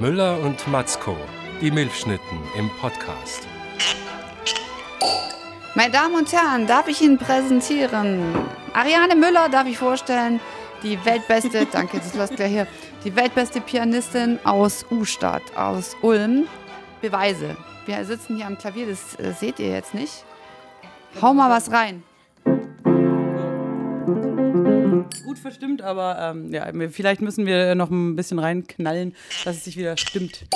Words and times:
Müller 0.00 0.38
und 0.40 0.68
Matzko, 0.68 1.16
die 1.62 1.70
Milchschnitten 1.70 2.38
im 2.54 2.68
Podcast. 2.80 3.46
Meine 5.74 5.90
Damen 5.90 6.16
und 6.16 6.30
Herren, 6.30 6.66
darf 6.66 6.86
ich 6.88 7.00
Ihnen 7.00 7.16
präsentieren? 7.16 8.34
Ariane 8.74 9.16
Müller 9.16 9.48
darf 9.48 9.66
ich 9.66 9.78
vorstellen, 9.78 10.38
die 10.82 11.02
weltbeste, 11.02 11.66
danke, 11.72 11.96
das 11.96 12.12
lässt 12.12 12.36
gleich 12.36 12.52
hier, 12.52 12.66
die 13.04 13.16
weltbeste 13.16 13.62
Pianistin 13.62 14.38
aus 14.44 14.84
Ustadt, 14.90 15.42
aus 15.56 15.96
Ulm. 16.02 16.46
Beweise. 17.00 17.56
Wir 17.86 18.04
sitzen 18.04 18.36
hier 18.36 18.46
am 18.46 18.58
Klavier, 18.58 18.86
das 18.88 19.18
äh, 19.18 19.32
seht 19.32 19.58
ihr 19.58 19.70
jetzt 19.70 19.94
nicht. 19.94 20.24
Hau 21.22 21.32
mal 21.32 21.48
was 21.48 21.72
rein. 21.72 22.02
Gut 25.36 25.42
verstimmt, 25.42 25.82
aber 25.82 26.16
ähm, 26.18 26.50
ja, 26.50 26.66
vielleicht 26.90 27.20
müssen 27.20 27.44
wir 27.44 27.74
noch 27.74 27.90
ein 27.90 28.16
bisschen 28.16 28.38
reinknallen, 28.38 29.14
dass 29.44 29.56
es 29.56 29.64
sich 29.64 29.76
wieder 29.76 29.98
stimmt. 29.98 30.46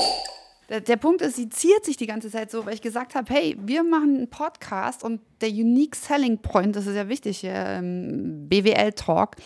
Der, 0.70 0.80
der, 0.80 0.96
Punkt 0.96 1.20
ist, 1.20 1.36
sie 1.36 1.50
ziert 1.50 1.84
sich 1.84 1.98
die 1.98 2.06
ganze 2.06 2.30
Zeit 2.30 2.50
so, 2.50 2.64
weil 2.64 2.72
ich 2.72 2.80
gesagt 2.80 3.14
habe, 3.14 3.30
hey, 3.30 3.58
wir 3.60 3.84
machen 3.84 4.16
einen 4.16 4.30
Podcast 4.30 5.04
und 5.04 5.20
der 5.42 5.50
Unique 5.50 5.94
Selling 5.96 6.38
Point, 6.38 6.76
das 6.76 6.86
ist 6.86 6.96
ja 6.96 7.10
wichtig, 7.10 7.42
ähm, 7.44 8.48
BWL 8.48 8.92
Talk, 8.92 9.36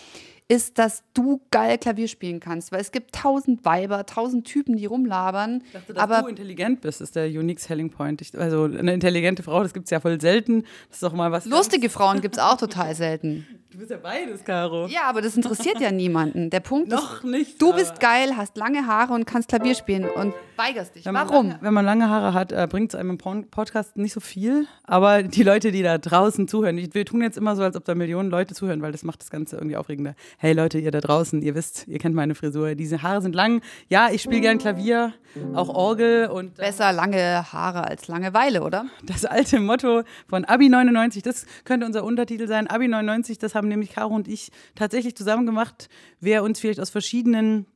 ist, 0.47 0.79
dass 0.79 1.03
du 1.15 1.41
geil 1.51 1.79
Klavier 1.79 2.07
spielen 2.07 2.39
kannst. 2.39 2.71
Weil 2.71 2.81
es 2.81 2.93
gibt 2.93 3.13
tausend 3.13 3.65
Weiber, 3.65 4.07
tausend 4.07 4.47
Typen, 4.47 4.77
die 4.77 4.87
rumlabern. 4.87 5.63
Ich 5.67 5.73
dachte, 5.73 5.95
dass 5.95 6.03
aber 6.03 6.23
du 6.23 6.29
intelligent 6.29 6.81
bist, 6.81 7.01
ist 7.01 7.17
der 7.17 7.27
unique 7.27 7.59
selling 7.59 7.91
point. 7.91 8.21
Ich, 8.21 8.39
also 8.39 8.65
eine 8.65 8.93
intelligente 8.93 9.43
Frau, 9.43 9.63
das 9.63 9.73
gibt 9.73 9.87
es 9.87 9.91
ja 9.91 10.01
voll 10.01 10.21
selten. 10.21 10.63
Das 10.89 10.99
ist 10.99 11.03
doch 11.03 11.15
mal 11.15 11.33
was. 11.33 11.47
Lustige 11.47 11.89
Frauen 11.89 12.21
gibt 12.21 12.37
es 12.37 12.43
auch 12.43 12.57
total 12.57 12.95
selten. 12.95 13.47
Du 13.75 13.81
bist 13.81 13.91
ja 13.91 13.97
beides, 13.97 14.45
Caro. 14.45 14.87
Ja, 14.87 15.03
aber 15.07 15.21
das 15.21 15.35
interessiert 15.37 15.81
ja 15.81 15.91
niemanden. 15.91 16.49
Der 16.49 16.61
Punkt 16.61 16.89
Noch 16.91 17.17
ist, 17.17 17.25
nicht, 17.25 17.61
du 17.61 17.73
bist 17.73 17.99
geil, 17.99 18.37
hast 18.37 18.57
lange 18.57 18.87
Haare 18.87 19.13
und 19.13 19.27
kannst 19.27 19.49
Klavier 19.49 19.75
spielen 19.75 20.05
und 20.09 20.33
weigerst 20.57 20.95
dich. 20.95 21.05
Wenn 21.05 21.15
Warum? 21.15 21.49
Lange, 21.49 21.59
wenn 21.61 21.75
man 21.75 21.85
lange 21.85 22.09
Haare 22.09 22.35
hat, 22.35 22.53
äh, 22.53 22.69
bringt 22.71 22.95
es 22.95 23.01
einem 23.01 23.19
im 23.19 23.51
Podcast 23.51 23.97
nicht 23.97 24.13
so 24.13 24.21
viel. 24.21 24.69
Aber 24.85 25.25
die 25.25 25.43
Leute, 25.43 25.73
die 25.73 25.83
da 25.83 25.99
draußen 25.99 26.47
zuhören, 26.47 26.79
ich, 26.79 26.95
wir 26.95 27.05
tun 27.05 27.21
jetzt 27.21 27.37
immer 27.37 27.57
so, 27.57 27.65
als 27.65 27.75
ob 27.75 27.85
da 27.85 27.97
Millionen 27.97 28.31
Leute 28.31 28.55
zuhören, 28.55 28.81
weil 28.81 28.93
das 28.93 29.03
macht 29.03 29.23
das 29.23 29.31
Ganze 29.31 29.57
irgendwie 29.57 29.77
aufregender. 29.77 30.15
Hey 30.39 30.53
Leute, 30.53 30.79
ihr 30.79 30.93
da 30.93 31.01
draußen, 31.01 31.43
ihr 31.43 31.57
wisst, 31.57 31.89
ihr 31.89 31.99
kennt 31.99 32.15
meine 32.15 32.37
Frisur. 32.37 32.77
Diese 32.77 33.03
Haare 33.03 33.23
sind 33.23 33.35
lang. 33.35 33.61
Ja, 33.89 34.09
ich 34.13 34.23
spiele 34.23 34.41
gern 34.41 34.59
Klavier, 34.59 35.15
auch 35.55 35.69
Orgel 35.69 36.29
und 36.29 36.59
äh, 36.59 36.63
Besser 36.63 36.93
lange 36.93 37.53
Haare 37.53 37.85
als 37.85 38.09
Langeweile, 38.09 38.63
oder? 38.63 38.87
das 39.03 39.25
alte 39.25 39.61
Motto 39.61 40.03
von 40.29 40.45
Abi 40.45 40.69
99, 40.69 41.23
das 41.23 41.47
könnte 41.65 41.87
unser 41.87 42.05
Untertitel 42.05 42.47
sein. 42.47 42.67
Abi 42.69 42.89
99, 42.89 43.39
das 43.39 43.55
haben 43.55 43.64
nämlich 43.69 43.93
Caro 43.93 44.15
und 44.15 44.29
ich 44.29 44.51
tatsächlich 44.75 45.15
zusammen 45.17 45.47
gemacht. 45.47 45.89
Wer 46.21 46.43
uns 46.43 46.61
vielleicht 46.61 46.81
aus 46.81 46.91
verschiedenen 46.91 47.67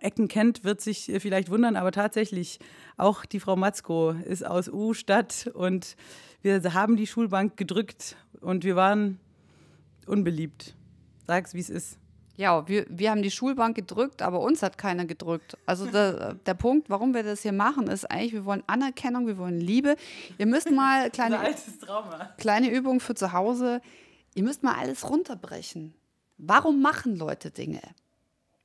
Ecken 0.00 0.28
kennt, 0.28 0.64
wird 0.64 0.80
sich 0.80 1.08
äh, 1.08 1.20
vielleicht 1.20 1.50
wundern, 1.50 1.76
aber 1.76 1.92
tatsächlich 1.92 2.58
auch 2.96 3.24
die 3.24 3.40
Frau 3.40 3.56
Matzko 3.56 4.10
ist 4.10 4.44
aus 4.44 4.68
U-Stadt 4.68 5.50
und 5.54 5.96
wir 6.42 6.74
haben 6.74 6.96
die 6.96 7.06
Schulbank 7.06 7.56
gedrückt 7.56 8.16
und 8.40 8.64
wir 8.64 8.76
waren 8.76 9.18
unbeliebt. 10.06 10.74
Sag's, 11.26 11.54
wie 11.54 11.60
es 11.60 11.70
ist. 11.70 11.98
Ja, 12.36 12.66
wir, 12.66 12.84
wir 12.88 13.10
haben 13.10 13.22
die 13.22 13.30
Schulbank 13.30 13.76
gedrückt, 13.76 14.20
aber 14.20 14.40
uns 14.40 14.62
hat 14.62 14.76
keiner 14.76 15.04
gedrückt. 15.04 15.56
Also 15.66 15.86
der, 15.86 16.34
der 16.34 16.54
Punkt, 16.54 16.90
warum 16.90 17.14
wir 17.14 17.22
das 17.22 17.42
hier 17.42 17.52
machen, 17.52 17.86
ist 17.86 18.10
eigentlich, 18.10 18.32
wir 18.32 18.44
wollen 18.44 18.64
Anerkennung, 18.66 19.26
wir 19.28 19.38
wollen 19.38 19.60
Liebe. 19.60 19.94
Ihr 20.36 20.46
müsst 20.46 20.70
mal 20.70 21.10
kleine, 21.12 21.38
kleine 22.36 22.70
Übung 22.70 22.98
für 22.98 23.14
zu 23.14 23.32
Hause. 23.32 23.80
Ihr 24.34 24.42
müsst 24.42 24.62
mal 24.62 24.74
alles 24.74 25.08
runterbrechen. 25.08 25.94
Warum 26.38 26.82
machen 26.82 27.16
Leute 27.16 27.50
Dinge? 27.50 27.80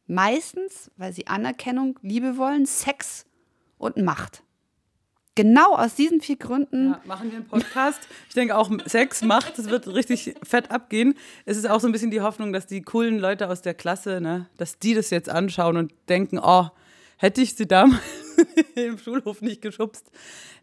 Meistens, 0.07 0.89
weil 0.97 1.13
sie 1.13 1.27
Anerkennung, 1.27 1.99
Liebe 2.01 2.37
wollen, 2.37 2.65
Sex 2.65 3.25
und 3.77 3.97
Macht. 3.97 4.43
Genau 5.35 5.75
aus 5.75 5.95
diesen 5.95 6.19
vier 6.19 6.37
Gründen. 6.37 6.89
Ja, 6.89 7.01
machen 7.05 7.31
wir 7.31 7.37
einen 7.37 7.47
Podcast. 7.47 8.01
Ich 8.27 8.33
denke 8.33 8.57
auch 8.57 8.69
Sex 8.87 9.21
macht, 9.21 9.57
das 9.57 9.69
wird 9.69 9.87
richtig 9.87 10.35
fett 10.43 10.71
abgehen. 10.71 11.13
Es 11.45 11.55
ist 11.55 11.69
auch 11.69 11.79
so 11.79 11.87
ein 11.87 11.91
bisschen 11.91 12.11
die 12.11 12.21
Hoffnung, 12.21 12.51
dass 12.51 12.65
die 12.65 12.81
coolen 12.81 13.19
Leute 13.19 13.47
aus 13.47 13.61
der 13.61 13.75
Klasse, 13.75 14.19
ne, 14.19 14.49
dass 14.57 14.79
die 14.79 14.95
das 14.95 15.11
jetzt 15.11 15.29
anschauen 15.29 15.77
und 15.77 15.93
denken, 16.09 16.39
oh, 16.39 16.69
hätte 17.19 17.41
ich 17.41 17.55
sie 17.55 17.67
damals 17.67 18.01
im 18.75 18.97
Schulhof 18.97 19.41
nicht 19.41 19.61
geschubst. 19.61 20.09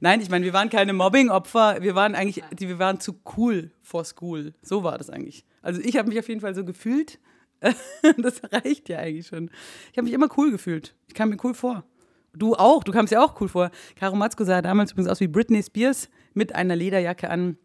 Nein, 0.00 0.20
ich 0.20 0.30
meine, 0.30 0.44
wir 0.44 0.52
waren 0.52 0.70
keine 0.70 0.92
Mobbing-Opfer, 0.92 1.82
wir 1.82 1.94
waren 1.94 2.14
eigentlich, 2.14 2.42
wir 2.58 2.78
waren 2.78 2.98
zu 2.98 3.20
cool 3.36 3.70
for 3.82 4.04
school. 4.04 4.54
So 4.62 4.82
war 4.82 4.98
das 4.98 5.10
eigentlich. 5.10 5.44
Also 5.62 5.80
ich 5.80 5.96
habe 5.96 6.08
mich 6.08 6.18
auf 6.18 6.28
jeden 6.28 6.40
Fall 6.40 6.54
so 6.54 6.64
gefühlt. 6.64 7.20
das 7.60 8.42
reicht 8.52 8.88
ja 8.88 8.98
eigentlich 8.98 9.26
schon. 9.26 9.50
Ich 9.92 9.98
habe 9.98 10.04
mich 10.04 10.14
immer 10.14 10.28
cool 10.36 10.50
gefühlt. 10.50 10.94
Ich 11.08 11.14
kam 11.14 11.28
mir 11.28 11.36
cool 11.44 11.54
vor. 11.54 11.84
Du 12.34 12.54
auch, 12.54 12.84
du 12.84 12.92
kamst 12.92 13.12
ja 13.12 13.22
auch 13.22 13.40
cool 13.40 13.48
vor. 13.48 13.70
Caro 13.94 14.16
Matzko 14.16 14.44
sah 14.44 14.60
damals 14.60 14.92
übrigens 14.92 15.10
aus 15.10 15.20
wie 15.20 15.28
Britney 15.28 15.62
Spears 15.62 16.08
mit 16.34 16.54
einer 16.54 16.76
Lederjacke 16.76 17.30
an. 17.30 17.58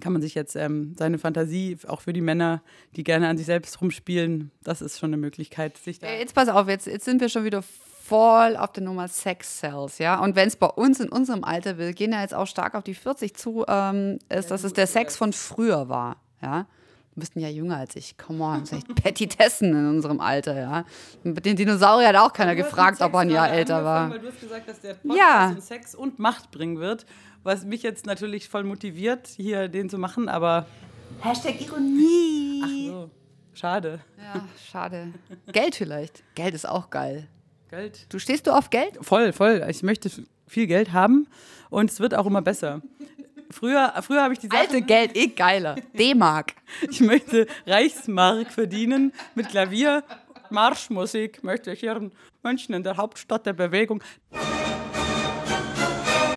Kann 0.00 0.12
man 0.12 0.22
sich 0.22 0.34
jetzt 0.34 0.56
ähm, 0.56 0.94
seine 0.98 1.18
Fantasie, 1.18 1.76
auch 1.86 2.00
für 2.00 2.12
die 2.12 2.20
Männer, 2.20 2.62
die 2.96 3.04
gerne 3.04 3.28
an 3.28 3.36
sich 3.36 3.46
selbst 3.46 3.80
rumspielen, 3.80 4.50
das 4.62 4.80
ist 4.80 4.98
schon 4.98 5.10
eine 5.10 5.18
Möglichkeit, 5.18 5.76
sich 5.76 5.98
da. 5.98 6.06
Äh, 6.06 6.20
Jetzt 6.20 6.34
pass 6.34 6.48
auf, 6.48 6.68
jetzt, 6.68 6.86
jetzt 6.86 7.04
sind 7.04 7.20
wir 7.20 7.28
schon 7.28 7.44
wieder 7.44 7.62
voll 8.10 8.56
auf 8.56 8.72
der 8.72 8.82
Nummer 8.82 9.08
Sex 9.08 9.60
Cells, 9.60 9.98
ja. 9.98 10.18
Und 10.20 10.36
wenn 10.36 10.48
es 10.48 10.56
bei 10.56 10.66
uns 10.66 11.00
in 11.00 11.08
unserem 11.08 11.44
Alter, 11.44 11.78
wir 11.78 11.92
gehen 11.92 12.12
ja 12.12 12.20
jetzt 12.20 12.34
auch 12.34 12.46
stark 12.46 12.74
auf 12.74 12.82
die 12.84 12.94
40 12.94 13.34
zu, 13.36 13.64
ähm, 13.68 14.18
ist, 14.28 14.50
dass 14.50 14.64
es 14.64 14.72
der 14.72 14.86
Sex 14.86 15.16
von 15.16 15.32
früher 15.32 15.88
war, 15.88 16.16
ja. 16.42 16.66
Du 17.14 17.20
bist 17.20 17.34
ja 17.34 17.48
jünger 17.48 17.76
als 17.78 17.96
ich, 17.96 18.16
come 18.18 18.42
on, 18.44 18.60
das 18.60 18.72
ist 18.72 18.78
echt 18.78 18.94
Petitessen 19.02 19.70
in 19.72 19.88
unserem 19.88 20.20
Alter, 20.20 20.58
ja. 20.58 20.84
Mit 21.22 21.44
den 21.46 21.56
Dinosaurier 21.56 22.08
hat 22.08 22.16
auch 22.16 22.32
keiner 22.32 22.54
gefragt, 22.54 23.00
ob 23.02 23.12
er 23.14 23.20
ein 23.20 23.30
Jahr 23.30 23.50
älter 23.50 23.84
war. 23.84 24.10
Weil 24.10 24.18
du 24.20 24.28
hast 24.28 24.40
gesagt, 24.40 24.68
dass 24.68 24.80
der 24.80 24.94
Podcast 24.94 25.16
Ja. 25.18 25.48
uns 25.50 25.66
Sex 25.68 25.94
und 25.94 26.18
Macht 26.18 26.50
bringen 26.50 26.78
wird, 26.78 27.06
was 27.42 27.64
mich 27.64 27.82
jetzt 27.82 28.06
natürlich 28.06 28.48
voll 28.48 28.64
motiviert, 28.64 29.26
hier 29.28 29.68
den 29.68 29.88
zu 29.90 29.98
machen, 29.98 30.28
aber 30.28 30.66
Hashtag 31.20 31.60
Ironie. 31.60 32.62
ach 32.64 32.68
so, 32.92 33.10
schade. 33.54 34.00
Ja, 34.16 34.42
schade. 34.70 35.12
Geld 35.52 35.74
vielleicht. 35.74 36.22
Geld 36.36 36.54
ist 36.54 36.68
auch 36.68 36.90
geil. 36.90 37.26
Geld. 37.70 38.12
Du 38.12 38.18
stehst 38.18 38.48
du 38.48 38.50
auf 38.50 38.70
Geld? 38.70 38.98
Voll, 39.00 39.32
voll. 39.32 39.64
Ich 39.70 39.84
möchte 39.84 40.10
viel 40.48 40.66
Geld 40.66 40.92
haben 40.92 41.28
und 41.70 41.88
es 41.88 42.00
wird 42.00 42.14
auch 42.16 42.26
immer 42.26 42.42
besser. 42.42 42.82
Früher, 43.48 43.94
früher 44.02 44.22
habe 44.24 44.32
ich 44.32 44.40
die 44.40 44.48
Sachen, 44.48 44.58
Alte 44.60 44.82
Geld, 44.82 45.16
eh 45.16 45.28
geiler. 45.28 45.76
D-Mark. 45.96 46.54
ich 46.90 47.00
möchte 47.00 47.46
Reichsmark 47.66 48.50
verdienen 48.52 49.12
mit 49.36 49.48
Klavier, 49.50 50.02
Marschmusik 50.50 51.44
möchte 51.44 51.72
ich 51.72 51.78
hier 51.80 51.94
in 51.96 52.10
München 52.42 52.74
in 52.74 52.82
der 52.82 52.96
Hauptstadt 52.96 53.46
der 53.46 53.52
Bewegung. 53.52 54.02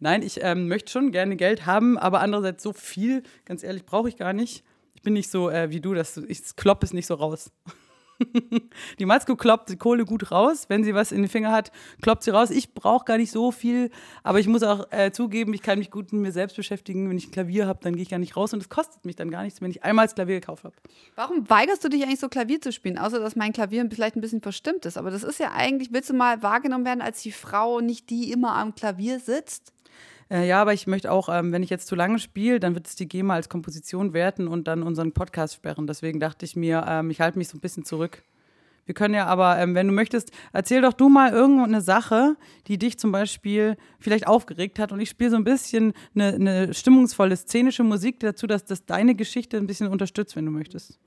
Nein, 0.01 0.21
ich 0.21 0.43
ähm, 0.43 0.67
möchte 0.67 0.91
schon 0.91 1.11
gerne 1.11 1.35
Geld 1.35 1.65
haben, 1.65 1.97
aber 1.97 2.19
andererseits 2.19 2.61
so 2.61 2.73
viel, 2.73 3.23
ganz 3.45 3.63
ehrlich, 3.63 3.85
brauche 3.85 4.07
ich 4.09 4.17
gar 4.17 4.33
nicht. 4.33 4.63
Ich 4.93 5.01
bin 5.01 5.13
nicht 5.13 5.31
so 5.31 5.49
äh, 5.49 5.71
wie 5.71 5.81
du, 5.81 5.95
dass 5.95 6.13
du- 6.13 6.25
ich 6.27 6.55
klopp 6.55 6.83
es 6.83 6.93
nicht 6.93 7.07
so 7.07 7.15
raus. 7.15 7.49
Die 8.99 9.05
Matzko 9.05 9.35
kloppt 9.35 9.69
die 9.69 9.77
Kohle 9.77 10.05
gut 10.05 10.31
raus. 10.31 10.65
Wenn 10.69 10.83
sie 10.83 10.93
was 10.93 11.11
in 11.11 11.21
den 11.21 11.29
Finger 11.29 11.51
hat, 11.51 11.71
kloppt 12.01 12.23
sie 12.23 12.31
raus. 12.31 12.49
Ich 12.49 12.73
brauche 12.73 13.05
gar 13.05 13.17
nicht 13.17 13.31
so 13.31 13.51
viel, 13.51 13.89
aber 14.23 14.39
ich 14.39 14.47
muss 14.47 14.63
auch 14.63 14.91
äh, 14.91 15.11
zugeben, 15.11 15.53
ich 15.53 15.61
kann 15.61 15.79
mich 15.79 15.91
gut 15.91 16.13
mit 16.13 16.21
mir 16.21 16.31
selbst 16.31 16.55
beschäftigen. 16.55 17.09
Wenn 17.09 17.17
ich 17.17 17.27
ein 17.27 17.31
Klavier 17.31 17.67
habe, 17.67 17.79
dann 17.81 17.93
gehe 17.93 18.03
ich 18.03 18.09
gar 18.09 18.19
nicht 18.19 18.35
raus 18.35 18.53
und 18.53 18.61
es 18.61 18.69
kostet 18.69 19.05
mich 19.05 19.15
dann 19.15 19.31
gar 19.31 19.43
nichts, 19.43 19.61
wenn 19.61 19.71
ich 19.71 19.83
einmal 19.83 20.05
das 20.05 20.15
Klavier 20.15 20.39
gekauft 20.39 20.63
habe. 20.63 20.75
Warum 21.15 21.49
weigerst 21.49 21.83
du 21.83 21.89
dich 21.89 22.03
eigentlich 22.03 22.19
so 22.19 22.29
Klavier 22.29 22.61
zu 22.61 22.71
spielen? 22.71 22.97
Außer, 22.97 23.19
dass 23.19 23.35
mein 23.35 23.53
Klavier 23.53 23.87
vielleicht 23.89 24.15
ein 24.15 24.21
bisschen 24.21 24.41
verstimmt 24.41 24.85
ist. 24.85 24.97
Aber 24.97 25.11
das 25.11 25.23
ist 25.23 25.39
ja 25.39 25.51
eigentlich, 25.51 25.91
willst 25.91 26.09
du 26.09 26.13
mal 26.13 26.41
wahrgenommen 26.41 26.85
werden 26.85 27.01
als 27.01 27.21
die 27.21 27.31
Frau, 27.31 27.81
nicht 27.81 28.09
die 28.09 28.31
immer 28.31 28.55
am 28.55 28.75
Klavier 28.75 29.19
sitzt? 29.19 29.73
Äh, 30.29 30.47
ja, 30.47 30.61
aber 30.61 30.73
ich 30.73 30.87
möchte 30.87 31.11
auch, 31.11 31.29
ähm, 31.29 31.51
wenn 31.51 31.63
ich 31.63 31.69
jetzt 31.69 31.87
zu 31.87 31.95
lange 31.95 32.19
spiele, 32.19 32.59
dann 32.59 32.75
wird 32.75 32.87
es 32.87 32.95
die 32.95 33.07
GEMA 33.07 33.35
als 33.35 33.49
Komposition 33.49 34.13
werten 34.13 34.47
und 34.47 34.67
dann 34.67 34.83
unseren 34.83 35.11
Podcast 35.11 35.55
sperren. 35.55 35.87
Deswegen 35.87 36.19
dachte 36.19 36.45
ich 36.45 36.55
mir, 36.55 36.85
ähm, 36.87 37.09
ich 37.09 37.21
halte 37.21 37.37
mich 37.37 37.49
so 37.49 37.57
ein 37.57 37.61
bisschen 37.61 37.85
zurück. 37.85 38.23
Wir 38.85 38.93
können 38.93 39.13
ja 39.13 39.27
aber, 39.27 39.57
ähm, 39.59 39.75
wenn 39.75 39.87
du 39.87 39.93
möchtest, 39.93 40.31
erzähl 40.51 40.81
doch 40.81 40.93
du 40.93 41.07
mal 41.07 41.31
irgendeine 41.31 41.81
Sache, 41.81 42.35
die 42.67 42.77
dich 42.77 42.99
zum 42.99 43.11
Beispiel 43.11 43.77
vielleicht 43.99 44.27
aufgeregt 44.27 44.77
hat. 44.77 44.91
Und 44.91 44.99
ich 44.99 45.09
spiele 45.09 45.29
so 45.29 45.37
ein 45.37 45.45
bisschen 45.45 45.93
eine, 46.13 46.33
eine 46.33 46.73
stimmungsvolle 46.73 47.37
szenische 47.37 47.83
Musik 47.83 48.19
dazu, 48.19 48.45
dass 48.45 48.65
das 48.65 48.85
deine 48.85 49.15
Geschichte 49.15 49.57
ein 49.57 49.67
bisschen 49.67 49.87
unterstützt, 49.87 50.35
wenn 50.35 50.45
du 50.45 50.51
möchtest. 50.51 50.99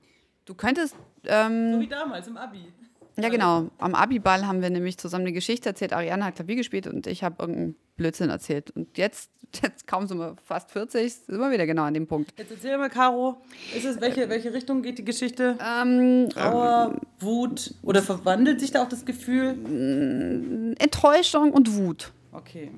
Du 0.45 0.55
könntest, 0.55 0.95
ähm, 1.25 1.79
wie 1.79 1.87
damals 1.87 2.27
im 2.27 2.37
Abi. 2.37 2.73
Ja 3.19 3.29
genau, 3.29 3.69
am 3.79 3.95
Abiball 3.95 4.47
haben 4.47 4.61
wir 4.61 4.69
nämlich 4.69 4.97
zusammen 4.97 5.25
eine 5.25 5.33
Geschichte 5.33 5.69
erzählt. 5.69 5.93
Ariane 5.93 6.25
hat 6.25 6.35
Klavier 6.35 6.55
gespielt 6.55 6.87
und 6.87 7.07
ich 7.07 7.23
habe 7.23 7.35
irgendeinen 7.39 7.75
Blödsinn 7.95 8.29
erzählt. 8.29 8.71
Und 8.71 8.97
jetzt, 8.97 9.31
jetzt 9.61 9.87
kaum 9.87 10.07
sind 10.07 10.19
wir 10.19 10.35
fast 10.43 10.71
40, 10.71 11.13
sind 11.13 11.39
wir 11.39 11.51
wieder 11.51 11.65
genau 11.65 11.83
an 11.83 11.93
dem 11.93 12.07
Punkt. 12.07 12.31
Jetzt 12.37 12.51
erzähl 12.51 12.77
mal, 12.77 12.89
Caro, 12.89 13.37
ist 13.75 13.85
es, 13.85 13.99
welche, 13.99 14.29
welche 14.29 14.53
Richtung 14.53 14.81
geht 14.81 14.99
die 14.99 15.05
Geschichte? 15.05 15.57
Ähm, 15.59 16.29
Trauer, 16.29 16.99
Wut 17.19 17.73
oder 17.83 18.01
verwandelt 18.01 18.59
sich 18.59 18.71
da 18.71 18.83
auch 18.83 18.89
das 18.89 19.05
Gefühl? 19.05 20.75
Enttäuschung 20.79 21.51
und 21.51 21.75
Wut. 21.75 22.11
Okay. 22.31 22.71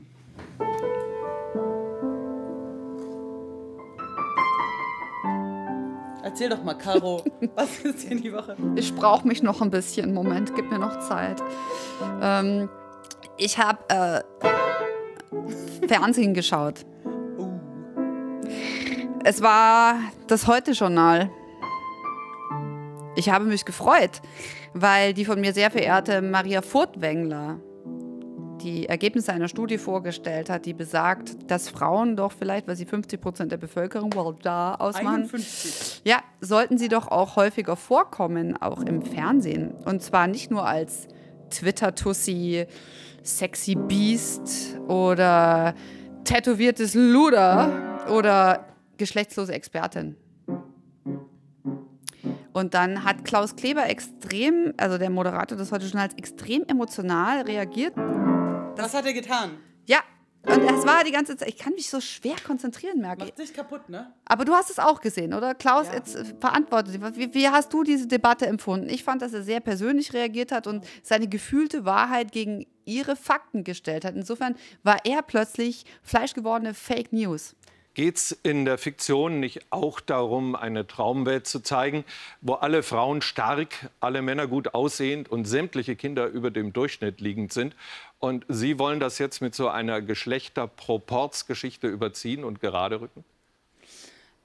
Erzähl 6.24 6.50
doch 6.50 6.64
mal, 6.64 6.74
Caro, 6.76 7.24
was 7.56 7.80
ist 7.80 8.02
hier 8.08 8.20
die 8.20 8.34
Woche? 8.34 8.56
Ich 8.76 8.94
brauche 8.96 9.28
mich 9.28 9.42
noch 9.42 9.62
ein 9.62 9.72
bisschen. 9.72 10.14
Moment, 10.14 10.54
gib 10.56 10.70
mir 10.70 10.80
noch 10.80 11.00
Zeit. 11.00 11.42
Ähm, 12.22 12.70
Ich 13.38 13.58
habe 13.58 13.80
äh, 13.90 14.22
Fernsehen 15.88 16.34
geschaut. 16.34 16.86
Es 19.24 19.42
war 19.42 19.96
das 20.28 20.48
Heute-Journal. 20.48 21.30
Ich 23.16 23.30
habe 23.30 23.46
mich 23.46 23.66
gefreut, 23.66 24.22
weil 24.74 25.14
die 25.14 25.26
von 25.26 25.40
mir 25.42 25.54
sehr 25.54 25.72
verehrte 25.72 26.22
Maria 26.22 26.62
Furtwängler 26.62 27.60
die 28.60 28.88
Ergebnisse 28.88 29.34
einer 29.34 29.48
Studie 29.48 29.78
vorgestellt 29.78 30.50
hat, 30.50 30.66
die 30.66 30.74
besagt, 30.74 31.50
dass 31.50 31.70
Frauen 31.70 32.16
doch 32.16 32.32
vielleicht, 32.32 32.68
weil 32.68 32.76
sie 32.76 32.86
50 32.86 33.20
Prozent 33.20 33.52
der 33.52 33.58
Bevölkerung 33.58 34.14
well, 34.14 34.36
da 34.42 34.76
ausmachen, 34.76 35.24
51. 35.24 36.02
ja, 36.04 36.18
sollten 36.42 36.78
sie 36.78 36.88
doch 36.88 37.08
auch 37.08 37.36
häufiger 37.36 37.76
vorkommen, 37.76 38.56
auch 38.62 38.82
im 38.82 39.02
Fernsehen. 39.02 39.72
Und 39.86 40.02
zwar 40.02 40.28
nicht 40.28 40.52
nur 40.52 40.68
als 40.68 41.08
Twitter-Tussi, 41.50 42.68
Sexy 43.24 43.76
Beast 43.76 44.78
oder 44.88 45.74
tätowiertes 46.24 46.94
Luder 46.94 48.08
oder 48.10 48.66
geschlechtslose 48.98 49.54
Expertin. 49.54 50.16
Und 52.52 52.74
dann 52.74 53.04
hat 53.04 53.24
Klaus 53.26 53.56
Kleber 53.56 53.88
extrem, 53.88 54.74
also 54.78 54.98
der 54.98 55.10
Moderator 55.10 55.58
des 55.58 55.72
Heute 55.72 55.86
Journals, 55.86 56.14
extrem 56.16 56.64
emotional 56.68 57.42
reagiert. 57.42 57.94
Was 58.84 58.94
hat 58.94 59.06
er 59.06 59.14
getan? 59.14 59.58
Ja, 59.86 60.00
und 60.44 60.64
es 60.64 60.86
war 60.86 61.04
die 61.04 61.12
ganze 61.12 61.36
Zeit, 61.36 61.50
ich 61.50 61.58
kann 61.58 61.74
mich 61.74 61.90
so 61.90 62.00
schwer 62.00 62.36
konzentrieren, 62.46 63.02
merke 63.02 63.24
ich. 63.24 63.30
Macht 63.30 63.40
dich 63.40 63.54
kaputt, 63.54 63.90
ne? 63.90 64.14
Aber 64.26 64.46
du 64.46 64.54
hast 64.54 64.70
es 64.70 64.80
auch 64.80 65.02
gesehen, 65.02 65.34
oder? 65.34 65.54
Klaus, 65.54 65.88
jetzt 65.92 66.16
äh, 66.16 66.24
verantwortet. 66.40 67.00
Wie, 67.18 67.34
wie 67.34 67.50
hast 67.50 67.74
du 67.74 67.84
diese 67.84 68.08
Debatte 68.08 68.48
empfunden? 68.48 68.90
Ich 68.90 69.04
fand, 69.04 69.22
dass 69.22 69.34
er 69.34 69.44
sehr 69.44 69.60
persönlich 69.60 70.14
reagiert 70.14 70.54
hat 70.54 70.66
und 70.66 70.86
seine 71.04 71.28
gefühlte 71.28 71.84
Wahrheit 71.84 72.32
gegen 72.32 72.66
ihre 72.86 73.18
Fakten 73.18 73.66
gestellt 73.66 74.06
hat. 74.06 74.16
Insofern 74.16 74.56
war 74.82 75.00
er 75.04 75.22
plötzlich 75.24 75.84
fleischgewordene 76.04 76.74
Fake 76.74 77.12
News. 77.12 77.56
Geht 77.96 78.18
es 78.18 78.32
in 78.32 78.66
der 78.66 78.78
Fiktion 78.78 79.40
nicht 79.40 79.62
auch 79.72 80.00
darum, 80.00 80.56
eine 80.56 80.86
Traumwelt 80.86 81.48
zu 81.48 81.60
zeigen, 81.60 82.06
wo 82.42 82.54
alle 82.54 82.84
Frauen 82.84 83.22
stark, 83.22 83.90
alle 84.00 84.22
Männer 84.22 84.48
gut 84.48 84.74
aussehend 84.74 85.30
und 85.30 85.46
sämtliche 85.46 85.96
Kinder 85.96 86.28
über 86.28 86.52
dem 86.52 86.72
Durchschnitt 86.72 87.20
liegend 87.20 87.52
sind? 87.52 87.76
Und 88.20 88.46
Sie 88.48 88.78
wollen 88.80 89.00
das 89.00 89.18
jetzt 89.18 89.42
mit 89.42 89.56
so 89.56 89.70
einer 89.70 90.02
Geschlechterproportsgeschichte 90.02 91.88
überziehen 91.88 92.44
und 92.44 92.62
gerade 92.62 93.02
rücken? 93.02 93.24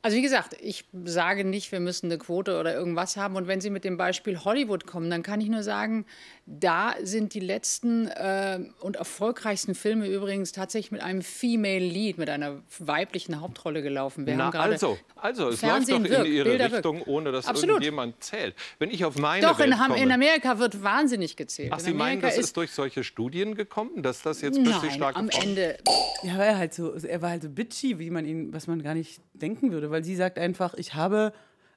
Also 0.04 0.18
wie 0.18 0.22
gesagt, 0.22 0.54
ich 0.60 0.84
sage 1.04 1.46
nicht, 1.46 1.72
wir 1.72 1.80
müssen 1.80 2.06
eine 2.12 2.18
Quote 2.18 2.60
oder 2.60 2.74
irgendwas 2.74 3.16
haben. 3.16 3.36
Und 3.36 3.46
wenn 3.46 3.62
Sie 3.62 3.70
mit 3.70 3.84
dem 3.84 3.96
Beispiel 3.96 4.38
Hollywood 4.44 4.86
kommen, 4.86 5.08
dann 5.08 5.22
kann 5.22 5.40
ich 5.40 5.48
nur 5.48 5.62
sagen, 5.62 6.04
da 6.46 6.94
sind 7.02 7.32
die 7.32 7.40
letzten 7.40 8.06
äh, 8.08 8.60
und 8.80 8.96
erfolgreichsten 8.96 9.74
Filme 9.74 10.06
übrigens 10.06 10.52
tatsächlich 10.52 10.92
mit 10.92 11.02
einem 11.02 11.22
Female 11.22 11.78
Lead, 11.78 12.18
mit 12.18 12.28
einer 12.28 12.62
weiblichen 12.78 13.40
Hauptrolle 13.40 13.82
gelaufen. 13.82 14.26
Wir 14.26 14.36
Na, 14.36 14.50
also, 14.50 14.98
also, 15.16 15.48
es 15.48 15.60
Fernsehen 15.60 16.02
läuft 16.02 16.12
doch 16.12 16.18
wirkt, 16.18 16.26
in 16.26 16.34
Ihre 16.34 16.48
Bilder 16.50 16.72
Richtung, 16.72 16.96
wirkt. 16.96 17.08
ohne 17.08 17.32
dass 17.32 17.46
Absolut. 17.46 17.76
irgendjemand 17.76 18.22
zählt. 18.22 18.54
Wenn 18.78 18.90
ich 18.90 19.06
auf 19.06 19.16
meine 19.18 19.46
Doch, 19.46 19.58
Welt 19.58 19.72
in, 19.72 19.78
komme, 19.78 19.98
in 19.98 20.12
Amerika 20.12 20.58
wird 20.58 20.82
wahnsinnig 20.82 21.36
gezählt. 21.36 21.70
Ach, 21.72 21.78
in 21.78 21.84
Sie 21.84 21.94
meinen, 21.94 22.18
Amerika 22.18 22.26
das 22.26 22.38
ist 22.38 22.56
durch 22.58 22.72
solche 22.72 23.04
Studien 23.04 23.54
gekommen, 23.54 24.02
dass 24.02 24.20
das 24.20 24.42
jetzt 24.42 24.62
plötzlich 24.62 24.90
Nein, 24.90 24.96
stark 24.96 25.16
am 25.16 25.30
Ende. 25.30 25.78
Ja, 26.22 26.36
war 26.36 26.44
er 26.44 26.58
halt 26.58 26.74
so, 26.74 26.92
er 26.94 27.22
war 27.22 27.30
halt 27.30 27.42
so 27.42 27.48
bitchy, 27.48 27.98
wie 27.98 28.10
man 28.10 28.26
ihn, 28.26 28.52
was 28.52 28.66
man 28.66 28.82
gar 28.82 28.94
nicht 28.94 29.22
denken 29.32 29.72
würde, 29.72 29.90
weil 29.90 30.04
sie 30.04 30.14
sagt 30.14 30.38
einfach, 30.38 30.74
ich 30.74 30.94
habe 30.94 31.32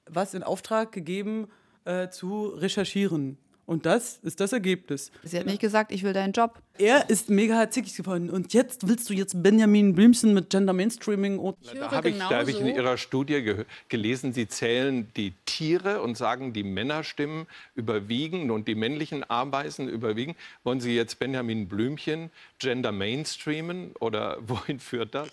was 0.10 0.34
in 0.34 0.44
Auftrag 0.44 0.92
gegeben 0.92 1.48
äh, 1.86 2.10
zu 2.10 2.48
recherchieren. 2.48 3.38
Und 3.68 3.86
das 3.86 4.20
ist 4.24 4.40
das 4.40 4.54
Ergebnis. 4.54 5.12
Sie 5.24 5.38
hat 5.38 5.46
nicht 5.46 5.60
gesagt, 5.60 5.92
ich 5.92 6.02
will 6.02 6.14
deinen 6.14 6.32
Job. 6.32 6.62
Er 6.80 7.10
ist 7.10 7.30
mega 7.30 7.70
zickig 7.70 7.98
geworden. 7.98 8.30
Und 8.30 8.54
jetzt 8.54 8.88
willst 8.88 9.10
du 9.10 9.14
jetzt 9.14 9.44
Benjamin 9.44 9.94
Blümchen 9.94 10.34
mit 10.34 10.50
Gender 10.50 10.72
Mainstreaming 10.72 11.38
und 11.38 11.58
Ich 11.62 11.72
Da 11.74 11.92
habe 11.92 12.08
ich, 12.10 12.18
da 12.18 12.30
habe 12.30 12.50
ich 12.50 12.62
in 12.62 12.68
Ihrer 12.68 12.98
Studie 12.98 13.36
gehö- 13.36 13.66
gelesen, 13.90 14.32
Sie 14.32 14.48
zählen 14.48 15.10
die 15.18 15.34
Tiere 15.46 16.02
und 16.02 16.16
sagen, 16.18 16.54
die 16.54 16.64
Männerstimmen 16.64 17.46
überwiegen 17.76 18.52
und 18.52 18.70
die 18.70 18.76
männlichen 18.76 19.30
Ameisen 19.30 19.90
überwiegen. 19.90 20.36
Wollen 20.64 20.80
Sie 20.80 20.96
jetzt 20.96 21.20
Benjamin 21.20 21.68
Blümchen 21.68 22.32
Gender 22.60 22.94
Mainstreamen 22.94 23.92
oder 24.00 24.38
wohin 24.48 24.80
führt 24.80 25.14
das? 25.14 25.28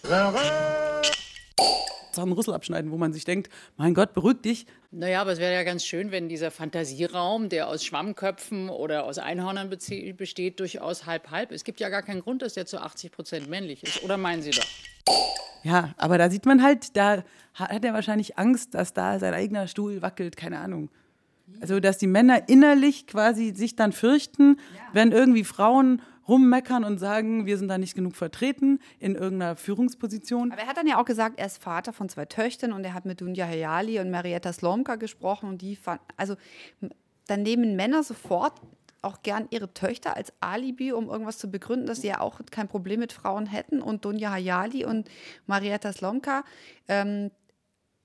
Einen 2.22 2.32
Rüssel 2.32 2.54
abschneiden, 2.54 2.90
wo 2.90 2.96
man 2.96 3.12
sich 3.12 3.24
denkt, 3.24 3.50
mein 3.76 3.92
Gott, 3.94 4.14
beruhig 4.14 4.40
dich. 4.42 4.66
Naja, 4.90 5.20
aber 5.20 5.32
es 5.32 5.38
wäre 5.40 5.52
ja 5.52 5.64
ganz 5.64 5.84
schön, 5.84 6.10
wenn 6.12 6.28
dieser 6.28 6.50
Fantasieraum, 6.50 7.48
der 7.48 7.68
aus 7.68 7.84
Schwammköpfen 7.84 8.68
oder 8.68 9.04
aus 9.04 9.18
Einhörnern 9.18 9.68
besteht, 9.70 10.60
durchaus 10.60 11.06
halb-halb. 11.06 11.50
ist. 11.50 11.56
Es 11.62 11.64
gibt 11.64 11.80
ja 11.80 11.88
gar 11.88 12.02
keinen 12.02 12.20
Grund, 12.20 12.42
dass 12.42 12.54
der 12.54 12.66
zu 12.66 12.78
80 12.80 13.10
Prozent 13.12 13.48
männlich 13.48 13.82
ist. 13.82 14.02
Oder 14.04 14.16
meinen 14.16 14.42
Sie 14.42 14.50
doch? 14.50 14.66
Ja, 15.62 15.94
aber 15.96 16.18
da 16.18 16.30
sieht 16.30 16.46
man 16.46 16.62
halt, 16.62 16.96
da 16.96 17.24
ha- 17.58 17.68
hat 17.68 17.84
er 17.84 17.94
wahrscheinlich 17.94 18.38
Angst, 18.38 18.74
dass 18.74 18.92
da 18.92 19.18
sein 19.18 19.32
eigener 19.34 19.66
Stuhl 19.66 20.02
wackelt, 20.02 20.36
keine 20.36 20.58
Ahnung. 20.58 20.90
Also, 21.60 21.78
dass 21.80 21.98
die 21.98 22.06
Männer 22.06 22.48
innerlich 22.48 23.06
quasi 23.06 23.54
sich 23.54 23.76
dann 23.76 23.92
fürchten, 23.92 24.58
wenn 24.92 25.12
irgendwie 25.12 25.44
Frauen 25.44 26.02
rummeckern 26.28 26.84
und 26.84 26.98
sagen, 26.98 27.46
wir 27.46 27.58
sind 27.58 27.68
da 27.68 27.78
nicht 27.78 27.94
genug 27.94 28.16
vertreten 28.16 28.80
in 28.98 29.14
irgendeiner 29.14 29.56
Führungsposition. 29.56 30.52
Aber 30.52 30.62
er 30.62 30.68
hat 30.68 30.76
dann 30.76 30.86
ja 30.86 31.00
auch 31.00 31.04
gesagt, 31.04 31.38
er 31.38 31.46
ist 31.46 31.62
Vater 31.62 31.92
von 31.92 32.08
zwei 32.08 32.24
Töchtern 32.24 32.72
und 32.72 32.84
er 32.84 32.94
hat 32.94 33.04
mit 33.04 33.20
Dunja 33.20 33.46
Hayali 33.46 34.00
und 34.00 34.10
Marietta 34.10 34.52
Slomka 34.52 34.96
gesprochen 34.96 35.48
und 35.48 35.62
die 35.62 35.76
fanden, 35.76 36.04
also 36.16 36.36
dann 37.26 37.42
nehmen 37.42 37.76
Männer 37.76 38.02
sofort 38.02 38.60
auch 39.02 39.22
gern 39.22 39.46
ihre 39.50 39.72
Töchter 39.72 40.16
als 40.16 40.32
Alibi, 40.40 40.92
um 40.92 41.08
irgendwas 41.08 41.38
zu 41.38 41.50
begründen, 41.50 41.86
dass 41.86 42.00
sie 42.00 42.08
ja 42.08 42.20
auch 42.20 42.40
kein 42.50 42.68
Problem 42.68 43.00
mit 43.00 43.12
Frauen 43.12 43.46
hätten 43.46 43.82
und 43.82 44.04
Dunja 44.04 44.30
Hayali 44.30 44.84
und 44.84 45.08
Marietta 45.46 45.92
Slomka. 45.92 46.42
Ähm, 46.88 47.30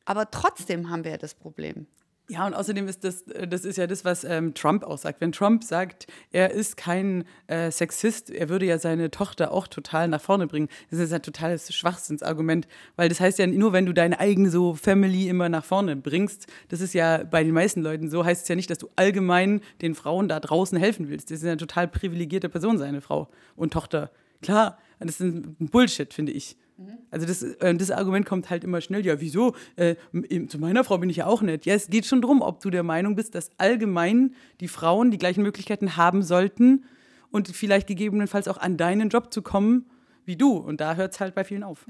aber 0.05 0.29
trotzdem 0.29 0.89
haben 0.89 1.03
wir 1.03 1.11
ja 1.11 1.17
das 1.17 1.35
Problem. 1.35 1.87
Ja, 2.31 2.45
und 2.45 2.53
außerdem 2.53 2.87
ist 2.87 3.03
das, 3.03 3.23
äh, 3.23 3.47
das 3.47 3.65
ist 3.65 3.77
ja 3.77 3.87
das, 3.87 4.05
was 4.05 4.23
ähm, 4.23 4.53
Trump 4.53 4.83
auch 4.83 4.99
sagt. 4.99 5.19
Wenn 5.19 5.31
Trump 5.31 5.63
sagt, 5.63 6.05
er 6.31 6.51
ist 6.51 6.77
kein 6.77 7.25
äh, 7.47 7.71
Sexist, 7.71 8.29
er 8.29 8.49
würde 8.49 8.67
ja 8.67 8.77
seine 8.77 9.09
Tochter 9.09 9.51
auch 9.51 9.67
total 9.67 10.07
nach 10.07 10.21
vorne 10.21 10.45
bringen, 10.45 10.69
das 10.91 10.99
ist 10.99 11.11
ein 11.11 11.23
totales 11.23 11.73
Schwachsinnsargument, 11.73 12.67
weil 12.95 13.09
das 13.09 13.19
heißt 13.19 13.39
ja 13.39 13.47
nur, 13.47 13.73
wenn 13.73 13.87
du 13.87 13.93
deine 13.93 14.19
eigene 14.19 14.51
so 14.51 14.75
Family 14.75 15.27
immer 15.27 15.49
nach 15.49 15.65
vorne 15.65 15.95
bringst, 15.95 16.45
das 16.67 16.81
ist 16.81 16.93
ja 16.93 17.23
bei 17.23 17.43
den 17.43 17.53
meisten 17.53 17.81
Leuten 17.81 18.11
so, 18.11 18.23
heißt 18.23 18.43
es 18.43 18.47
ja 18.47 18.55
nicht, 18.55 18.69
dass 18.69 18.77
du 18.77 18.89
allgemein 18.95 19.61
den 19.81 19.95
Frauen 19.95 20.27
da 20.27 20.39
draußen 20.39 20.77
helfen 20.77 21.09
willst. 21.09 21.31
Das 21.31 21.39
ist 21.39 21.45
eine 21.45 21.57
total 21.57 21.87
privilegierte 21.87 22.47
Person, 22.47 22.77
seine 22.77 23.01
Frau 23.01 23.27
und 23.55 23.73
Tochter. 23.73 24.11
Klar, 24.43 24.77
das 24.99 25.19
ist 25.19 25.21
ein 25.21 25.55
Bullshit, 25.71 26.13
finde 26.13 26.31
ich. 26.31 26.57
Also 27.11 27.25
das, 27.25 27.41
äh, 27.41 27.75
das 27.75 27.91
Argument 27.91 28.25
kommt 28.25 28.49
halt 28.49 28.63
immer 28.63 28.81
schnell, 28.81 29.05
ja, 29.05 29.19
wieso? 29.19 29.55
Äh, 29.75 29.95
zu 30.47 30.59
meiner 30.59 30.83
Frau 30.83 30.97
bin 30.97 31.09
ich 31.09 31.17
ja 31.17 31.25
auch 31.25 31.41
nett. 31.41 31.65
Ja, 31.65 31.73
es 31.73 31.87
geht 31.89 32.05
schon 32.05 32.21
darum, 32.21 32.41
ob 32.41 32.61
du 32.61 32.69
der 32.69 32.83
Meinung 32.83 33.15
bist, 33.15 33.35
dass 33.35 33.49
allgemein 33.57 34.35
die 34.59 34.67
Frauen 34.67 35.11
die 35.11 35.17
gleichen 35.17 35.43
Möglichkeiten 35.43 35.97
haben 35.97 36.23
sollten 36.23 36.85
und 37.31 37.47
vielleicht 37.49 37.87
gegebenenfalls 37.87 38.47
auch 38.47 38.57
an 38.57 38.77
deinen 38.77 39.09
Job 39.09 39.33
zu 39.33 39.41
kommen 39.41 39.85
wie 40.25 40.35
du. 40.35 40.57
Und 40.57 40.79
da 40.79 40.95
hört 40.95 41.13
es 41.13 41.19
halt 41.19 41.33
bei 41.33 41.43
vielen 41.43 41.63
auf. 41.63 41.85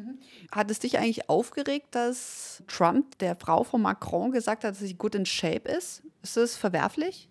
Hat 0.51 0.71
es 0.71 0.79
dich 0.79 0.97
eigentlich 0.97 1.29
aufgeregt, 1.29 1.87
dass 1.91 2.63
Trump 2.67 3.17
der 3.19 3.35
Frau 3.35 3.63
von 3.63 3.81
Macron 3.81 4.31
gesagt 4.31 4.63
hat, 4.63 4.71
dass 4.71 4.79
sie 4.79 4.93
gut 4.95 5.13
in 5.13 5.25
Shape 5.25 5.69
ist? 5.69 6.03
Ist 6.23 6.37
das 6.37 6.55
verwerflich? 6.55 7.29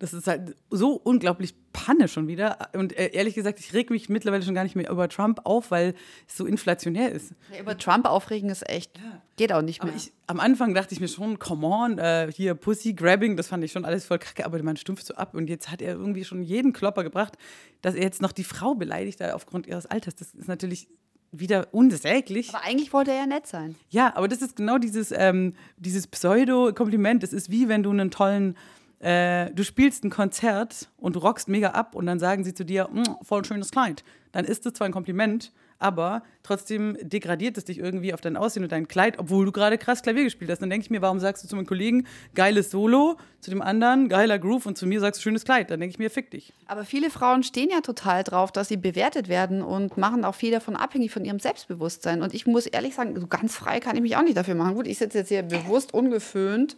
Das 0.00 0.12
ist 0.12 0.26
halt 0.26 0.56
so 0.70 0.94
unglaublich 0.94 1.54
Panne 1.72 2.08
schon 2.08 2.26
wieder. 2.26 2.70
Und 2.72 2.96
äh, 2.98 3.10
ehrlich 3.12 3.34
gesagt, 3.34 3.60
ich 3.60 3.72
reg 3.74 3.90
mich 3.90 4.08
mittlerweile 4.08 4.42
schon 4.42 4.54
gar 4.54 4.64
nicht 4.64 4.74
mehr 4.74 4.90
über 4.90 5.08
Trump 5.08 5.42
auf, 5.44 5.70
weil 5.70 5.94
es 6.26 6.36
so 6.36 6.46
inflationär 6.46 7.12
ist. 7.12 7.32
Ja, 7.52 7.60
über 7.60 7.78
Trump 7.78 8.06
aufregen 8.06 8.50
ist 8.50 8.68
echt, 8.68 8.98
geht 9.36 9.52
auch 9.52 9.62
nicht 9.62 9.84
mehr. 9.84 9.92
ich, 9.94 10.12
am 10.26 10.40
Anfang 10.40 10.74
dachte 10.74 10.94
ich 10.94 11.00
mir 11.00 11.08
schon, 11.08 11.38
come 11.38 11.66
on, 11.66 11.98
äh, 11.98 12.32
hier 12.34 12.54
Pussy 12.54 12.94
Grabbing, 12.94 13.36
das 13.36 13.46
fand 13.46 13.62
ich 13.62 13.72
schon 13.72 13.84
alles 13.84 14.06
voll 14.06 14.18
kacke, 14.18 14.44
aber 14.44 14.60
man 14.62 14.76
stumpft 14.76 15.06
so 15.06 15.14
ab. 15.14 15.34
Und 15.34 15.48
jetzt 15.48 15.70
hat 15.70 15.80
er 15.82 15.92
irgendwie 15.92 16.24
schon 16.24 16.42
jeden 16.42 16.72
Klopper 16.72 17.04
gebracht, 17.04 17.36
dass 17.82 17.94
er 17.94 18.02
jetzt 18.02 18.20
noch 18.20 18.32
die 18.32 18.44
Frau 18.44 18.74
beleidigt, 18.74 19.20
da 19.20 19.34
aufgrund 19.34 19.66
ihres 19.66 19.86
Alters. 19.86 20.16
Das 20.16 20.34
ist 20.34 20.48
natürlich 20.48 20.88
wieder 21.32 21.68
unsäglich. 21.72 22.48
aber 22.54 22.64
eigentlich 22.64 22.92
wollte 22.92 23.12
er 23.12 23.18
ja 23.18 23.26
nett 23.26 23.46
sein. 23.46 23.76
Ja, 23.90 24.16
aber 24.16 24.28
das 24.28 24.42
ist 24.42 24.56
genau 24.56 24.78
dieses, 24.78 25.12
ähm, 25.12 25.54
dieses 25.76 26.06
Pseudo-Kompliment. 26.06 27.22
Das 27.22 27.32
ist 27.32 27.50
wie 27.50 27.68
wenn 27.68 27.82
du 27.82 27.90
einen 27.90 28.10
tollen, 28.10 28.56
äh, 29.00 29.50
du 29.52 29.64
spielst 29.64 30.04
ein 30.04 30.10
Konzert 30.10 30.88
und 30.98 31.16
rockst 31.16 31.48
mega 31.48 31.70
ab 31.70 31.94
und 31.94 32.06
dann 32.06 32.18
sagen 32.18 32.44
sie 32.44 32.54
zu 32.54 32.64
dir, 32.64 32.88
"Mm, 32.92 33.02
voll 33.22 33.44
schönes 33.44 33.70
Kleid. 33.70 34.04
Dann 34.32 34.44
ist 34.44 34.64
das 34.66 34.74
zwar 34.74 34.86
ein 34.86 34.92
Kompliment, 34.92 35.52
aber 35.78 36.22
trotzdem 36.42 36.96
degradiert 37.00 37.56
es 37.56 37.64
dich 37.64 37.78
irgendwie 37.78 38.12
auf 38.12 38.20
dein 38.20 38.36
Aussehen 38.36 38.62
und 38.62 38.70
dein 38.70 38.86
Kleid, 38.86 39.18
obwohl 39.18 39.46
du 39.46 39.52
gerade 39.52 39.78
krass 39.78 40.02
Klavier 40.02 40.24
gespielt 40.24 40.50
hast. 40.50 40.60
Dann 40.60 40.68
denke 40.68 40.84
ich 40.84 40.90
mir, 40.90 41.00
warum 41.00 41.18
sagst 41.18 41.42
du 41.42 41.48
zu 41.48 41.56
meinem 41.56 41.66
Kollegen 41.66 42.06
geiles 42.34 42.70
Solo, 42.70 43.16
zu 43.40 43.50
dem 43.50 43.62
anderen 43.62 44.10
geiler 44.10 44.38
Groove 44.38 44.66
und 44.66 44.76
zu 44.76 44.86
mir 44.86 45.00
sagst 45.00 45.20
du 45.20 45.22
schönes 45.22 45.44
Kleid? 45.44 45.70
Dann 45.70 45.80
denke 45.80 45.94
ich 45.94 45.98
mir, 45.98 46.10
fick 46.10 46.30
dich. 46.30 46.52
Aber 46.66 46.84
viele 46.84 47.08
Frauen 47.08 47.42
stehen 47.42 47.70
ja 47.70 47.80
total 47.80 48.22
drauf, 48.22 48.52
dass 48.52 48.68
sie 48.68 48.76
bewertet 48.76 49.28
werden 49.28 49.62
und 49.62 49.96
machen 49.96 50.26
auch 50.26 50.34
viel 50.34 50.52
davon 50.52 50.76
abhängig 50.76 51.10
von 51.10 51.24
ihrem 51.24 51.40
Selbstbewusstsein. 51.40 52.22
Und 52.22 52.34
ich 52.34 52.46
muss 52.46 52.66
ehrlich 52.66 52.94
sagen, 52.94 53.18
so 53.18 53.26
ganz 53.26 53.56
frei 53.56 53.80
kann 53.80 53.96
ich 53.96 54.02
mich 54.02 54.16
auch 54.16 54.22
nicht 54.22 54.36
dafür 54.36 54.54
machen. 54.54 54.74
Gut, 54.74 54.86
ich 54.86 54.98
sitze 54.98 55.18
jetzt 55.18 55.28
hier 55.28 55.42
bewusst 55.42 55.94
ungeföhnt 55.94 56.76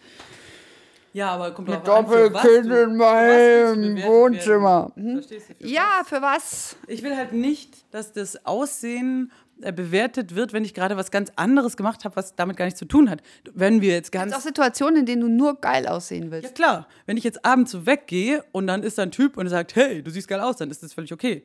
Ja, 1.12 1.31
aber 1.33 1.52
kommt 1.52 1.69
Mit 1.69 1.87
Doppelkind 1.87 2.66
in 2.66 2.97
meinem 2.97 4.02
Wohnzimmer. 4.02 4.92
du? 4.97 5.23
Für 5.23 5.54
Ja, 5.59 6.02
für 6.07 6.23
was? 6.23 6.76
Ich 6.87 7.02
will 7.02 7.16
halt 7.16 7.33
nicht, 7.33 7.92
dass 7.92 8.12
das 8.12 8.47
Aussehen 8.47 9.31
äh, 9.61 9.73
bewertet 9.73 10.35
wird, 10.35 10.52
wenn 10.52 10.64
ich 10.64 10.73
gerade 10.73 10.97
was 10.97 11.11
ganz 11.11 11.31
anderes 11.37 11.76
gemacht 11.76 12.04
habe, 12.04 12.16
was 12.16 12.35
damit 12.35 12.57
gar 12.57 12.64
nichts 12.64 12.78
zu 12.78 12.87
tun 12.87 13.11
hat. 13.11 13.23
Wenn 13.52 13.81
wir 13.83 13.90
jetzt 13.90 14.07
Es 14.07 14.11
gibt 14.11 14.25
ganz 14.25 14.35
auch 14.35 14.40
Situationen, 14.40 15.00
in 15.00 15.07
denen 15.07 15.21
du 15.21 15.28
nur 15.28 15.61
geil 15.61 15.87
aussehen 15.87 16.25
ja 16.25 16.31
willst. 16.31 16.54
klar, 16.54 16.88
wenn 17.07 17.16
ich 17.16 17.25
jetzt 17.25 17.45
abends 17.45 17.71
so 17.71 17.85
weggehe 17.87 18.45
und 18.52 18.66
dann 18.66 18.83
ist 18.83 18.97
da 18.97 19.02
ein 19.02 19.11
Typ 19.11 19.37
und 19.37 19.47
er 19.47 19.50
sagt, 19.50 19.76
hey, 19.76 20.02
du 20.02 20.11
siehst 20.11 20.28
geil 20.28 20.40
aus, 20.40 20.57
dann 20.57 20.71
ist 20.71 20.83
das 20.83 20.95
völlig 20.95 21.12
okay. 21.12 21.45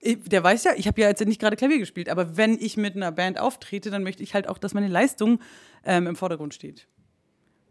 Der 0.00 0.44
weiß 0.44 0.62
ja, 0.62 0.72
ich 0.76 0.86
habe 0.86 1.00
ja 1.00 1.08
jetzt 1.08 1.24
nicht 1.26 1.40
gerade 1.40 1.56
Klavier 1.56 1.78
gespielt, 1.78 2.08
aber 2.08 2.36
wenn 2.36 2.56
ich 2.60 2.76
mit 2.76 2.94
einer 2.94 3.10
Band 3.10 3.40
auftrete, 3.40 3.90
dann 3.90 4.04
möchte 4.04 4.22
ich 4.22 4.32
halt 4.32 4.48
auch, 4.48 4.58
dass 4.58 4.72
meine 4.72 4.86
Leistung 4.86 5.40
ähm, 5.84 6.06
im 6.06 6.14
Vordergrund 6.14 6.54
steht. 6.54 6.86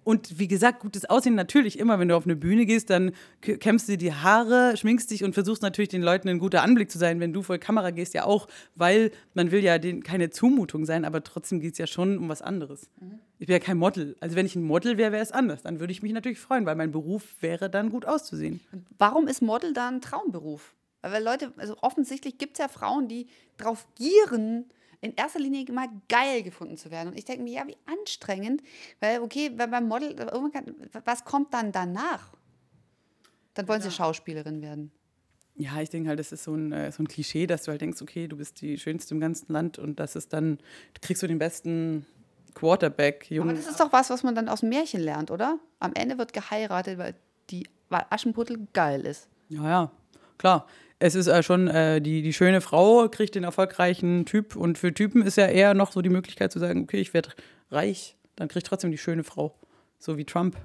Und 0.08 0.40
wie 0.40 0.48
gesagt, 0.48 0.80
gutes 0.80 1.04
Aussehen 1.04 1.36
natürlich 1.36 1.78
immer, 1.78 2.00
wenn 2.00 2.08
du 2.08 2.16
auf 2.16 2.24
eine 2.24 2.38
Bühne 2.38 2.66
gehst, 2.66 2.90
dann 2.90 3.12
kämmst 3.42 3.90
du 3.90 3.92
dir 3.92 3.98
die 3.98 4.14
Haare, 4.14 4.78
schminkst 4.78 5.12
dich 5.12 5.26
und 5.26 5.34
versuchst 5.34 5.62
natürlich 5.62 5.90
den 5.90 6.02
Leuten 6.02 6.30
ein 6.30 6.40
guter 6.40 6.64
Anblick 6.64 6.90
zu 6.90 6.98
sein. 6.98 7.20
Wenn 7.20 7.34
du 7.34 7.42
vor 7.44 7.58
die 7.58 7.60
Kamera 7.60 7.92
gehst, 7.92 8.14
ja 8.14 8.24
auch, 8.24 8.48
weil 8.76 9.12
man 9.34 9.52
will 9.52 9.62
ja 9.62 9.80
den, 9.80 10.04
keine 10.04 10.30
Zumutung 10.30 10.86
sein, 10.86 11.04
aber 11.04 11.26
trotzdem 11.26 11.60
geht 11.60 11.74
es 11.74 11.78
ja 11.78 11.88
schon 11.88 12.18
um 12.20 12.30
was 12.30 12.42
anderes. 12.42 12.90
Ich 13.38 13.48
bin 13.48 13.54
ja 13.54 13.60
kein 13.60 13.78
Model. 13.78 14.16
Also 14.22 14.38
wenn 14.38 14.46
ich 14.46 14.56
ein 14.56 14.64
Model 14.64 14.98
wäre, 14.98 15.12
wäre 15.12 15.22
es 15.22 15.34
anders. 15.34 15.64
Dann 15.64 15.82
würde 15.82 15.92
ich 15.92 16.02
mich 16.02 16.14
natürlich 16.14 16.40
freuen, 16.40 16.66
weil 16.66 16.78
mein 16.78 16.94
Beruf 16.94 17.36
wäre 17.42 17.70
dann 17.70 17.90
gut 17.90 18.06
auszusehen. 18.06 18.62
Warum 18.98 19.28
ist 19.28 19.42
Model 19.42 19.74
da 19.74 19.90
ein 19.90 20.00
Traumberuf? 20.00 20.74
Weil 21.02 21.22
Leute, 21.22 21.52
also 21.58 21.76
offensichtlich 21.82 22.38
gibt 22.38 22.54
es 22.54 22.60
ja 22.60 22.70
Frauen, 22.70 23.10
die 23.10 23.28
drauf 23.58 23.86
gieren, 23.96 24.68
in 25.01 25.13
erster 25.16 25.39
Linie 25.39 25.66
mal 25.72 25.89
geil 26.10 26.44
gefunden 26.44 26.77
zu 26.77 26.92
werden. 26.92 27.10
Und 27.10 27.18
ich 27.18 27.25
denke 27.25 27.44
mir, 27.44 27.54
ja, 27.54 27.68
wie 27.68 27.77
anstrengend, 27.86 28.62
weil, 29.00 29.22
okay, 29.22 29.51
wenn 29.56 29.72
beim 29.72 29.88
Model, 29.88 30.16
was 31.06 31.24
kommt 31.25 31.54
dann 31.54 31.72
danach? 31.72 32.34
Dann 33.54 33.68
wollen 33.68 33.82
sie 33.82 33.92
Schauspielerin 33.92 34.62
werden. 34.62 34.92
Ja, 35.56 35.82
ich 35.82 35.89
denke 35.89 36.10
halt, 36.10 36.20
das 36.20 36.32
ist 36.32 36.44
so 36.44 36.54
ein, 36.54 36.72
äh, 36.72 36.92
so 36.92 37.01
ein 37.01 37.08
Klischee, 37.08 37.48
dass 37.48 37.63
du 37.63 37.72
halt 37.72 37.82
denkst, 37.82 38.01
okay, 38.01 38.27
du 38.27 38.38
bist 38.38 38.62
die 38.62 38.77
Schönste 38.77 39.16
im 39.16 39.20
ganzen 39.20 39.51
Land 39.51 39.80
und 39.80 40.00
das 40.00 40.16
ist 40.16 40.32
dann, 40.32 40.60
kriegst 41.01 41.24
du 41.24 41.27
den 41.27 41.39
besten 41.39 42.06
Quarterback, 42.54 43.25
Aber 43.25 43.36
Jungen. 43.36 43.56
das 43.56 43.68
ist 43.68 43.80
doch 43.80 43.92
was, 43.92 44.12
was 44.12 44.22
man 44.22 44.36
dann 44.36 44.50
aus 44.50 44.60
dem 44.60 44.70
Märchen 44.70 45.01
lernt, 45.01 45.32
oder? 45.32 45.60
Am 45.80 45.94
Ende 45.96 46.18
wird 46.20 46.34
geheiratet, 46.34 47.00
weil 47.00 47.16
die 47.50 47.68
weil 47.89 48.06
Aschenputtel 48.10 48.68
geil 48.74 49.01
ist. 49.01 49.30
Ja, 49.50 49.68
ja, 49.68 49.92
klar. 50.38 50.68
Es 51.00 51.13
ist 51.13 51.27
äh, 51.27 51.44
schon, 51.44 51.68
äh, 51.68 52.01
die, 52.01 52.22
die 52.22 52.34
schöne 52.34 52.62
Frau 52.62 53.08
kriegt 53.08 53.36
den 53.36 53.44
erfolgreichen 53.44 54.25
Typ 54.25 54.56
und 54.56 54.77
für 54.77 54.94
Typen 54.94 55.22
ist 55.22 55.38
ja 55.38 55.48
eher 55.48 55.74
noch 55.74 55.92
so 55.92 56.01
die 56.01 56.10
Möglichkeit 56.10 56.51
zu 56.51 56.60
sagen, 56.60 56.84
okay, 56.84 57.00
ich 57.00 57.13
werde 57.13 57.30
reich, 57.70 58.18
dann 58.36 58.48
kriegt 58.48 58.68
trotzdem 58.68 58.92
die 58.92 58.98
schöne 58.98 59.24
Frau, 59.24 59.56
so 60.00 60.18
wie 60.18 60.25
Trump. 60.25 60.58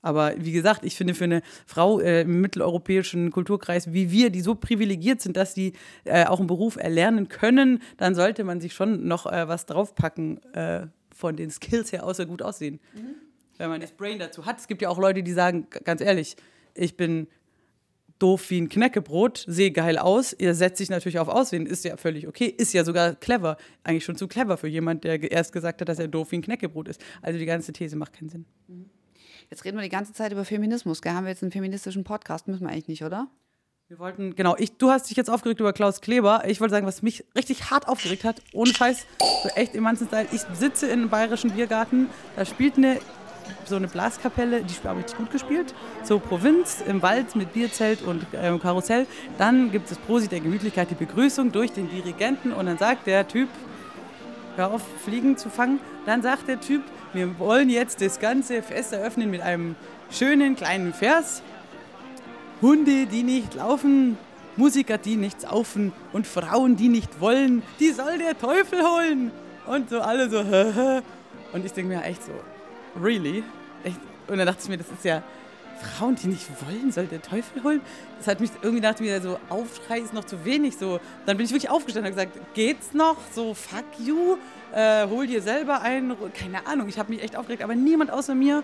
Aber 0.00 0.34
wie 0.38 0.52
gesagt, 0.52 0.84
ich 0.84 0.96
finde 0.96 1.14
für 1.14 1.24
eine 1.24 1.42
Frau 1.66 2.00
äh, 2.00 2.22
im 2.22 2.40
mitteleuropäischen 2.40 3.30
Kulturkreis 3.30 3.92
wie 3.92 4.10
wir, 4.10 4.30
die 4.30 4.40
so 4.40 4.54
privilegiert 4.54 5.20
sind, 5.20 5.36
dass 5.36 5.54
sie 5.54 5.72
äh, 6.04 6.24
auch 6.24 6.38
einen 6.38 6.46
Beruf 6.46 6.76
erlernen 6.76 7.28
können, 7.28 7.82
dann 7.96 8.14
sollte 8.14 8.44
man 8.44 8.60
sich 8.60 8.74
schon 8.74 9.06
noch 9.06 9.26
äh, 9.26 9.48
was 9.48 9.66
draufpacken 9.66 10.42
äh, 10.54 10.86
von 11.14 11.36
den 11.36 11.50
Skills 11.50 11.92
her, 11.92 12.04
außer 12.04 12.26
gut 12.26 12.42
aussehen. 12.42 12.80
Wenn 13.58 13.70
man 13.70 13.80
das 13.80 13.90
Brain 13.90 14.20
dazu 14.20 14.46
hat. 14.46 14.60
Es 14.60 14.68
gibt 14.68 14.82
ja 14.82 14.88
auch 14.88 14.98
Leute, 14.98 15.24
die 15.24 15.32
sagen, 15.32 15.66
ganz 15.82 16.00
ehrlich, 16.00 16.36
ich 16.74 16.96
bin 16.96 17.26
doof 18.18 18.50
wie 18.50 18.60
ein 18.60 18.68
Knäckebrot, 18.68 19.44
sehe 19.46 19.70
geil 19.70 19.98
aus, 19.98 20.32
ihr 20.32 20.54
setzt 20.54 20.78
sich 20.78 20.90
natürlich 20.90 21.18
auf 21.18 21.28
Aussehen, 21.28 21.66
ist 21.66 21.84
ja 21.84 21.96
völlig 21.96 22.26
okay, 22.26 22.46
ist 22.46 22.72
ja 22.72 22.84
sogar 22.84 23.14
clever, 23.14 23.56
eigentlich 23.84 24.04
schon 24.04 24.16
zu 24.16 24.28
clever 24.28 24.56
für 24.56 24.68
jemand, 24.68 25.04
der 25.04 25.30
erst 25.30 25.52
gesagt 25.52 25.80
hat, 25.80 25.88
dass 25.88 25.98
er 25.98 26.08
doof 26.08 26.32
wie 26.32 26.36
ein 26.36 26.42
Knäckebrot 26.42 26.88
ist. 26.88 27.00
Also 27.22 27.38
die 27.38 27.46
ganze 27.46 27.72
These 27.72 27.96
macht 27.96 28.12
keinen 28.12 28.28
Sinn. 28.28 28.44
Jetzt 29.50 29.64
reden 29.64 29.78
wir 29.78 29.82
die 29.82 29.88
ganze 29.88 30.12
Zeit 30.12 30.32
über 30.32 30.44
Feminismus. 30.44 31.00
Gell? 31.00 31.12
Haben 31.12 31.24
wir 31.24 31.30
jetzt 31.30 31.42
einen 31.42 31.52
feministischen 31.52 32.04
Podcast? 32.04 32.48
Müssen 32.48 32.64
wir 32.64 32.70
eigentlich 32.70 32.88
nicht, 32.88 33.04
oder? 33.04 33.28
Wir 33.88 33.98
wollten, 33.98 34.34
genau, 34.34 34.54
ich, 34.58 34.76
du 34.76 34.90
hast 34.90 35.08
dich 35.08 35.16
jetzt 35.16 35.30
aufgeregt 35.30 35.60
über 35.60 35.72
Klaus 35.72 36.02
Kleber. 36.02 36.42
Ich 36.46 36.60
wollte 36.60 36.72
sagen, 36.72 36.86
was 36.86 37.00
mich 37.00 37.24
richtig 37.34 37.70
hart 37.70 37.88
aufgeregt 37.88 38.22
hat, 38.22 38.42
ohne 38.52 38.74
Scheiß, 38.74 39.06
so 39.42 39.48
echt 39.54 39.74
im 39.74 39.84
ganzen 39.84 40.08
Style. 40.08 40.28
Ich 40.30 40.42
sitze 40.52 40.86
in 40.88 41.00
einem 41.00 41.08
bayerischen 41.08 41.52
Biergarten, 41.52 42.08
da 42.36 42.44
spielt 42.44 42.76
eine, 42.76 43.00
so 43.64 43.76
eine 43.76 43.88
Blaskapelle, 43.88 44.62
die 44.62 44.88
haben 44.88 44.98
richtig 44.98 45.16
gut 45.16 45.30
gespielt. 45.30 45.74
So 46.02 46.18
Provinz 46.18 46.82
im 46.86 47.02
Wald 47.02 47.36
mit 47.36 47.52
Bierzelt 47.52 48.02
und 48.02 48.26
ähm, 48.34 48.60
Karussell. 48.60 49.06
Dann 49.36 49.70
gibt 49.70 49.90
es 49.90 49.98
Prosi 49.98 50.28
der 50.28 50.40
Gemütlichkeit, 50.40 50.90
die 50.90 50.94
Begrüßung 50.94 51.52
durch 51.52 51.72
den 51.72 51.88
Dirigenten 51.90 52.52
und 52.52 52.66
dann 52.66 52.78
sagt 52.78 53.06
der 53.06 53.26
Typ, 53.26 53.48
hör 54.56 54.72
auf, 54.72 54.82
Fliegen 55.04 55.36
zu 55.36 55.50
fangen. 55.50 55.80
Dann 56.06 56.22
sagt 56.22 56.48
der 56.48 56.60
Typ, 56.60 56.82
wir 57.12 57.38
wollen 57.38 57.70
jetzt 57.70 58.00
das 58.00 58.18
ganze 58.18 58.62
Fest 58.62 58.92
eröffnen 58.92 59.30
mit 59.30 59.40
einem 59.40 59.76
schönen 60.10 60.56
kleinen 60.56 60.92
Vers. 60.92 61.42
Hunde, 62.60 63.06
die 63.06 63.22
nicht 63.22 63.54
laufen, 63.54 64.18
Musiker, 64.56 64.98
die 64.98 65.16
nicht 65.16 65.42
saufen 65.42 65.92
und 66.12 66.26
Frauen, 66.26 66.76
die 66.76 66.88
nicht 66.88 67.20
wollen, 67.20 67.62
die 67.78 67.92
soll 67.92 68.18
der 68.18 68.36
Teufel 68.36 68.82
holen. 68.82 69.30
Und 69.66 69.90
so 69.90 70.00
alle 70.00 70.28
so, 70.28 70.38
und 71.52 71.64
ich 71.64 71.72
denke 71.72 71.94
mir 71.94 72.02
echt 72.02 72.24
so, 72.24 72.32
really? 73.00 73.42
Echt? 73.84 73.98
Und 74.28 74.38
dann 74.38 74.46
dachte 74.46 74.60
ich 74.62 74.68
mir, 74.68 74.78
das 74.78 74.88
ist 74.88 75.04
ja 75.04 75.22
Frauen, 75.78 76.16
die 76.16 76.28
nicht 76.28 76.48
wollen, 76.66 76.90
soll 76.90 77.06
der 77.06 77.22
Teufel 77.22 77.62
holen? 77.62 77.80
Das 78.18 78.26
hat 78.26 78.40
mich 78.40 78.50
irgendwie 78.62 78.82
dachte 78.82 79.02
mir 79.02 79.20
so, 79.20 79.38
Aufschrei 79.48 80.00
ist 80.00 80.12
noch 80.12 80.24
zu 80.24 80.44
wenig. 80.44 80.76
So, 80.76 81.00
dann 81.26 81.36
bin 81.36 81.46
ich 81.46 81.52
wirklich 81.52 81.70
aufgestanden 81.70 82.12
und 82.12 82.18
habe 82.18 82.30
gesagt, 82.30 82.54
geht's 82.54 82.94
noch? 82.94 83.16
So, 83.32 83.54
fuck 83.54 83.84
you, 84.04 84.36
äh, 84.74 85.06
hol 85.06 85.26
dir 85.26 85.40
selber 85.40 85.80
ein. 85.82 86.16
Keine 86.34 86.66
Ahnung, 86.66 86.88
ich 86.88 86.98
habe 86.98 87.12
mich 87.12 87.22
echt 87.22 87.36
aufgeregt, 87.36 87.62
aber 87.62 87.74
niemand 87.74 88.10
außer 88.10 88.34
mir. 88.34 88.62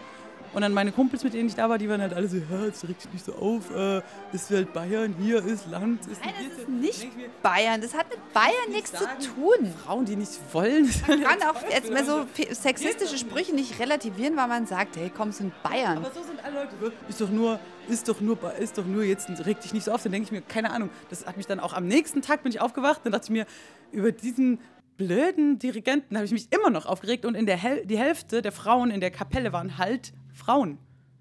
Und 0.54 0.62
dann 0.62 0.72
meine 0.72 0.92
Kumpels, 0.92 1.24
mit 1.24 1.34
denen 1.34 1.48
ich 1.48 1.54
da 1.56 1.68
war, 1.68 1.78
die 1.78 1.88
waren 1.88 2.00
halt 2.00 2.14
alle 2.14 2.28
so, 2.28 2.36
ja, 2.36 2.64
jetzt 2.66 2.86
reg 2.88 2.96
dich 2.98 3.12
nicht 3.12 3.24
so 3.24 3.34
auf, 3.34 3.74
äh, 3.74 4.00
ist 4.32 4.50
halt 4.50 4.72
Bayern, 4.72 5.14
hier 5.20 5.44
ist 5.44 5.66
Land, 5.66 6.06
ist 6.06 6.20
Nein, 6.24 6.34
ein 6.38 6.48
das 6.48 6.58
ist 6.58 6.68
nicht 6.68 7.16
mir, 7.16 7.28
Bayern. 7.42 7.80
Das 7.80 7.92
hat 7.92 8.08
mit 8.08 8.32
Bayern 8.32 8.70
nichts 8.70 8.92
zu 8.92 9.02
sagen, 9.02 9.20
tun. 9.20 9.72
Frauen, 9.84 10.04
die 10.04 10.14
nicht 10.14 10.38
wollen. 10.52 10.88
Man 11.08 11.22
kann 11.22 11.42
auch 11.42 11.60
jetzt 11.70 11.90
mal 11.90 12.04
so 12.04 12.26
sexistische 12.52 13.18
Sprüche 13.18 13.52
nicht 13.52 13.80
relativieren, 13.80 14.36
weil 14.36 14.46
man 14.46 14.66
sagt, 14.66 14.96
hey, 14.96 15.10
komm, 15.14 15.30
es 15.30 15.38
sind 15.38 15.52
Bayern. 15.64 15.98
Aber 15.98 16.12
so 16.14 16.22
sind 16.22 16.42
alle 16.44 16.54
Leute. 16.54 16.92
Ist 17.08 17.20
doch 17.20 17.30
nur, 17.30 17.58
ist 17.88 18.08
doch 18.08 18.20
nur, 18.20 18.54
ist 18.54 18.78
doch 18.78 18.86
nur 18.86 19.02
jetzt, 19.02 19.28
reg 19.44 19.60
dich 19.60 19.72
nicht 19.72 19.84
so 19.84 19.92
auf. 19.92 20.04
Dann 20.04 20.12
denke 20.12 20.26
ich 20.26 20.32
mir, 20.32 20.40
keine 20.40 20.70
Ahnung. 20.70 20.90
Das 21.10 21.26
hat 21.26 21.36
mich 21.36 21.46
dann 21.46 21.58
auch 21.58 21.72
am 21.72 21.86
nächsten 21.88 22.22
Tag 22.22 22.44
bin 22.44 22.52
ich 22.52 22.60
aufgewacht. 22.60 23.00
Dann 23.02 23.12
dachte 23.12 23.24
ich 23.24 23.30
mir, 23.30 23.46
über 23.90 24.12
diesen 24.12 24.60
blöden 24.96 25.58
Dirigenten 25.58 26.16
habe 26.16 26.26
ich 26.26 26.32
mich 26.32 26.46
immer 26.52 26.70
noch 26.70 26.86
aufgeregt. 26.86 27.24
Und 27.24 27.34
in 27.34 27.46
der 27.46 27.56
Hel 27.56 27.84
die 27.86 27.98
Hälfte 27.98 28.40
der 28.40 28.52
Frauen 28.52 28.92
in 28.92 29.00
der 29.00 29.10
Kapelle 29.10 29.52
waren 29.52 29.78
halt 29.78 30.12
Frauen. 30.44 30.78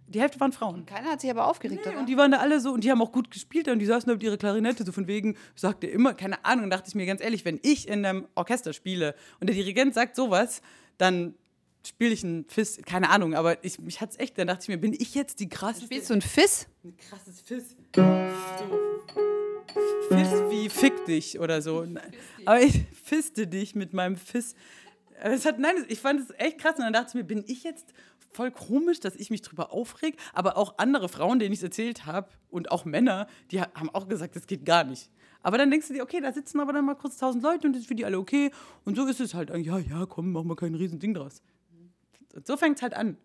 Die 0.08 0.20
Hälfte 0.22 0.40
waren 0.40 0.52
Frauen. 0.52 0.86
Keiner 0.86 1.12
hat 1.12 1.22
sich 1.22 1.30
aber 1.32 1.48
aufgeregt, 1.48 1.86
Nee, 1.86 1.96
und 1.96 2.08
die 2.08 2.18
waren 2.18 2.32
da 2.32 2.38
alle 2.38 2.60
so 2.60 2.72
und 2.72 2.84
die 2.84 2.92
haben 2.92 3.02
auch 3.02 3.12
gut 3.12 3.32
gespielt 3.32 3.68
und 3.68 3.80
die 3.80 3.86
saßen 3.86 4.08
da 4.08 4.14
mit 4.14 4.22
ihrer 4.22 4.38
Klarinette, 4.38 4.86
so 4.86 4.92
von 4.92 5.08
wegen, 5.08 5.36
sagte 5.56 5.88
immer, 5.88 6.14
keine 6.14 6.44
Ahnung, 6.46 6.70
dachte 6.70 6.90
ich 6.90 6.96
mir 6.96 7.06
ganz 7.06 7.22
ehrlich, 7.22 7.46
wenn 7.46 7.60
ich 7.64 7.88
in 7.88 8.06
einem 8.06 8.28
Orchester 8.36 8.74
spiele 8.74 9.16
und 9.40 9.48
der 9.48 9.56
Dirigent 9.56 9.94
sagt 9.94 10.16
sowas, 10.16 10.62
dann 10.98 11.34
spiele 11.88 12.12
ich 12.12 12.24
ein 12.24 12.46
Fiss, 12.48 12.80
keine 12.86 13.10
Ahnung, 13.10 13.34
aber 13.34 13.64
ich, 13.64 13.80
mich 13.80 14.02
hat's 14.02 14.20
echt, 14.20 14.38
dann 14.38 14.48
dachte 14.48 14.64
ich 14.64 14.68
mir, 14.68 14.78
bin 14.78 14.94
ich 14.94 15.16
jetzt 15.16 15.40
die 15.40 15.50
krasseste, 15.50 15.86
Spielst 15.86 16.10
du 16.10 16.14
ein 16.16 16.22
Fiss? 16.22 16.68
ein 16.84 16.96
krasses 16.98 17.42
Fiss? 17.42 17.76
So, 17.96 18.04
Fiss 20.10 20.30
wie 20.50 20.70
fick 20.70 21.06
dich 21.06 21.40
oder 21.40 21.62
so. 21.62 21.88
Aber 22.46 22.62
ich 22.62 22.84
fiste 23.04 23.48
dich 23.48 23.74
mit 23.76 23.94
meinem 23.94 24.16
Fiss. 24.16 24.56
Es 25.22 25.46
hat, 25.46 25.60
nein, 25.60 25.76
ich 25.88 26.00
fand 26.00 26.20
es 26.20 26.30
echt 26.38 26.60
krass 26.60 26.76
und 26.76 26.84
dann 26.84 26.94
dachte 26.94 27.10
ich 27.10 27.14
mir, 27.16 27.24
bin 27.24 27.44
ich 27.48 27.64
jetzt 27.64 27.94
voll 28.34 28.52
komisch, 28.52 29.00
dass 29.00 29.16
ich 29.16 29.30
mich 29.30 29.42
drüber 29.42 29.72
aufreg, 29.72 30.18
aber 30.34 30.58
auch 30.58 30.76
andere 30.78 31.08
Frauen, 31.10 31.40
denen 31.40 31.54
ich 31.54 31.60
es 31.60 31.64
erzählt 31.64 32.06
habe 32.06 32.30
und 32.50 32.72
auch 32.72 32.86
Männer, 32.86 33.28
die 33.52 33.62
ha- 33.62 33.72
haben 33.76 33.90
auch 33.92 34.08
gesagt, 34.08 34.36
das 34.36 34.48
geht 34.48 34.66
gar 34.66 34.84
nicht. 34.84 35.10
Aber 35.42 35.58
dann 35.58 35.70
denkst 35.72 35.88
du 35.90 35.94
dir, 35.94 36.04
okay, 36.04 36.22
da 36.22 36.32
sitzen 36.32 36.60
aber 36.60 36.72
dann 36.74 36.86
mal 36.86 36.96
kurz 36.96 37.18
tausend 37.18 37.44
Leute 37.44 37.68
und 37.68 37.74
das 37.74 37.82
ist 37.82 37.88
für 37.88 37.96
die 37.96 38.06
alle 38.06 38.18
okay. 38.18 38.52
Und 38.86 38.96
so 38.96 39.06
ist 39.06 39.20
es 39.20 39.34
halt, 39.34 39.50
ja, 39.66 39.78
ja, 39.78 40.06
komm, 40.06 40.32
machen 40.32 40.48
wir 40.48 40.56
kein 40.56 40.74
Riesending 40.76 41.14
draus. 41.14 41.42
Und 42.34 42.48
so 42.48 42.56
fängt 42.58 42.78
es 42.78 42.82
halt 42.82 42.94
an. 42.94 43.18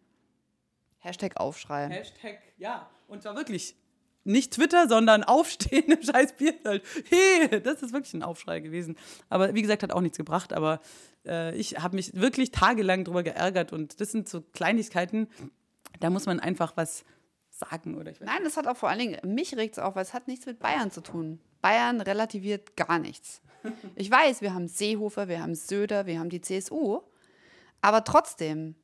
Hashtag 0.98 1.36
Aufschrei. 1.38 1.88
Hashtag, 1.88 2.38
ja. 2.58 2.88
Und 3.06 3.22
zwar 3.22 3.36
wirklich 3.36 3.76
nicht 4.24 4.54
Twitter, 4.54 4.88
sondern 4.88 5.22
Aufstehen 5.24 5.90
im 5.92 6.02
scheiß 6.02 6.34
Bierzelt. 6.36 6.82
Hey, 7.08 7.62
das 7.62 7.82
ist 7.82 7.92
wirklich 7.92 8.12
ein 8.14 8.22
Aufschrei 8.24 8.60
gewesen. 8.60 8.96
Aber 9.28 9.54
wie 9.54 9.62
gesagt, 9.62 9.82
hat 9.84 9.92
auch 9.92 10.00
nichts 10.00 10.18
gebracht. 10.18 10.52
Aber 10.52 10.80
äh, 11.28 11.54
ich 11.54 11.78
habe 11.78 11.96
mich 11.96 12.14
wirklich 12.14 12.50
tagelang 12.50 13.04
drüber 13.04 13.22
geärgert. 13.22 13.72
Und 13.72 14.00
das 14.00 14.10
sind 14.10 14.28
so 14.28 14.40
Kleinigkeiten, 14.40 15.28
da 16.00 16.10
muss 16.10 16.26
man 16.26 16.40
einfach 16.40 16.76
was 16.76 17.04
sagen. 17.50 17.96
Oder 17.96 18.10
ich 18.10 18.20
weiß 18.20 18.26
Nein, 18.26 18.44
das 18.44 18.56
hat 18.56 18.66
auch 18.66 18.76
vor 18.76 18.88
allen 18.88 18.98
Dingen, 18.98 19.34
mich 19.34 19.56
regt 19.56 19.74
es 19.74 19.78
auf, 19.78 19.94
weil 19.94 20.02
es 20.02 20.14
hat 20.14 20.28
nichts 20.28 20.46
mit 20.46 20.58
Bayern 20.58 20.90
zu 20.90 21.02
tun. 21.02 21.40
Bayern 21.60 22.00
relativiert 22.00 22.76
gar 22.76 22.98
nichts. 22.98 23.42
Ich 23.96 24.08
weiß, 24.08 24.40
wir 24.40 24.54
haben 24.54 24.68
Seehofer, 24.68 25.26
wir 25.26 25.42
haben 25.42 25.56
Söder, 25.56 26.06
wir 26.06 26.20
haben 26.20 26.30
die 26.30 26.40
CSU, 26.40 27.00
aber 27.82 28.04
trotzdem, 28.04 28.76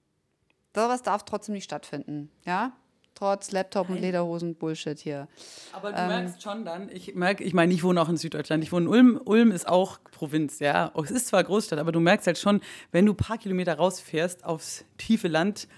sowas 0.75 1.03
darf 1.03 1.25
trotzdem 1.25 1.55
nicht 1.55 1.65
stattfinden, 1.65 2.31
ja? 2.45 2.73
Trotz 3.15 3.53
Laptop 3.53 3.91
und 3.91 4.01
Lederhosen 4.01 4.57
Bullshit 4.57 4.99
hier. 4.99 5.29
Aber 5.73 5.93
du 5.93 5.99
merkst 5.99 6.43
schon 6.43 6.65
dann, 6.65 6.89
ich 6.89 7.15
merke, 7.15 7.45
ich 7.45 7.55
meine, 7.55 7.73
ich 7.73 7.85
wohne 7.85 8.03
auch 8.03 8.09
in 8.09 8.17
Süddeutschland, 8.17 8.65
ich 8.65 8.73
wohne 8.73 8.87
in 8.87 8.91
Ulm. 8.91 9.21
Ulm 9.25 9.53
ist 9.53 9.69
auch 9.69 9.99
Provinz, 10.11 10.59
ja. 10.59 10.91
Es 11.01 11.13
ist 11.13 11.29
zwar 11.29 11.45
Großstadt, 11.45 11.79
aber 11.79 11.93
du 11.93 12.01
merkst 12.01 12.27
halt 12.27 12.39
schon, 12.39 12.61
wenn 12.91 13.07
du 13.07 13.13
ein 13.13 13.17
paar 13.17 13.39
Kilometer 13.39 13.77
rausfährst 13.77 14.45
aufs 14.45 14.85
tiefe 14.99 15.29
Land, 15.29 15.69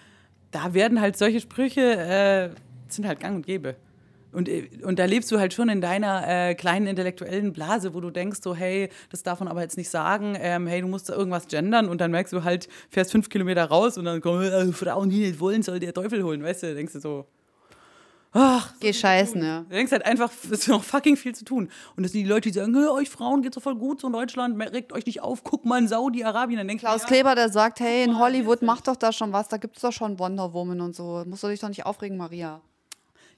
da 0.51 0.73
werden 0.73 1.01
halt 1.01 1.19
solche 1.19 1.41
Sprüche, 1.41 1.81
äh, 1.81 2.51
sind 2.89 3.07
halt 3.07 3.21
gang 3.21 3.37
und 3.37 3.47
gäbe. 3.47 3.77
Und, 4.37 4.51
äh, 4.51 4.69
und 4.83 4.99
da 4.99 5.07
lebst 5.07 5.33
du 5.33 5.39
halt 5.39 5.55
schon 5.55 5.71
in 5.71 5.81
deiner 5.81 6.23
äh, 6.29 6.55
kleinen 6.55 6.87
intellektuellen 6.87 7.55
Blase, 7.55 7.95
wo 7.95 8.01
du 8.01 8.11
denkst 8.11 8.41
so, 8.43 8.55
hey, 8.55 8.91
das 9.11 9.23
darf 9.23 9.41
man 9.41 9.49
aber 9.49 9.63
jetzt 9.63 9.79
nicht 9.79 9.89
sagen, 9.89 10.37
ähm, 10.39 10.67
hey, 10.67 10.83
du 10.83 10.89
musst 10.89 11.09
da 11.09 11.15
irgendwas 11.15 11.49
gendern 11.49 11.89
und 11.89 12.03
dann 12.03 12.11
merkst 12.11 12.35
du 12.35 12.45
halt, 12.45 12.69
fährst 12.91 13.13
fünf 13.13 13.31
Kilometer 13.31 13.65
raus 13.65 13.97
und 13.97 14.05
dann 14.05 14.21
kommen 14.21 14.43
äh, 14.45 14.73
Frauen, 14.73 15.09
die 15.09 15.21
nicht 15.21 15.41
wollen, 15.41 15.63
soll 15.63 15.81
der 15.81 15.95
Teufel 15.95 16.23
holen, 16.23 16.43
weißt 16.43 16.65
du, 16.65 16.75
denkst 16.75 16.93
du 16.93 17.01
so, 17.01 17.27
ach, 18.33 18.75
Geh 18.79 18.93
scheißen, 18.93 19.43
ja. 19.43 19.61
Du 19.61 19.75
denkst 19.75 19.91
halt 19.91 20.05
einfach, 20.05 20.31
es 20.45 20.51
ist 20.51 20.69
noch 20.69 20.85
fucking 20.85 21.17
viel 21.17 21.35
zu 21.35 21.47
tun. 21.47 21.71
Und 21.97 22.03
das 22.03 22.13
sind 22.13 22.23
die 22.23 22.29
Leute, 22.29 22.51
die 22.51 22.59
sagen, 22.59 22.73
"Nö, 22.73 22.91
euch 22.91 23.09
Frauen 23.09 23.41
geht's 23.41 23.55
doch 23.55 23.63
voll 23.63 23.77
gut 23.77 24.03
so 24.03 24.09
in 24.09 24.13
Deutschland, 24.13 24.61
regt 24.71 24.93
euch 24.93 25.07
nicht 25.07 25.23
auf, 25.23 25.45
guck 25.45 25.65
mal 25.65 25.79
in 25.79 25.89
Saudi-Arabien. 25.89 26.59
Dann 26.59 26.77
Klaus 26.77 27.01
ja, 27.01 27.09
Kleber, 27.09 27.35
der 27.35 27.49
sagt, 27.49 27.81
hey, 27.81 28.05
in 28.05 28.19
Hollywood 28.19 28.61
macht 28.61 28.87
doch 28.87 28.97
da 28.97 29.13
schon 29.13 29.33
was, 29.33 29.49
da 29.49 29.57
gibt 29.57 29.77
es 29.77 29.83
doch 29.83 29.93
schon 29.93 30.19
Wonder 30.19 30.53
Woman 30.53 30.83
und 30.83 30.95
so. 30.95 31.25
Musst 31.27 31.43
du 31.43 31.49
dich 31.49 31.61
doch 31.61 31.69
nicht 31.69 31.87
aufregen, 31.87 32.19
Maria. 32.19 32.61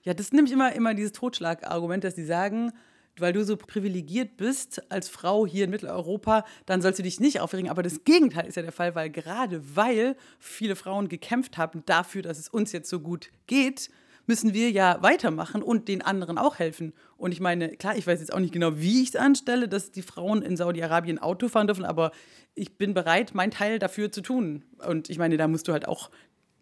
Ja, 0.03 0.15
das 0.15 0.27
ist 0.27 0.33
nämlich 0.33 0.53
immer, 0.53 0.73
immer 0.73 0.95
dieses 0.95 1.13
Totschlagargument, 1.13 2.05
dass 2.05 2.15
die 2.15 2.25
sagen, 2.25 2.73
weil 3.21 3.33
du 3.33 3.45
so 3.45 3.57
privilegiert 3.57 4.37
bist 4.37 4.91
als 4.91 5.09
Frau 5.09 5.47
hier 5.47 5.65
in 5.65 5.71
Mitteleuropa, 5.71 6.45
dann 6.67 6.83
sollst 6.83 6.99
du 6.99 7.03
dich 7.03 7.21
nicht 7.21 7.41
aufregen. 7.41 7.71
Aber 7.71 7.83
das 7.83 8.05
Gegenteil 8.05 8.47
ist 8.47 8.57
ja 8.57 8.63
der 8.63 8.73
Fall, 8.73 8.95
weil 8.95 9.11
gerade 9.11 9.63
weil 9.75 10.17
viele 10.39 10.77
Frauen 10.77 11.09
gekämpft 11.09 11.59
haben 11.59 11.83
dafür, 11.87 12.23
dass 12.23 12.39
es 12.39 12.49
uns 12.49 12.73
jetzt 12.73 12.89
so 12.89 13.01
gut 13.01 13.31
geht, 13.47 13.91
müssen 14.27 14.53
wir 14.53 14.71
ja 14.71 14.99
weitermachen 15.01 15.63
und 15.63 15.89
den 15.89 16.03
anderen 16.03 16.37
auch 16.37 16.59
helfen. 16.59 16.93
Und 17.17 17.33
ich 17.33 17.41
meine, 17.41 17.71
klar, 17.71 17.97
ich 17.97 18.07
weiß 18.07 18.21
jetzt 18.21 18.33
auch 18.33 18.39
nicht 18.39 18.53
genau, 18.53 18.79
wie 18.79 19.03
ich 19.03 19.09
es 19.11 19.17
anstelle, 19.17 19.69
dass 19.69 19.91
die 19.91 20.03
Frauen 20.03 20.43
in 20.43 20.57
Saudi-Arabien 20.57 21.19
Auto 21.19 21.49
fahren 21.49 21.67
dürfen, 21.67 21.87
aber 21.87 22.13
ich 22.55 22.77
bin 22.77 22.93
bereit, 22.93 23.35
meinen 23.35 23.51
Teil 23.51 23.79
dafür 23.79 24.13
zu 24.13 24.21
tun. 24.21 24.65
Und 24.87 25.09
ich 25.09 25.19
meine, 25.19 25.39
da 25.39 25.49
musst 25.49 25.67
du 25.67 25.73
halt 25.73 25.89
auch 25.89 26.11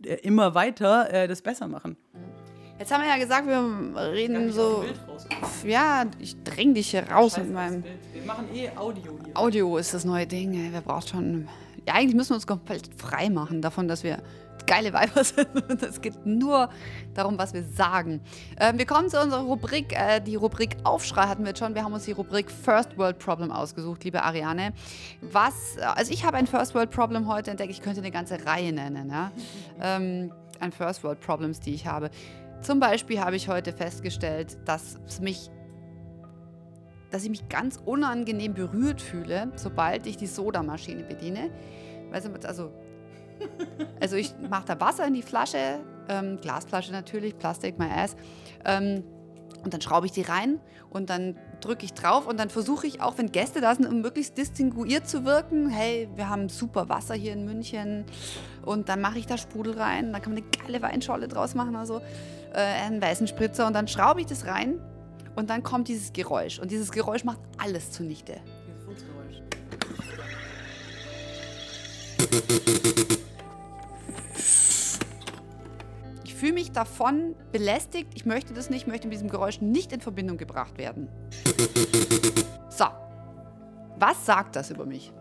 äh, 0.05 0.15
immer 0.15 0.55
weiter 0.55 1.13
äh, 1.13 1.27
das 1.27 1.43
besser 1.43 1.67
machen. 1.67 1.97
Jetzt 2.79 2.93
haben 2.93 3.03
wir 3.03 3.09
ja 3.09 3.17
gesagt, 3.17 3.47
wir 3.47 4.13
reden 4.13 4.53
so. 4.53 4.85
Ja, 5.65 6.05
ich 6.19 6.43
dräng 6.43 6.75
dich 6.75 6.91
hier 6.91 7.11
raus 7.11 7.39
mit 7.39 7.53
meinem. 7.53 7.83
Wir 8.13 8.23
machen 8.25 8.47
eh 8.55 8.69
Audio 8.77 9.19
hier. 9.25 9.37
Audio 9.37 9.77
ist 9.79 9.95
das 9.95 10.05
neue 10.05 10.27
Ding. 10.27 10.53
ey. 10.55 10.73
Wir 10.73 10.83
brauchen 10.83 11.09
schon. 11.09 11.49
Ja, 11.87 11.95
eigentlich 11.95 12.15
müssen 12.15 12.31
wir 12.31 12.35
uns 12.37 12.47
komplett 12.47 12.91
frei 12.97 13.31
machen 13.31 13.63
davon, 13.63 13.89
dass 13.89 14.03
wir 14.03 14.19
geile 14.67 14.93
Weiber 14.93 15.25
sind. 15.25 15.49
Es 15.83 16.01
geht 16.01 16.27
nur 16.27 16.69
darum, 17.15 17.39
was 17.39 17.55
wir 17.55 17.63
sagen. 17.63 18.21
Ähm, 18.61 18.79
wir 18.79 18.85
kommen 18.85 19.09
zu 19.09 19.21
unserer 19.21 19.43
Rubrik. 19.43 19.93
Äh, 19.93 20.21
die 20.21 20.35
Rubrik 20.35 20.77
Aufschrei 20.85 21.23
hatten 21.29 21.45
wir 21.45 21.49
jetzt 21.51 21.61
schon. 21.61 21.75
Wir 21.75 21.83
haben 21.85 21.93
uns 21.95 22.05
die 22.05 22.13
Rubrik 22.13 22.51
First 22.51 22.99
World 22.99 23.19
Problem 23.19 23.53
ausgesucht, 23.53 24.05
liebe 24.05 24.23
Ariane. 24.23 24.73
Was, 25.23 25.79
also 25.79 26.13
ich 26.13 26.25
habe 26.25 26.37
ein 26.37 26.47
First 26.47 26.75
World 26.75 26.91
Problem 26.91 27.27
heute 27.29 27.53
entdeckt. 27.53 27.71
Ich 27.71 27.81
könnte 27.81 28.01
eine 28.01 28.11
ganze 28.11 28.45
Reihe 28.45 28.73
nennen. 28.73 29.09
Ja? 29.09 29.31
ähm, 29.81 30.33
an 30.61 30.73
First 30.73 31.05
World 31.05 31.21
Problems, 31.21 31.61
die 31.61 31.75
ich 31.75 31.87
habe. 31.87 32.11
Zum 32.63 32.81
Beispiel 32.81 33.21
habe 33.21 33.37
ich 33.37 33.49
heute 33.49 33.73
festgestellt, 33.73 34.59
dass 34.65 34.99
es 35.07 35.21
mich 35.21 35.51
dass 37.11 37.23
ich 37.23 37.31
mich 37.31 37.49
ganz 37.49 37.81
unangenehm 37.85 38.55
berührt 38.55 39.01
fühle, 39.01 39.53
sobald 39.55 40.07
ich 40.07 40.17
die 40.17 40.27
Sodamaschine 40.27 41.05
bediene. 41.05 41.51
Also, 42.13 42.31
also 44.01 44.17
ich 44.17 44.35
mache 44.51 44.67
da 44.67 44.81
Wasser 44.81 45.07
in 45.07 45.15
die 45.15 45.23
Flasche, 45.23 45.81
ähm, 46.09 46.39
Glasflasche 46.41 46.93
natürlich, 46.93 47.39
Plastik, 47.39 47.79
my 47.79 47.87
ass. 47.87 48.17
Ähm, 48.65 49.05
und 49.65 49.75
dann 49.75 49.81
schraube 49.81 50.07
ich 50.07 50.13
die 50.13 50.23
rein 50.23 50.61
und 50.91 51.11
dann 51.11 51.37
drücke 51.61 51.85
ich 51.85 51.93
drauf 51.93 52.27
und 52.27 52.39
dann 52.39 52.51
versuche 52.51 52.87
ich 52.87 53.01
auch, 53.01 53.19
wenn 53.19 53.33
Gäste 53.33 53.61
da 53.61 53.75
sind, 53.75 53.87
um 53.87 54.01
möglichst 54.01 54.39
distinguiert 54.39 55.09
zu 55.09 55.25
wirken. 55.25 55.69
Hey, 55.69 56.09
wir 56.15 56.29
haben 56.29 56.49
super 56.49 56.89
Wasser 56.89 57.15
hier 57.15 57.33
in 57.33 57.45
München 57.45 58.05
und 58.65 58.89
dann 58.89 59.01
mache 59.01 59.19
ich 59.19 59.27
da 59.27 59.39
Sprudel 59.39 59.79
rein. 59.79 60.13
Dann 60.13 60.23
kann 60.23 60.35
man 60.35 60.43
eine 60.43 60.65
geile 60.65 60.83
Weinscholle 60.83 61.27
draus 61.27 61.55
machen, 61.55 61.75
also 61.75 62.01
äh, 62.57 62.61
einen 62.61 63.01
weißen 63.01 63.29
Spritzer 63.29 63.67
und 63.67 63.75
dann 63.75 63.87
schraube 63.87 64.21
ich 64.21 64.27
das 64.27 64.47
rein 64.47 64.81
und 65.37 65.51
dann 65.51 65.63
kommt 65.63 65.89
dieses 65.89 66.13
Geräusch 66.13 66.59
und 66.59 66.71
dieses 66.71 66.91
Geräusch 66.91 67.23
macht 67.23 67.39
alles 67.59 67.93
zunichte. 67.93 68.41
Ich 76.25 76.35
fühle 76.35 76.55
mich 76.55 76.73
davon 76.73 77.35
belästigt. 77.53 78.09
Ich 78.15 78.27
möchte 78.27 78.53
das 78.55 78.71
nicht, 78.71 78.87
möchte 78.87 79.07
mit 79.07 79.15
diesem 79.15 79.29
Geräusch 79.29 79.61
nicht 79.61 79.93
in 79.93 80.01
Verbindung 80.01 80.37
gebracht 80.37 80.79
werden. 80.79 81.09
So. 82.69 82.87
Was 83.99 84.27
sagt 84.27 84.57
das 84.57 84.71
über 84.71 84.85
mich? 84.85 85.13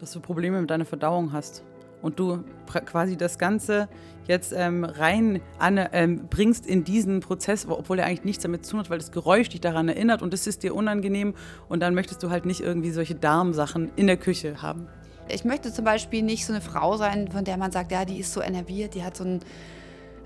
dass 0.00 0.12
du 0.12 0.20
Probleme 0.20 0.60
mit 0.60 0.70
deiner 0.70 0.84
Verdauung 0.84 1.32
hast 1.32 1.62
und 2.02 2.18
du 2.18 2.44
quasi 2.84 3.16
das 3.16 3.38
Ganze 3.38 3.88
jetzt 4.28 4.52
ähm, 4.56 4.84
rein 4.84 5.40
an, 5.58 5.78
ähm, 5.92 6.26
bringst 6.28 6.66
in 6.66 6.82
diesen 6.84 7.20
Prozess, 7.20 7.68
wo- 7.68 7.74
obwohl 7.74 7.98
er 8.00 8.06
eigentlich 8.06 8.24
nichts 8.24 8.42
damit 8.42 8.64
zu 8.64 8.72
tun 8.72 8.80
hat, 8.80 8.90
weil 8.90 8.98
das 8.98 9.12
Geräusch 9.12 9.48
dich 9.48 9.60
daran 9.60 9.88
erinnert 9.88 10.20
und 10.22 10.34
es 10.34 10.46
ist 10.46 10.62
dir 10.62 10.74
unangenehm 10.74 11.34
und 11.68 11.80
dann 11.80 11.94
möchtest 11.94 12.22
du 12.22 12.30
halt 12.30 12.44
nicht 12.44 12.60
irgendwie 12.60 12.90
solche 12.90 13.14
Darmsachen 13.14 13.90
in 13.96 14.06
der 14.08 14.16
Küche 14.16 14.62
haben. 14.62 14.88
Ich 15.28 15.44
möchte 15.44 15.72
zum 15.72 15.84
Beispiel 15.84 16.22
nicht 16.22 16.44
so 16.46 16.52
eine 16.52 16.60
Frau 16.62 16.96
sein, 16.96 17.28
von 17.30 17.44
der 17.44 17.56
man 17.56 17.72
sagt, 17.72 17.90
ja, 17.92 18.04
die 18.04 18.18
ist 18.18 18.32
so 18.32 18.40
enerviert, 18.42 18.94
die 18.94 19.02
hat 19.02 19.16
so 19.16 19.24
ein 19.24 19.40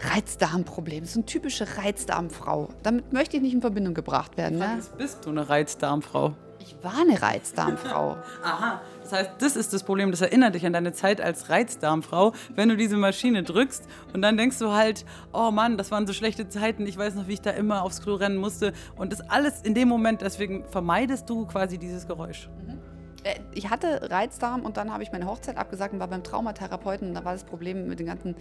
Reizdarmproblem. 0.01 1.05
So 1.05 1.21
eine 1.21 1.27
typische 1.27 1.67
Reizdarmfrau. 1.77 2.69
Damit 2.83 3.13
möchte 3.13 3.37
ich 3.37 3.43
nicht 3.43 3.55
in 3.55 3.61
Verbindung 3.61 3.95
gebracht 3.95 4.37
werden. 4.37 4.59
Ne? 4.59 4.79
Bist 4.99 5.25
du 5.27 5.31
eine 5.31 5.49
Reizdarmfrau. 5.49 6.35
Ich 6.61 6.77
war 6.83 7.01
eine 7.01 7.21
Reizdarmfrau. 7.21 8.19
Aha, 8.45 8.81
das 9.03 9.13
heißt, 9.13 9.31
das 9.39 9.57
ist 9.57 9.73
das 9.73 9.83
Problem, 9.83 10.11
das 10.11 10.21
erinnert 10.21 10.55
dich 10.55 10.65
an 10.67 10.73
deine 10.73 10.93
Zeit 10.93 11.21
als 11.21 11.49
Reizdarmfrau, 11.49 12.33
wenn 12.55 12.69
du 12.69 12.77
diese 12.77 12.97
Maschine 12.97 13.43
drückst 13.43 13.85
und 14.13 14.23
dann 14.23 14.37
denkst 14.37 14.59
du 14.59 14.71
halt, 14.71 15.05
oh 15.33 15.51
Mann, 15.51 15.79
das 15.79 15.91
waren 15.91 16.07
so 16.07 16.13
schlechte 16.13 16.49
Zeiten, 16.49 16.87
ich 16.87 16.97
weiß 16.97 17.15
noch, 17.15 17.27
wie 17.27 17.33
ich 17.33 17.41
da 17.41 17.51
immer 17.51 17.83
aufs 17.83 18.03
Klo 18.03 18.15
rennen 18.15 18.37
musste 18.37 18.73
und 18.97 19.13
das 19.13 19.21
alles 19.29 19.63
in 19.63 19.75
dem 19.75 19.89
Moment, 19.89 20.21
deswegen 20.21 20.65
vermeidest 20.71 21.29
du 21.29 21.47
quasi 21.47 21.79
dieses 21.79 22.07
Geräusch. 22.07 22.49
Äh, 22.69 22.80
Ich 23.53 23.69
hatte 23.69 24.11
Reizdarm 24.11 24.63
und 24.63 24.77
dann 24.77 24.93
habe 24.93 25.03
ich 25.03 25.13
meine 25.13 25.27
Hochzeit 25.27 25.57
abgesagt 25.57 25.93
und 25.93 26.01
war 26.01 26.09
beim 26.09 26.23
Traumatherapeuten 26.23 27.09
und 27.09 27.15
da 27.15 27.25
war 27.25 27.33
das 27.33 27.45
Problem 27.45 27.87
mit 27.87 27.99
den 27.99 28.07
ganzen, 28.07 28.35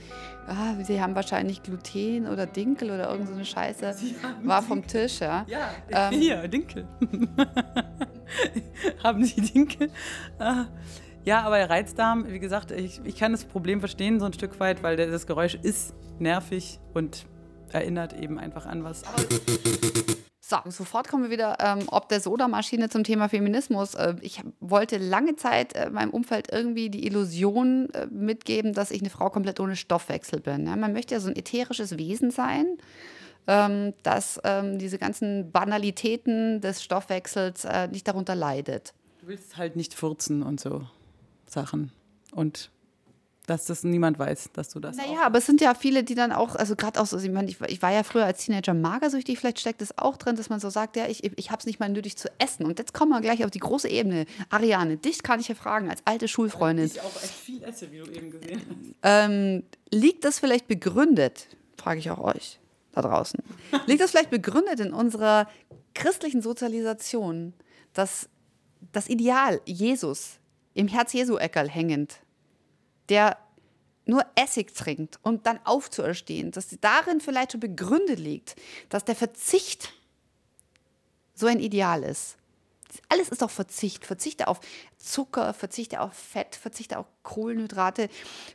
ah, 0.47 0.75
sie 0.83 1.01
haben 1.01 1.15
wahrscheinlich 1.15 1.63
Gluten 1.63 2.27
oder 2.27 2.45
Dinkel 2.45 2.91
oder 2.91 3.09
irgend 3.09 3.27
so 3.27 3.33
eine 3.33 3.45
Scheiße, 3.45 3.95
war 4.43 4.61
vom 4.61 4.85
Tisch, 4.85 5.19
ja. 5.19 5.45
Ja, 5.47 5.71
Ähm, 5.89 6.19
hier, 6.19 6.47
Dinkel. 6.47 6.87
Haben 9.03 9.25
Sie 9.25 9.41
Dinkel? 9.41 9.89
Ah. 10.37 10.65
Ja, 11.25 11.41
aber 11.41 11.57
der 11.57 11.69
Reizdarm, 11.69 12.25
wie 12.27 12.39
gesagt, 12.39 12.71
ich, 12.71 13.01
ich 13.03 13.17
kann 13.17 13.31
das 13.31 13.43
Problem 13.43 13.79
verstehen 13.79 14.19
so 14.19 14.25
ein 14.25 14.33
Stück 14.33 14.59
weit, 14.59 14.83
weil 14.83 14.95
das 14.95 15.27
Geräusch 15.27 15.55
ist 15.55 15.93
nervig 16.17 16.79
und 16.93 17.25
erinnert 17.71 18.13
eben 18.13 18.39
einfach 18.39 18.65
an 18.65 18.83
was. 18.83 19.03
So, 20.49 20.57
sofort 20.65 21.07
kommen 21.07 21.25
wir 21.25 21.29
wieder, 21.29 21.57
ähm, 21.59 21.83
ob 21.91 22.09
der 22.09 22.19
Sodamaschine 22.19 22.89
zum 22.89 23.03
Thema 23.03 23.29
Feminismus. 23.29 23.93
Äh, 23.93 24.15
ich 24.21 24.41
wollte 24.59 24.97
lange 24.97 25.35
Zeit 25.35 25.75
äh, 25.75 25.91
meinem 25.91 26.09
Umfeld 26.09 26.51
irgendwie 26.51 26.89
die 26.89 27.05
Illusion 27.05 27.87
äh, 27.93 28.07
mitgeben, 28.07 28.73
dass 28.73 28.89
ich 28.89 29.01
eine 29.01 29.11
Frau 29.11 29.29
komplett 29.29 29.59
ohne 29.59 29.75
Stoffwechsel 29.75 30.39
bin. 30.39 30.65
Ja? 30.65 30.75
Man 30.75 30.91
möchte 30.91 31.13
ja 31.13 31.19
so 31.19 31.29
ein 31.29 31.35
ätherisches 31.35 31.99
Wesen 31.99 32.31
sein, 32.31 32.65
ähm, 33.45 33.93
dass 34.01 34.41
ähm, 34.43 34.79
diese 34.79 34.97
ganzen 34.97 35.51
Banalitäten 35.51 36.61
des 36.61 36.81
Stoffwechsels 36.83 37.65
äh, 37.65 37.87
nicht 37.87 38.07
darunter 38.07 38.33
leidet. 38.33 38.95
Du 39.21 39.27
willst 39.27 39.55
halt 39.55 39.75
nicht 39.75 39.93
furzen 39.93 40.41
und 40.41 40.59
so 40.59 40.81
Sachen. 41.45 41.91
Und 42.31 42.71
dass 43.49 43.65
das 43.65 43.83
niemand 43.83 44.19
weiß, 44.19 44.49
dass 44.53 44.69
du 44.69 44.79
das 44.79 44.95
Naja, 44.97 45.21
aber 45.23 45.39
es 45.39 45.45
sind 45.45 45.61
ja 45.61 45.73
viele, 45.73 46.03
die 46.03 46.15
dann 46.15 46.31
auch, 46.31 46.55
also 46.55 46.75
gerade 46.75 46.99
auch 47.01 47.05
so, 47.05 47.17
ich, 47.17 47.29
meine, 47.29 47.49
ich, 47.49 47.59
war- 47.59 47.69
ich 47.69 47.81
war 47.81 47.91
ja 47.91 48.03
früher 48.03 48.25
als 48.25 48.45
Teenager 48.45 48.73
magersüchtig, 48.73 49.39
vielleicht 49.39 49.59
steckt 49.59 49.81
es 49.81 49.97
auch 49.97 50.17
drin, 50.17 50.35
dass 50.35 50.49
man 50.49 50.59
so 50.59 50.69
sagt, 50.69 50.95
ja, 50.95 51.07
ich, 51.07 51.23
ich 51.37 51.49
habe 51.51 51.59
es 51.59 51.65
nicht 51.65 51.79
mal 51.79 51.89
nötig 51.89 52.17
zu 52.17 52.29
essen. 52.37 52.65
Und 52.65 52.79
jetzt 52.79 52.93
kommen 52.93 53.11
wir 53.11 53.21
gleich 53.21 53.43
auf 53.43 53.51
die 53.51 53.59
große 53.59 53.89
Ebene. 53.89 54.25
Ariane, 54.49 54.97
dich 54.97 55.23
kann 55.23 55.39
ich 55.39 55.47
ja 55.47 55.55
fragen, 55.55 55.89
als 55.89 56.01
alte 56.05 56.27
Schulfreundin. 56.27 56.85
Ich 56.85 57.01
auch 57.01 57.15
echt 57.23 57.33
viel 57.33 57.63
esse, 57.63 57.91
wie 57.91 57.97
du 57.99 58.11
eben 58.11 58.31
gesehen 58.31 58.61
hast. 58.69 58.95
Ähm, 59.29 59.63
liegt 59.91 60.23
das 60.25 60.39
vielleicht 60.39 60.67
begründet, 60.67 61.47
frage 61.77 61.99
ich 61.99 62.09
auch 62.11 62.19
euch 62.19 62.59
da 62.93 63.01
draußen, 63.01 63.39
liegt 63.87 64.01
das 64.01 64.11
vielleicht 64.11 64.29
begründet 64.29 64.79
in 64.79 64.93
unserer 64.93 65.47
christlichen 65.93 66.41
Sozialisation, 66.41 67.53
dass 67.93 68.29
das 68.91 69.07
Ideal 69.09 69.59
Jesus 69.65 70.39
im 70.73 70.87
Herz 70.87 71.13
Jesu 71.13 71.37
Eckerl 71.37 71.67
hängend, 71.69 72.19
der 73.09 73.37
nur 74.05 74.25
Essig 74.35 74.73
trinkt 74.73 75.19
und 75.21 75.45
dann 75.45 75.59
aufzuerstehen, 75.65 76.51
dass 76.51 76.67
darin 76.81 77.21
vielleicht 77.21 77.51
schon 77.51 77.61
begründet 77.61 78.19
liegt, 78.19 78.55
dass 78.89 79.05
der 79.05 79.15
Verzicht 79.15 79.93
so 81.35 81.47
ein 81.47 81.59
Ideal 81.59 82.03
ist. 82.03 82.35
Alles 83.07 83.29
ist 83.29 83.41
doch 83.41 83.51
Verzicht. 83.51 84.05
Verzichte 84.05 84.47
auf 84.47 84.59
Zucker, 84.97 85.53
verzichte 85.53 86.01
auf 86.01 86.13
Fett, 86.13 86.55
verzichte 86.55 86.97
auf 86.97 87.05
Kohlenhydrate, 87.21 88.09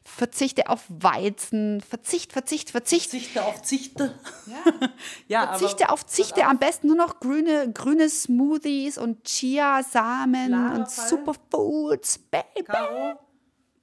verzichte 0.05 0.69
auf 0.69 0.85
Weizen, 0.89 1.81
Verzicht, 1.81 2.33
Verzicht, 2.33 2.71
Verzicht. 2.71 3.11
Zichte 3.11 3.45
auf 3.45 3.63
Zichte. 3.63 4.19
Ja. 4.47 4.89
Ja, 5.29 5.47
Verzichte 5.49 5.91
auf 5.91 6.05
Zichte, 6.07 6.47
am 6.47 6.59
besten 6.59 6.89
nur 6.89 6.97
noch 6.97 7.21
grüne, 7.21 7.73
grüne 7.73 8.09
Smoothies 8.09 8.99
und 8.99 9.25
Chia-Samen 9.25 10.53
und. 10.75 10.91
Superfoods, 10.91 12.19
Baby. 12.19 12.65
Caro, 12.65 13.19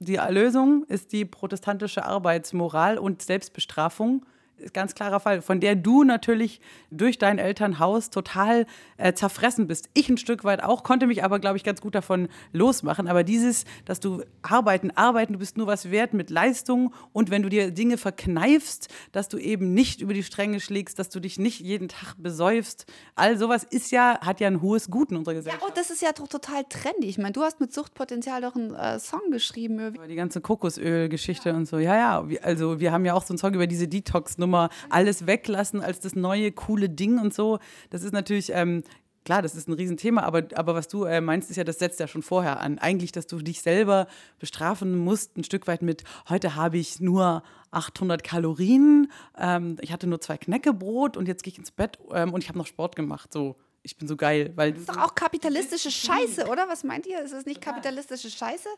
die 0.02 0.20
Lösung 0.28 0.84
ist 0.84 1.12
die 1.12 1.24
protestantische 1.24 2.04
Arbeitsmoral 2.04 2.98
und 2.98 3.22
Selbstbestrafung 3.22 4.24
ganz 4.72 4.94
klarer 4.94 5.20
Fall, 5.20 5.42
von 5.42 5.60
der 5.60 5.74
du 5.74 6.04
natürlich 6.04 6.60
durch 6.90 7.18
dein 7.18 7.38
Elternhaus 7.38 8.10
total 8.10 8.66
äh, 8.96 9.12
zerfressen 9.12 9.66
bist. 9.66 9.88
Ich 9.94 10.08
ein 10.08 10.18
Stück 10.18 10.44
weit 10.44 10.62
auch, 10.62 10.82
konnte 10.82 11.06
mich 11.06 11.24
aber, 11.24 11.38
glaube 11.38 11.56
ich, 11.56 11.64
ganz 11.64 11.80
gut 11.80 11.94
davon 11.94 12.28
losmachen. 12.52 13.08
Aber 13.08 13.24
dieses, 13.24 13.64
dass 13.84 14.00
du 14.00 14.22
arbeiten, 14.42 14.90
arbeiten, 14.92 15.32
du 15.32 15.38
bist 15.38 15.56
nur 15.56 15.66
was 15.66 15.90
wert 15.90 16.14
mit 16.14 16.30
Leistung 16.30 16.94
und 17.12 17.30
wenn 17.30 17.42
du 17.42 17.48
dir 17.48 17.70
Dinge 17.70 17.98
verkneifst, 17.98 18.88
dass 19.12 19.28
du 19.28 19.38
eben 19.38 19.74
nicht 19.74 20.00
über 20.00 20.14
die 20.14 20.22
Stränge 20.22 20.60
schlägst, 20.60 20.98
dass 20.98 21.08
du 21.08 21.20
dich 21.20 21.38
nicht 21.38 21.60
jeden 21.60 21.88
Tag 21.88 22.14
besäufst, 22.18 22.86
all 23.14 23.36
sowas 23.38 23.64
ist 23.64 23.90
ja, 23.90 24.18
hat 24.20 24.40
ja 24.40 24.48
ein 24.48 24.62
hohes 24.62 24.90
Gut 24.90 25.10
in 25.10 25.16
unserer 25.16 25.34
Gesellschaft. 25.34 25.62
Ja, 25.62 25.68
oh, 25.68 25.72
das 25.74 25.90
ist 25.90 26.02
ja 26.02 26.12
doch 26.12 26.28
total 26.28 26.64
trendy. 26.68 27.08
Ich 27.08 27.18
meine, 27.18 27.32
du 27.32 27.42
hast 27.42 27.60
mit 27.60 27.72
Suchtpotenzial 27.72 28.40
doch 28.42 28.54
einen 28.54 28.74
äh, 28.74 28.98
Song 28.98 29.30
geschrieben. 29.30 29.96
Die 30.08 30.14
ganze 30.14 30.40
Kokosöl-Geschichte 30.40 31.50
ja. 31.50 31.56
und 31.56 31.66
so. 31.66 31.78
Ja, 31.78 31.96
ja, 31.96 32.26
also 32.42 32.80
wir 32.80 32.92
haben 32.92 33.04
ja 33.04 33.14
auch 33.14 33.24
so 33.24 33.32
einen 33.32 33.38
Song 33.38 33.54
über 33.54 33.66
diese 33.66 33.88
Detox-Nummer 33.88 34.51
Nummer, 34.52 34.68
alles 34.90 35.26
weglassen 35.26 35.80
als 35.80 36.00
das 36.00 36.14
neue 36.14 36.52
coole 36.52 36.90
Ding 36.90 37.18
und 37.18 37.32
so. 37.32 37.58
Das 37.88 38.02
ist 38.02 38.12
natürlich, 38.12 38.50
ähm, 38.52 38.82
klar, 39.24 39.40
das 39.40 39.54
ist 39.54 39.66
ein 39.66 39.72
Riesenthema, 39.72 40.22
aber, 40.22 40.42
aber 40.54 40.74
was 40.74 40.88
du 40.88 41.04
äh, 41.04 41.22
meinst, 41.22 41.48
ist 41.50 41.56
ja, 41.56 41.64
das 41.64 41.78
setzt 41.78 42.00
ja 42.00 42.06
schon 42.06 42.22
vorher 42.22 42.60
an. 42.60 42.78
Eigentlich, 42.78 43.12
dass 43.12 43.26
du 43.26 43.38
dich 43.38 43.62
selber 43.62 44.06
bestrafen 44.38 44.98
musst, 44.98 45.38
ein 45.38 45.44
Stück 45.44 45.66
weit 45.66 45.80
mit, 45.80 46.04
heute 46.28 46.54
habe 46.54 46.76
ich 46.76 47.00
nur 47.00 47.42
800 47.70 48.22
Kalorien, 48.22 49.10
ähm, 49.38 49.78
ich 49.80 49.90
hatte 49.90 50.06
nur 50.06 50.20
zwei 50.20 50.36
Knäckebrot 50.36 51.16
und 51.16 51.28
jetzt 51.28 51.42
gehe 51.42 51.52
ich 51.52 51.58
ins 51.58 51.70
Bett 51.70 51.98
ähm, 52.12 52.34
und 52.34 52.42
ich 52.42 52.48
habe 52.50 52.58
noch 52.58 52.66
Sport 52.66 52.94
gemacht. 52.94 53.32
So, 53.32 53.56
ich 53.82 53.96
bin 53.96 54.06
so 54.06 54.16
geil. 54.16 54.52
Weil 54.54 54.72
das 54.72 54.82
ist 54.82 54.90
doch 54.90 54.98
auch 54.98 55.14
kapitalistische 55.14 55.90
Scheiße, 55.90 56.46
oder? 56.48 56.68
Was 56.68 56.84
meint 56.84 57.06
ihr? 57.06 57.22
Ist 57.22 57.32
es 57.32 57.46
nicht 57.46 57.62
kapitalistische 57.62 58.28
Scheiße? 58.28 58.68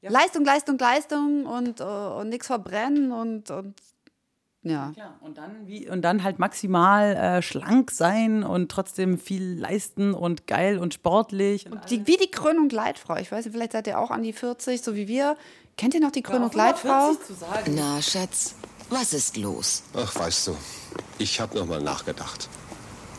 Ja. 0.00 0.10
Leistung, 0.10 0.44
Leistung, 0.44 0.78
Leistung 0.78 1.44
und, 1.44 1.80
uh, 1.80 2.20
und 2.20 2.28
nichts 2.28 2.46
verbrennen 2.46 3.10
und, 3.10 3.50
und 3.50 3.74
ja. 4.62 4.92
ja 4.96 5.16
und, 5.20 5.38
dann 5.38 5.66
wie, 5.66 5.88
und 5.88 6.02
dann 6.02 6.22
halt 6.22 6.38
maximal 6.38 7.14
äh, 7.14 7.42
schlank 7.42 7.90
sein 7.90 8.42
und 8.42 8.70
trotzdem 8.70 9.18
viel 9.18 9.58
leisten 9.58 10.14
und 10.14 10.46
geil 10.46 10.78
und 10.78 10.94
sportlich. 10.94 11.66
Und 11.66 11.72
und 11.72 11.90
die, 11.90 12.06
wie 12.06 12.16
die 12.16 12.30
Krönung 12.30 12.68
Leitfrau. 12.70 13.16
Ich 13.16 13.30
weiß 13.30 13.44
nicht, 13.44 13.54
vielleicht 13.54 13.72
seid 13.72 13.86
ihr 13.86 13.98
auch 13.98 14.10
an 14.10 14.22
die 14.22 14.32
40, 14.32 14.82
so 14.82 14.94
wie 14.94 15.08
wir. 15.08 15.36
Kennt 15.76 15.94
ihr 15.94 16.00
noch 16.00 16.10
die 16.10 16.22
Krönung 16.22 16.50
Leitfrau? 16.52 17.12
Na, 17.70 18.02
Schatz, 18.02 18.56
was 18.90 19.12
ist 19.12 19.36
los? 19.36 19.84
Ach, 19.94 20.14
weißt 20.14 20.48
du, 20.48 20.56
ich 21.18 21.40
habe 21.40 21.56
noch 21.56 21.66
mal 21.66 21.80
nachgedacht. 21.80 22.48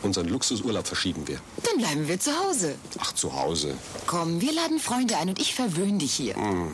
Unseren 0.02 0.28
Luxusurlaub 0.28 0.86
verschieben 0.86 1.26
wir. 1.28 1.40
Dann 1.62 1.78
bleiben 1.78 2.08
wir 2.08 2.18
zu 2.18 2.30
Hause. 2.38 2.74
Ach, 2.98 3.12
zu 3.12 3.34
Hause. 3.34 3.74
Komm, 4.06 4.40
wir 4.40 4.52
laden 4.52 4.78
Freunde 4.78 5.16
ein 5.18 5.28
und 5.28 5.38
ich 5.38 5.54
verwöhne 5.54 5.98
dich 5.98 6.12
hier. 6.12 6.36
Mm. 6.38 6.72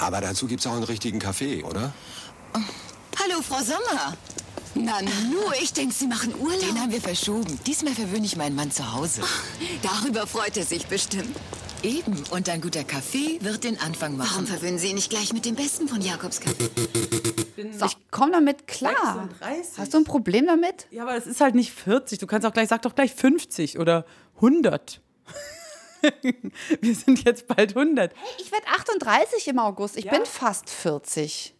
Aber 0.00 0.20
dazu 0.20 0.46
gibt 0.46 0.60
es 0.60 0.66
auch 0.66 0.72
einen 0.74 0.84
richtigen 0.84 1.18
Kaffee, 1.18 1.62
oder? 1.62 1.92
Oh. 2.54 2.58
Hallo, 3.20 3.42
Frau 3.42 3.62
Sommer. 3.62 4.14
Na 4.74 5.00
nur, 5.02 5.52
ich 5.60 5.72
denke, 5.72 5.94
Sie 5.94 6.06
machen 6.06 6.34
Urlaub. 6.40 6.60
Den 6.60 6.80
haben 6.80 6.92
wir 6.92 7.00
verschoben. 7.00 7.58
Diesmal 7.66 7.94
verwöhne 7.94 8.24
ich 8.24 8.36
meinen 8.36 8.56
Mann 8.56 8.70
zu 8.70 8.92
Hause. 8.92 9.22
Darüber 9.82 10.26
freut 10.26 10.56
er 10.56 10.64
sich 10.64 10.86
bestimmt. 10.86 11.36
Eben. 11.82 12.22
Und 12.30 12.48
ein 12.48 12.60
guter 12.60 12.84
Kaffee 12.84 13.38
wird 13.42 13.64
den 13.64 13.78
Anfang 13.80 14.16
machen. 14.16 14.30
Warum 14.30 14.46
verwöhnen 14.46 14.78
Sie 14.78 14.88
ihn 14.88 14.94
nicht 14.94 15.10
gleich 15.10 15.32
mit 15.32 15.44
dem 15.44 15.56
Besten 15.56 15.88
von 15.88 16.00
Jakobs 16.00 16.40
Kaffee? 16.40 16.70
So, 17.78 17.86
ich 17.86 17.96
komme 18.10 18.32
damit 18.32 18.66
klar. 18.66 19.28
36. 19.40 19.78
Hast 19.78 19.94
du 19.94 19.98
ein 19.98 20.04
Problem 20.04 20.46
damit? 20.46 20.86
Ja, 20.90 21.02
aber 21.02 21.16
es 21.16 21.26
ist 21.26 21.40
halt 21.40 21.54
nicht 21.54 21.72
40. 21.72 22.18
Du 22.18 22.26
kannst 22.26 22.46
auch 22.46 22.52
gleich, 22.52 22.68
sag 22.68 22.82
doch 22.82 22.94
gleich 22.94 23.12
50 23.14 23.78
oder 23.78 24.06
100. 24.36 25.00
Wir 26.80 26.94
sind 26.94 27.24
jetzt 27.24 27.46
bald 27.46 27.76
100. 27.76 28.12
Hey, 28.14 28.28
ich 28.40 28.52
werde 28.52 28.66
38 28.66 29.48
im 29.48 29.58
August. 29.58 29.96
Ich 29.96 30.04
ja? 30.06 30.12
bin 30.12 30.24
fast 30.26 30.70
40. 30.70 31.54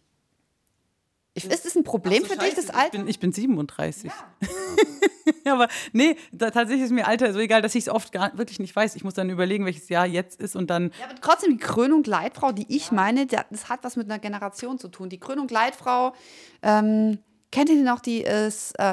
Ich, 1.35 1.45
ist 1.45 1.65
das 1.65 1.75
ein 1.75 1.83
Problem 1.83 2.21
so, 2.23 2.29
für 2.29 2.37
dich, 2.37 2.53
das 2.53 2.69
Alter? 2.69 2.85
Ich 2.85 2.91
bin, 2.91 3.07
ich 3.07 3.19
bin 3.19 3.31
37. 3.31 4.11
Ja. 4.11 5.51
aber 5.51 5.67
nee, 5.91 6.15
da, 6.31 6.51
tatsächlich 6.51 6.85
ist 6.85 6.91
mir 6.91 7.07
Alter 7.07 7.33
so 7.33 7.39
egal, 7.39 7.63
dass 7.63 7.73
ich 7.73 7.85
es 7.85 7.89
oft 7.89 8.11
gar, 8.11 8.37
wirklich 8.37 8.59
nicht 8.59 8.75
weiß. 8.75 8.95
Ich 8.95 9.03
muss 9.03 9.15
dann 9.15 9.31
überlegen, 9.31 9.65
welches 9.65 9.89
Jahr 9.89 10.05
jetzt 10.05 10.39
ist 10.39 10.55
und 10.55 10.69
dann. 10.69 10.91
Ja, 10.99 11.05
aber 11.09 11.19
trotzdem, 11.21 11.57
die 11.57 11.63
Krönung 11.63 12.03
Leitfrau, 12.03 12.51
die 12.51 12.67
ich 12.69 12.87
ja. 12.87 12.93
meine, 12.93 13.25
das 13.25 13.69
hat 13.69 13.83
was 13.83 13.95
mit 13.95 14.09
einer 14.09 14.19
Generation 14.19 14.77
zu 14.77 14.89
tun. 14.89 15.09
Die 15.09 15.19
Krönung 15.19 15.47
Leitfrau, 15.47 16.13
ähm, 16.61 17.17
Kennt 17.53 17.69
ihr 17.69 17.83
noch 17.83 17.99
die, 17.99 18.25
äh, 18.25 18.49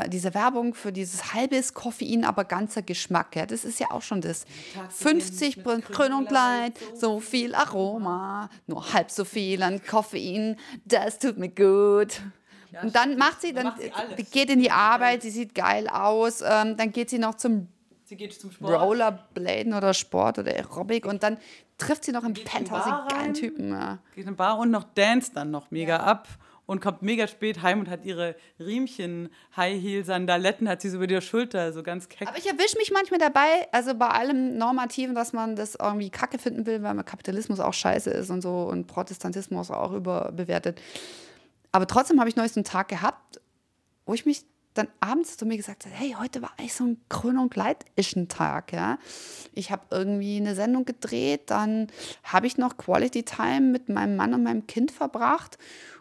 diese 0.08 0.34
Werbung 0.34 0.74
für 0.74 0.92
dieses 0.92 1.32
halbes 1.32 1.72
Koffein, 1.72 2.26
aber 2.26 2.44
ganzer 2.44 2.82
Geschmack? 2.82 3.34
Ja? 3.34 3.46
Das 3.46 3.64
ist 3.64 3.80
ja 3.80 3.90
auch 3.90 4.02
schon 4.02 4.20
das. 4.20 4.44
50 4.90 5.64
Krönung 5.90 6.26
Light, 6.28 6.74
so 6.94 7.20
viel 7.20 7.54
Aroma, 7.54 8.50
nur 8.66 8.92
halb 8.92 9.10
so 9.10 9.24
viel 9.24 9.62
an 9.62 9.82
Koffein, 9.82 10.56
das 10.84 11.18
tut 11.18 11.38
mir 11.38 11.48
gut. 11.48 12.20
Ja, 12.70 12.82
und 12.82 12.94
dann 12.94 13.16
macht 13.16 13.40
sie, 13.40 13.54
dann, 13.54 13.64
macht 13.64 13.80
sie 13.80 14.24
geht 14.24 14.50
in 14.50 14.60
die 14.60 14.70
Arbeit, 14.70 15.22
sie 15.22 15.30
sieht 15.30 15.54
geil 15.54 15.88
aus, 15.88 16.42
ähm, 16.42 16.76
dann 16.76 16.92
geht 16.92 17.08
sie 17.08 17.18
noch 17.18 17.36
zum, 17.36 17.66
sie 18.04 18.16
geht 18.16 18.38
zum 18.38 18.52
Sport. 18.52 18.78
Rollerbladen 18.78 19.72
oder 19.72 19.94
Sport 19.94 20.38
oder 20.38 20.52
Aerobic 20.52 21.06
und 21.06 21.22
dann 21.22 21.38
trifft 21.78 22.04
sie 22.04 22.12
noch 22.12 22.24
im 22.24 22.34
Penthouse 22.34 22.84
den 22.84 23.18
geilen 23.18 23.32
Typen. 23.32 23.70
Ja. 23.70 24.00
Geht 24.14 24.26
in 24.26 24.36
Bar 24.36 24.58
und 24.58 24.70
noch 24.70 24.84
dance 24.84 25.32
dann 25.32 25.50
noch 25.50 25.70
mega 25.70 25.96
ja. 25.96 26.04
ab 26.04 26.28
und 26.70 26.80
kommt 26.80 27.02
mega 27.02 27.26
spät 27.26 27.62
heim 27.62 27.80
und 27.80 27.90
hat 27.90 28.04
ihre 28.04 28.37
Riemchen, 28.61 29.30
High 29.56 29.83
Heel 29.83 30.04
Sandaletten, 30.04 30.68
hat 30.68 30.80
sie 30.80 30.88
so 30.88 30.98
über 30.98 31.09
der 31.09 31.20
Schulter, 31.20 31.72
so 31.72 31.83
ganz 31.83 32.09
keck. 32.09 32.28
Aber 32.28 32.38
ich 32.38 32.46
erwische 32.46 32.78
mich 32.78 32.92
manchmal 32.92 33.18
dabei, 33.18 33.66
also 33.72 33.92
bei 33.92 34.06
allem 34.06 34.56
Normativen, 34.56 35.16
dass 35.16 35.33
man 35.33 35.56
das 35.56 35.74
irgendwie 35.74 36.11
kacke 36.11 36.38
finden 36.38 36.66
will, 36.66 36.80
weil 36.85 37.02
Kapitalismus 37.02 37.59
auch 37.59 37.74
scheiße 37.74 38.11
ist 38.11 38.30
und 38.30 38.40
so 38.40 38.68
und 38.70 38.87
Protestantismus 38.87 39.72
auch 39.72 39.92
überbewertet. 39.92 40.80
Aber 41.72 41.88
trotzdem 41.88 42.20
habe 42.20 42.28
ich 42.28 42.37
neulich 42.37 42.52
so 42.52 42.61
einen 42.61 42.64
Tag 42.64 42.87
gehabt, 42.87 43.40
wo 44.06 44.14
ich 44.14 44.24
mich 44.24 44.44
dann 44.74 44.87
abends 45.00 45.37
zu 45.37 45.46
mir 45.46 45.56
gesagt 45.56 45.87
habe, 45.87 45.94
hey, 45.96 46.14
heute 46.20 46.40
war 46.40 46.52
eigentlich 46.56 46.74
so 46.74 46.85
ein 46.85 47.00
Krönung 47.09 47.50
Leidischen 47.52 48.28
Tag, 48.28 48.72
ja. 48.72 49.00
Ich 49.54 49.72
habe 49.72 49.83
irgendwie 49.90 50.37
eine 50.37 50.54
Sendung 50.54 50.85
gedreht, 50.85 51.50
dann 51.50 51.88
habe 52.22 52.46
ich 52.46 52.59
noch 52.59 52.76
Quality 52.76 53.24
Time 53.24 53.62
mit 53.62 53.88
meinem 53.88 54.14
Mann 54.14 54.35
und 54.35 54.44
meinem 54.44 54.68
Kind 54.68 54.92
verbracht 54.92 55.59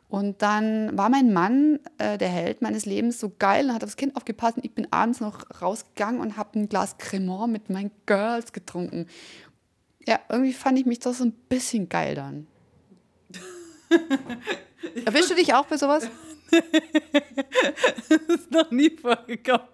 und 0.09 0.41
dann 0.41 0.97
war 0.97 1.09
mein 1.09 1.31
Mann, 1.31 1.79
äh, 1.99 2.17
der 2.17 2.29
Held 2.29 2.63
meines 2.63 2.87
Lebens, 2.87 3.19
so 3.19 3.31
geil 3.37 3.69
und 3.69 3.75
hat 3.75 3.83
aufs 3.83 3.95
Kind 3.95 4.15
aufgepasst. 4.15 4.57
Und 4.57 4.65
ich 4.65 4.73
bin 4.73 4.91
abends 4.91 5.19
noch 5.19 5.45
rausgegangen 5.61 6.19
und 6.19 6.35
habe 6.35 6.59
ein 6.59 6.67
Glas 6.67 6.97
Cremant 6.97 7.51
mit 7.51 7.69
meinen 7.69 7.91
Girls 8.07 8.51
getrunken. 8.51 9.05
Ja, 10.07 10.19
irgendwie 10.27 10.53
fand 10.53 10.79
ich 10.79 10.87
mich 10.87 10.97
doch 10.99 11.13
so 11.13 11.25
ein 11.25 11.31
bisschen 11.31 11.89
geil 11.89 12.15
dann. 12.15 12.47
Erwischst 15.05 15.29
du 15.29 15.35
dich 15.35 15.53
auch 15.53 15.67
bei 15.67 15.77
sowas? 15.77 16.09
das 18.09 18.21
ist 18.35 18.49
noch 18.51 18.71
nie 18.71 18.89
vorgekommen. 18.89 19.67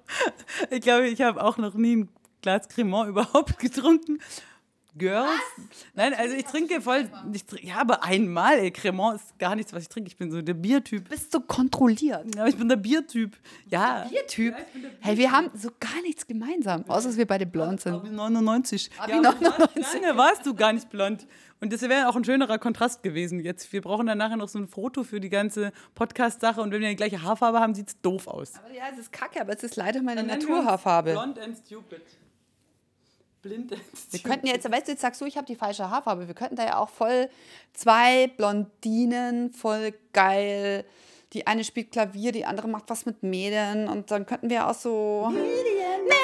Ich 0.69 0.81
glaube, 0.81 1.07
ich 1.07 1.21
habe 1.21 1.41
auch 1.41 1.55
noch 1.57 1.75
nie 1.75 1.95
ein 1.95 2.09
Glas 2.41 2.67
Cremant 2.67 3.07
überhaupt 3.07 3.57
getrunken. 3.57 4.19
Girls. 4.97 5.29
Was? 5.57 5.85
Nein, 5.93 6.13
also 6.13 6.35
ich 6.35 6.45
trinke 6.45 6.81
voll. 6.81 7.09
Ich 7.33 7.45
trinke, 7.45 7.67
ja, 7.67 7.77
aber 7.77 8.03
einmal, 8.03 8.59
ey, 8.59 8.71
Cremant 8.71 9.19
ist 9.19 9.37
gar 9.37 9.55
nichts, 9.55 9.73
was 9.73 9.83
ich 9.83 9.89
trinke. 9.89 10.07
Ich 10.07 10.17
bin 10.17 10.31
so 10.31 10.41
der 10.41 10.53
Biertyp. 10.53 11.03
Du 11.05 11.09
bist 11.09 11.31
so 11.31 11.41
kontrolliert. 11.41 12.35
Ja, 12.35 12.45
ich 12.47 12.55
bin 12.55 12.69
der 12.69 12.77
Biertyp. 12.77 13.35
Ja. 13.67 14.01
Der 14.01 14.09
Biertyp? 14.09 14.53
Ja, 14.53 14.79
der 14.81 14.91
hey, 15.01 15.17
wir 15.17 15.31
haben 15.31 15.51
so 15.53 15.69
gar 15.79 16.01
nichts 16.01 16.25
gemeinsam, 16.25 16.85
außer 16.87 17.09
dass 17.09 17.17
wir 17.17 17.27
beide 17.27 17.45
blond 17.45 17.81
sind. 17.81 17.95
Abi 17.95 18.09
99. 18.09 18.91
Abi 18.97 19.11
ja, 19.11 19.21
99. 19.21 20.01
Lange 20.01 20.17
warst 20.17 20.45
du 20.45 20.53
gar 20.53 20.71
nicht 20.73 20.89
blond. 20.89 21.27
Und 21.61 21.73
das 21.73 21.81
wäre 21.81 22.09
auch 22.09 22.15
ein 22.15 22.23
schönerer 22.23 22.59
Kontrast 22.59 23.01
gewesen 23.01 23.39
jetzt. 23.39 23.71
Wir 23.73 23.81
brauchen 23.81 24.07
dann 24.07 24.17
nachher 24.17 24.37
noch 24.37 24.49
so 24.49 24.59
ein 24.59 24.67
Foto 24.67 25.03
für 25.03 25.19
die 25.19 25.29
ganze 25.29 25.71
Podcast-Sache. 25.95 26.61
Und 26.61 26.71
wenn 26.71 26.81
wir 26.81 26.89
die 26.89 26.95
gleiche 26.95 27.21
Haarfarbe 27.21 27.59
haben, 27.59 27.73
sieht 27.73 27.87
es 27.87 28.01
doof 28.01 28.27
aus. 28.27 28.53
Aber 28.63 28.73
ja, 28.73 28.83
es 28.91 28.99
ist 28.99 29.11
kacke, 29.11 29.41
aber 29.41 29.53
es 29.53 29.63
ist 29.63 29.75
leider 29.75 30.01
meine 30.01 30.23
Naturhaarfarbe. 30.23 31.11
Blond 31.11 31.39
and 31.39 31.57
stupid 31.57 32.01
blind. 33.45 33.71
Wir 34.11 34.19
könnten 34.21 34.47
jetzt, 34.47 34.69
weißt 34.69 34.87
du, 34.87 34.91
jetzt 34.91 35.01
sagst 35.01 35.21
du, 35.21 35.25
ich 35.25 35.37
habe 35.37 35.45
die 35.45 35.55
falsche 35.55 35.89
Haarfarbe. 35.89 36.27
Wir 36.27 36.33
könnten 36.33 36.55
da 36.55 36.65
ja 36.65 36.77
auch 36.79 36.89
voll 36.89 37.29
zwei 37.73 38.27
Blondinen, 38.27 39.51
voll 39.51 39.93
geil. 40.13 40.83
Die 41.33 41.45
eine 41.47 41.63
spielt 41.63 41.91
Klavier, 41.91 42.31
die 42.31 42.45
andere 42.45 42.67
macht 42.67 42.89
was 42.89 43.05
mit 43.05 43.21
Medien. 43.21 43.87
Und 43.87 44.09
dann 44.09 44.25
könnten 44.25 44.49
wir 44.49 44.67
auch 44.67 44.73
so. 44.73 45.29
Medien! 45.31 45.45
Medien! 45.45 46.15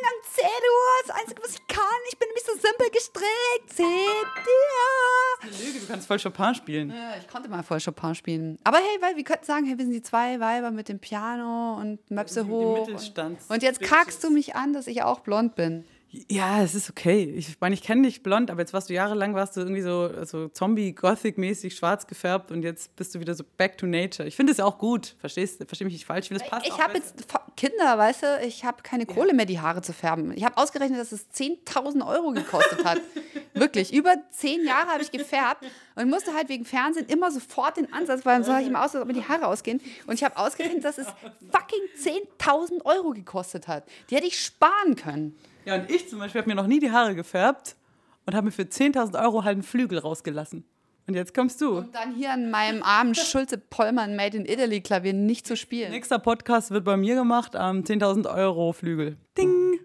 Dann 0.00 0.30
C 0.32 0.42
du, 0.42 1.08
das 1.08 1.16
Einzige, 1.16 1.42
was 1.42 1.50
ich 1.52 1.66
kann. 1.66 1.84
Ich 2.08 2.18
bin 2.18 2.28
nämlich 2.28 2.44
so 2.44 2.52
simpel 2.52 2.88
gestrickt. 2.90 3.74
C 3.74 3.82
dir. 3.82 5.64
Lüge, 5.66 5.80
du 5.80 5.86
kannst 5.86 6.06
voll 6.06 6.18
Chopin 6.18 6.54
spielen. 6.54 6.90
Ja, 6.90 7.14
ich 7.18 7.26
konnte 7.26 7.48
mal 7.48 7.62
voll 7.62 7.80
Chopin 7.80 8.14
spielen. 8.14 8.58
Aber 8.64 8.78
hey, 8.78 8.98
weil 9.00 9.16
wir 9.16 9.24
könnten 9.24 9.44
sagen, 9.44 9.66
hey, 9.66 9.76
wir 9.76 9.84
sind 9.84 9.94
die 9.94 10.02
zwei 10.02 10.38
Weiber 10.38 10.70
mit 10.70 10.88
dem 10.88 11.00
Piano 11.00 11.78
und 11.80 12.10
Möpse 12.10 12.46
hoch. 12.46 12.86
Und, 12.86 13.38
und 13.48 13.62
jetzt 13.62 13.80
kackst 13.80 14.22
du 14.22 14.30
mich 14.30 14.54
an, 14.54 14.72
dass 14.72 14.86
ich 14.86 15.02
auch 15.02 15.20
blond 15.20 15.56
bin. 15.56 15.84
Ja, 16.10 16.62
es 16.62 16.74
ist 16.74 16.88
okay. 16.88 17.34
Ich 17.36 17.60
meine, 17.60 17.74
ich 17.74 17.82
kenne 17.82 18.02
dich 18.02 18.22
blond, 18.22 18.50
aber 18.50 18.60
jetzt 18.60 18.72
warst 18.72 18.88
du 18.88 18.94
jahrelang, 18.94 19.34
warst 19.34 19.56
du 19.56 19.60
irgendwie 19.60 19.82
so, 19.82 20.10
so 20.24 20.48
Zombie-Gothic-mäßig 20.48 21.76
schwarz 21.76 22.06
gefärbt 22.06 22.50
und 22.50 22.62
jetzt 22.62 22.96
bist 22.96 23.14
du 23.14 23.20
wieder 23.20 23.34
so 23.34 23.44
back 23.58 23.76
to 23.76 23.84
nature. 23.84 24.26
Ich 24.26 24.34
finde 24.34 24.52
es 24.52 24.60
auch 24.60 24.78
gut, 24.78 25.16
verstehst 25.20 25.60
du? 25.60 25.66
Versteh 25.66 25.84
mich 25.84 25.92
nicht 25.92 26.06
falsch, 26.06 26.24
ich 26.24 26.28
finde 26.28 26.44
es 26.44 26.50
passt 26.50 26.66
Ich 26.66 26.78
habe 26.78 26.94
jetzt 26.94 27.26
Kinder, 27.58 27.98
weißt 27.98 28.22
du, 28.22 28.40
ich 28.46 28.64
habe 28.64 28.82
keine 28.82 29.04
Kohle 29.04 29.34
mehr, 29.34 29.44
die 29.44 29.60
Haare 29.60 29.82
zu 29.82 29.92
färben. 29.92 30.32
Ich 30.34 30.44
habe 30.44 30.56
ausgerechnet, 30.56 30.98
dass 30.98 31.12
es 31.12 31.26
10.000 31.30 32.06
Euro 32.06 32.30
gekostet 32.30 32.84
hat. 32.84 33.00
Wirklich, 33.52 33.92
über 33.92 34.14
zehn 34.30 34.64
Jahre 34.64 34.88
habe 34.92 35.02
ich 35.02 35.10
gefärbt 35.10 35.66
und 35.96 36.08
musste 36.08 36.32
halt 36.32 36.48
wegen 36.48 36.64
Fernsehen 36.64 37.06
immer 37.06 37.30
sofort 37.30 37.76
den 37.76 37.92
Ansatz, 37.92 38.24
weil 38.24 38.36
dann 38.36 38.44
sah 38.44 38.60
ich 38.60 38.68
immer 38.68 38.84
aus, 38.84 38.94
als 38.94 39.02
ob 39.02 39.08
mir 39.08 39.14
die 39.14 39.26
Haare 39.26 39.46
ausgehen. 39.46 39.80
Und 40.06 40.14
ich 40.14 40.24
habe 40.24 40.36
ausgerechnet, 40.36 40.84
dass 40.84 40.96
es 40.96 41.08
fucking 41.50 42.16
10.000 42.40 42.84
Euro 42.84 43.10
gekostet 43.10 43.68
hat. 43.68 43.84
Die 44.08 44.16
hätte 44.16 44.26
ich 44.26 44.40
sparen 44.40 44.94
können. 44.96 45.36
Ja, 45.68 45.74
und 45.74 45.90
ich 45.90 46.08
zum 46.08 46.18
Beispiel 46.18 46.40
habe 46.40 46.48
mir 46.48 46.54
noch 46.54 46.66
nie 46.66 46.80
die 46.80 46.90
Haare 46.90 47.14
gefärbt 47.14 47.76
und 48.24 48.34
habe 48.34 48.46
mir 48.46 48.52
für 48.52 48.62
10.000 48.62 49.22
Euro 49.22 49.44
halt 49.44 49.52
einen 49.56 49.62
Flügel 49.62 49.98
rausgelassen. 49.98 50.64
Und 51.06 51.12
jetzt 51.14 51.34
kommst 51.34 51.60
du. 51.60 51.76
Und 51.76 51.94
dann 51.94 52.14
hier 52.14 52.32
an 52.32 52.50
meinem 52.50 52.82
armen 52.82 53.14
Schulze-Pollmann 53.14 54.16
Made 54.16 54.34
in 54.38 54.46
Italy 54.46 54.80
Klavier 54.80 55.12
nicht 55.12 55.46
zu 55.46 55.58
spielen. 55.58 55.90
Nächster 55.90 56.18
Podcast 56.18 56.70
wird 56.70 56.84
bei 56.86 56.96
mir 56.96 57.16
gemacht 57.16 57.54
am 57.54 57.80
10.000 57.80 58.34
Euro 58.34 58.72
Flügel. 58.72 59.18
Ding! 59.36 59.78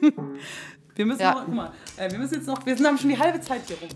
wir 0.96 1.06
müssen 1.06 1.20
Ja. 1.22 1.34
noch, 1.34 1.44
guck 1.44 1.54
mal, 1.54 1.72
äh, 1.96 2.10
wir 2.10 2.18
müssen 2.18 2.34
jetzt 2.34 2.48
noch, 2.48 2.66
wir 2.66 2.76
sind, 2.76 2.84
haben 2.88 2.98
schon 2.98 3.10
die 3.10 3.18
halbe 3.18 3.40
Zeit 3.40 3.62
hier 3.68 3.76
rum. 3.78 3.88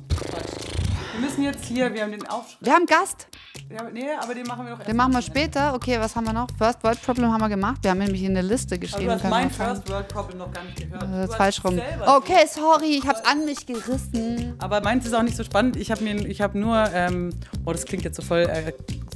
Wir 1.14 1.20
müssen 1.20 1.44
jetzt 1.44 1.64
hier, 1.66 1.94
wir 1.94 2.02
haben 2.02 2.10
den 2.10 2.26
Aufschrift. 2.26 2.58
Wir 2.60 2.72
haben 2.72 2.86
Gast. 2.86 3.28
Ja, 3.70 3.88
nee, 3.88 4.04
aber 4.20 4.34
den 4.34 4.46
machen 4.46 4.64
wir 4.64 4.72
noch 4.72 4.78
erst. 4.80 4.90
Den 4.90 4.96
machen 4.96 5.12
wir 5.12 5.22
später. 5.22 5.72
Okay, 5.72 6.00
was 6.00 6.16
haben 6.16 6.26
wir 6.26 6.32
noch? 6.32 6.48
First 6.58 6.82
World 6.82 7.00
Problem 7.00 7.32
haben 7.32 7.40
wir 7.40 7.48
gemacht. 7.48 7.78
Wir 7.82 7.92
haben 7.92 7.98
nämlich 7.98 8.24
in 8.24 8.34
der 8.34 8.42
Liste 8.42 8.78
geschrieben. 8.80 9.06
du 9.06 9.12
hast 9.12 9.24
mein. 9.24 9.48
First 9.48 9.88
World 9.88 10.08
Problem 10.08 10.38
noch 10.38 10.50
gar 10.50 10.64
nicht 10.64 10.76
gehört. 10.76 11.02
Das 11.02 11.08
Du 11.10 11.22
ist 11.22 11.34
falsch 11.36 11.64
rum. 11.64 11.80
Okay, 12.04 12.46
sorry, 12.50 12.98
ich 12.98 13.06
hab's 13.06 13.22
an 13.24 13.44
mich 13.44 13.64
gerissen. 13.64 14.54
Aber 14.58 14.80
meins 14.80 15.06
ist 15.06 15.14
auch 15.14 15.22
nicht 15.22 15.36
so 15.36 15.44
spannend. 15.44 15.76
Ich 15.76 15.92
habe 15.92 16.02
mir, 16.02 16.16
ich 16.26 16.40
habe 16.40 16.58
nur, 16.58 16.84
ähm, 16.92 17.30
oh, 17.64 17.72
das 17.72 17.84
klingt 17.84 18.02
jetzt 18.02 18.16
so 18.16 18.22
voll 18.22 18.40
äh, 18.40 18.72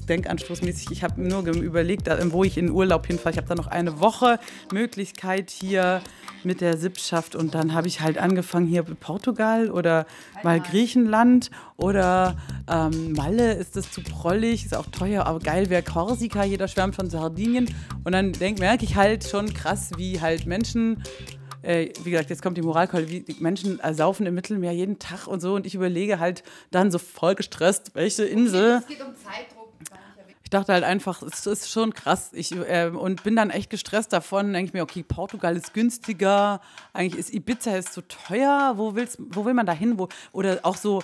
denkanstoßmäßig. 0.09 0.91
Ich 0.91 1.03
habe 1.03 1.21
nur 1.21 1.47
überlegt, 1.47 2.09
wo 2.33 2.45
ich 2.45 2.59
in 2.59 2.71
Urlaub 2.71 3.07
hinfahre. 3.07 3.31
Ich 3.31 3.37
habe 3.37 3.49
da 3.49 3.55
noch 3.55 3.67
eine 3.67 4.01
Woche 4.01 4.39
Möglichkeit 4.73 5.51
hier 5.51 6.01
mit 6.45 6.61
der 6.61 6.77
Sippschaft 6.77 7.35
und 7.35 7.55
dann 7.55 7.75
habe 7.75 7.89
ich 7.89 8.01
halt 8.01 8.19
angefangen 8.19 8.67
hier 8.67 8.83
Portugal 8.83 9.71
oder 9.71 10.07
mal 10.43 10.61
Griechenland 10.61 11.51
oder 11.77 12.37
ähm, 12.69 13.13
Malle. 13.13 13.55
Ist 13.55 13.77
das 13.77 13.91
zu 13.91 14.03
prollig? 14.03 14.65
Ist 14.65 14.77
auch 14.77 14.87
teuer, 14.87 15.27
aber 15.27 15.41
geil 15.41 15.71
wäre 15.71 15.83
Korsika. 15.83 16.45
Jeder 16.45 16.69
schwärmt 16.69 16.97
von 16.97 17.11
Sardinien 17.11 17.75
und 18.05 18.13
dann 18.13 18.33
denk, 18.33 18.59
merke 18.59 18.85
ich 18.85 18.97
halt 18.97 19.25
schon 19.25 19.53
krass, 19.53 19.91
wie 19.97 20.21
halt 20.21 20.47
Menschen 20.47 21.03
äh, 21.63 21.91
wie 22.05 22.13
gesagt, 22.13 22.31
jetzt 22.31 22.43
kommt 22.43 22.57
die 22.57 22.63
Moralkeule, 22.63 23.09
wie 23.09 23.21
die 23.21 23.37
Menschen 23.41 23.81
saufen 23.93 24.27
im 24.27 24.35
Mittelmeer 24.35 24.73
jeden 24.73 24.99
Tag 24.99 25.27
und 25.27 25.41
so 25.41 25.55
und 25.55 25.67
ich 25.67 25.75
überlege 25.75 26.21
halt 26.21 26.43
dann 26.71 26.91
so 26.91 26.99
voll 26.99 27.35
gestresst, 27.35 27.95
welche 27.95 28.25
Insel. 28.25 28.83
geht 28.89 29.01
um 29.01 29.15
Zeitdruck. 29.17 29.58
Ich 30.49 30.51
dachte 30.51 30.73
halt 30.73 30.83
einfach, 30.83 31.21
es 31.21 31.47
ist 31.47 31.71
schon 31.71 31.93
krass. 31.93 32.31
Ich, 32.33 32.53
äh, 32.53 32.87
und 32.89 33.23
bin 33.23 33.37
dann 33.37 33.51
echt 33.51 33.69
gestresst 33.69 34.15
davon. 34.15 34.55
Denke 34.55 34.69
ich 34.69 34.73
mir, 34.73 34.83
okay, 34.83 35.03
Portugal 35.03 35.55
ist 35.55 35.75
günstiger. 35.75 36.63
Eigentlich 36.95 37.21
ist 37.21 37.35
Ibiza 37.35 37.77
ist 37.77 37.93
so 37.93 38.01
teuer. 38.01 38.73
Wo, 38.77 38.95
willst, 38.95 39.19
wo 39.21 39.45
will 39.45 39.53
man 39.53 39.67
da 39.67 39.75
hin? 39.75 39.99
Oder 40.33 40.61
auch 40.63 40.79
so, 40.79 41.03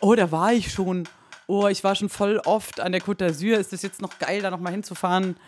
oh, 0.00 0.14
da 0.14 0.30
war 0.30 0.52
ich 0.52 0.70
schon. 0.70 1.08
Oh, 1.46 1.66
ich 1.68 1.82
war 1.82 1.94
schon 1.94 2.10
voll 2.10 2.42
oft 2.44 2.78
an 2.78 2.92
der 2.92 3.00
Côte 3.00 3.24
d'Azur. 3.24 3.56
Ist 3.56 3.72
das 3.72 3.80
jetzt 3.80 4.02
noch 4.02 4.18
geil, 4.18 4.42
da 4.42 4.50
nochmal 4.50 4.72
hinzufahren? 4.72 5.38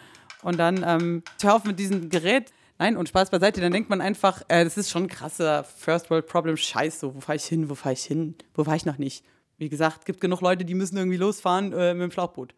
Und 0.41 0.57
dann 0.57 0.83
ähm, 0.83 1.23
hör 1.43 1.57
auf 1.57 1.65
mit 1.65 1.79
diesem 1.79 2.09
Gerät. 2.09 2.55
Nein, 2.79 2.97
und 2.97 3.11
Spaß 3.11 3.29
beiseite, 3.29 3.61
dann 3.61 3.73
denkt 3.73 3.91
man 3.91 4.01
einfach, 4.01 4.45
äh, 4.49 4.65
das 4.65 4.79
ist 4.79 4.91
schon 4.91 5.03
ein 5.03 5.09
krasser 5.09 5.65
First 5.65 6.09
World 6.09 6.27
Problem. 6.27 6.57
Scheiße, 6.57 7.01
so, 7.01 7.15
wo 7.15 7.21
fahre 7.21 7.37
ich 7.37 7.45
hin? 7.45 7.69
Wo 7.69 7.75
fahre 7.75 7.93
ich 7.93 8.05
hin? 8.05 8.35
Wo 8.55 8.65
fahre 8.65 8.79
ich 8.79 8.87
noch 8.87 8.97
nicht? 8.97 9.27
Wie 9.59 9.69
gesagt, 9.69 10.07
gibt 10.07 10.23
genug 10.23 10.41
Leute, 10.41 10.65
die 10.65 10.75
müssen 10.75 10.97
irgendwie 10.97 11.19
losfahren 11.19 11.75
äh, 11.75 11.93
mit 11.93 12.03
dem 12.03 12.11
Schlauchboot. 12.13 12.55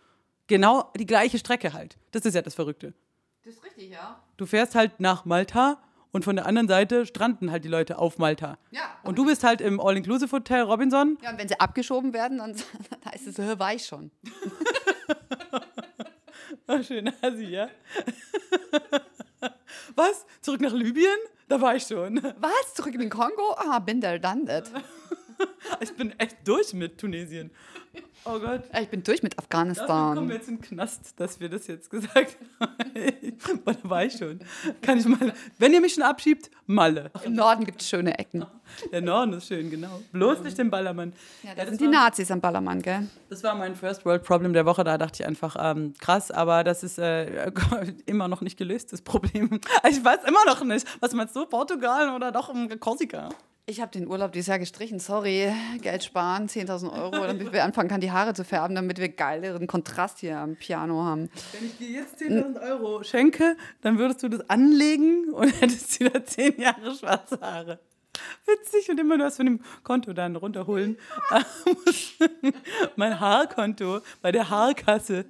Genau 0.48 0.90
die 0.96 1.06
gleiche 1.06 1.38
Strecke 1.38 1.72
halt. 1.72 1.96
Das 2.11 2.24
ist 2.24 2.34
ja 2.34 2.42
das 2.42 2.54
Verrückte. 2.54 2.94
Das 3.44 3.54
ist 3.54 3.64
richtig, 3.64 3.90
ja. 3.90 4.20
Du 4.37 4.46
fährst 4.46 4.74
halt 4.74 4.98
nach 4.98 5.24
Malta 5.24 5.78
und 6.11 6.24
von 6.24 6.37
der 6.37 6.46
anderen 6.46 6.68
Seite 6.68 7.06
stranden 7.06 7.50
halt 7.50 7.64
die 7.64 7.68
Leute 7.68 7.98
auf 7.98 8.18
Malta. 8.18 8.58
Ja. 8.70 8.80
Und 9.02 9.18
du 9.18 9.26
bist 9.26 9.44
halt 9.44 9.61
im 9.61 9.78
All-Inclusive-Hotel 9.78 10.62
Robinson. 10.62 11.18
Ja, 11.22 11.30
und 11.30 11.38
wenn 11.38 11.48
sie 11.48 11.61
abgeschoben 11.61 12.12
werden, 12.14 12.38
dann 12.38 12.54
dann 12.90 13.12
heißt 13.12 13.26
es, 13.26 13.38
äh, 13.38 13.58
war 13.58 13.74
ich 13.74 13.84
schon. 13.84 14.11
Oh, 16.66 16.82
schön, 16.82 17.12
Asi, 17.20 17.44
ja. 17.44 17.68
Was? 19.94 20.26
Zurück 20.40 20.61
nach 20.62 20.72
Libyen? 20.72 21.18
Da 21.48 21.61
war 21.61 21.76
ich 21.76 21.84
schon. 21.84 22.22
Was? 22.38 22.74
Zurück 22.74 22.94
in 22.94 23.00
den 23.00 23.11
Kongo? 23.11 23.54
Ah, 23.56 23.78
bin 23.78 24.00
there, 24.00 24.18
done 24.18 24.44
that. 24.46 24.70
Ich 25.81 25.94
bin 25.94 26.18
echt 26.18 26.37
durch 26.46 26.72
mit 26.72 26.98
Tunesien. 26.98 27.51
Oh 28.24 28.38
Gott. 28.38 28.62
Äh, 28.72 28.83
Ich 28.83 28.88
bin 28.88 29.03
durch 29.03 29.22
mit 29.22 29.35
Dafür 29.38 29.48
kommen 29.51 29.74
wir 29.77 29.83
Afghanistan. 29.83 30.31
jetzt 30.31 30.48
in 30.48 30.57
den 30.57 30.62
Knast, 30.62 31.14
dass 31.20 31.38
wir 31.40 31.48
das 31.48 31.66
jetzt 31.66 31.88
gesagt 31.90 32.37
haben. 32.61 32.72
da 33.64 33.74
war 33.83 34.05
ich 34.05 34.14
schon. 34.14 34.40
Kann 34.83 34.98
ich 34.98 35.07
mal. 35.07 35.33
Wenn 35.59 35.72
ihr 35.72 35.81
mich 35.81 35.94
schon 35.94 36.03
abschiebt, 36.03 36.51
Malle. 36.66 37.11
Im 37.24 37.35
Norden 37.35 37.64
gibt 37.64 37.81
es 37.81 37.88
schöne 37.88 38.18
Ecken. 38.18 38.44
Der 38.92 39.01
Norden 39.01 39.35
ist 39.35 39.46
schön, 39.48 39.70
genau. 39.70 40.01
Bloß 40.12 40.40
nicht 40.40 40.59
den 40.59 40.70
Ballermann. 40.70 41.12
Ja, 41.42 41.51
da 41.55 41.62
das 41.62 41.70
sind 41.70 41.81
die 41.81 41.85
war- 41.87 42.05
Nazis 42.05 42.31
am 42.31 42.40
Ballermann, 42.40 42.83
gell? 42.83 43.09
Das 43.31 43.42
war 43.44 43.55
mein 43.55 43.74
First 43.77 44.05
World 44.05 44.24
Problem 44.24 44.53
der 44.53 44.66
Woche. 44.66 44.85
Da 44.85 44.98
dachte 44.98 45.22
ich 45.22 45.27
einfach, 45.29 45.57
ähm, 45.59 45.94
krass, 45.98 46.31
aber 46.31 46.64
das 46.64 46.83
ist 46.83 46.98
äh, 46.98 47.51
immer 48.07 48.29
noch 48.29 48.40
nicht 48.42 48.57
gelöst, 48.59 48.92
das 48.92 49.01
Problem. 49.03 49.61
Ich 49.88 50.05
weiß 50.05 50.20
immer 50.27 50.44
noch 50.46 50.62
nicht. 50.64 50.87
Was 51.01 51.12
meinst 51.14 51.35
du, 51.37 51.46
Portugal 51.46 52.14
oder 52.14 52.33
doch 52.33 52.48
um 52.48 52.68
Korsika? 52.81 53.29
Ich 53.70 53.83
habe 53.83 53.92
den 53.92 54.09
Urlaub 54.09 54.33
dieses 54.33 54.46
Jahr 54.46 54.59
gestrichen, 54.59 54.98
sorry. 54.98 55.52
Geld 55.83 56.02
sparen, 56.02 56.48
10.000 56.48 56.90
Euro, 56.90 57.26
damit 57.26 57.52
wir 57.52 57.64
anfangen 57.64 57.90
können, 57.90 58.00
die 58.00 58.11
Haare 58.11 58.33
zu 58.33 58.42
färben, 58.42 58.74
damit 58.74 58.98
wir 58.98 59.11
geileren 59.11 59.66
Kontrast 59.66 60.20
hier 60.20 60.38
am 60.38 60.57
Piano 60.57 61.02
haben. 61.02 61.28
Wenn 61.52 61.66
ich 61.66 61.76
dir 61.76 61.90
jetzt 62.00 62.18
10.000 62.18 62.62
Euro 62.62 63.02
schenke, 63.02 63.59
dann 63.83 63.98
würdest 63.98 64.22
du 64.22 64.31
das 64.31 64.48
anlegen 64.48 65.35
und 65.35 65.48
hättest 65.61 66.00
wieder 66.00 66.24
10 66.24 66.59
Jahre 66.59 66.94
schwarze 66.94 67.38
Haare. 67.42 67.78
Witzig 68.46 68.88
und 68.88 68.98
immer 68.98 69.18
nur 69.18 69.26
was 69.26 69.37
von 69.37 69.44
dem 69.44 69.61
Konto 69.83 70.14
dann 70.14 70.37
runterholen. 70.37 70.96
mein 72.96 73.20
Haarkonto 73.20 74.00
bei 74.22 74.33
der 74.33 74.48
Haarkasse. 74.48 75.26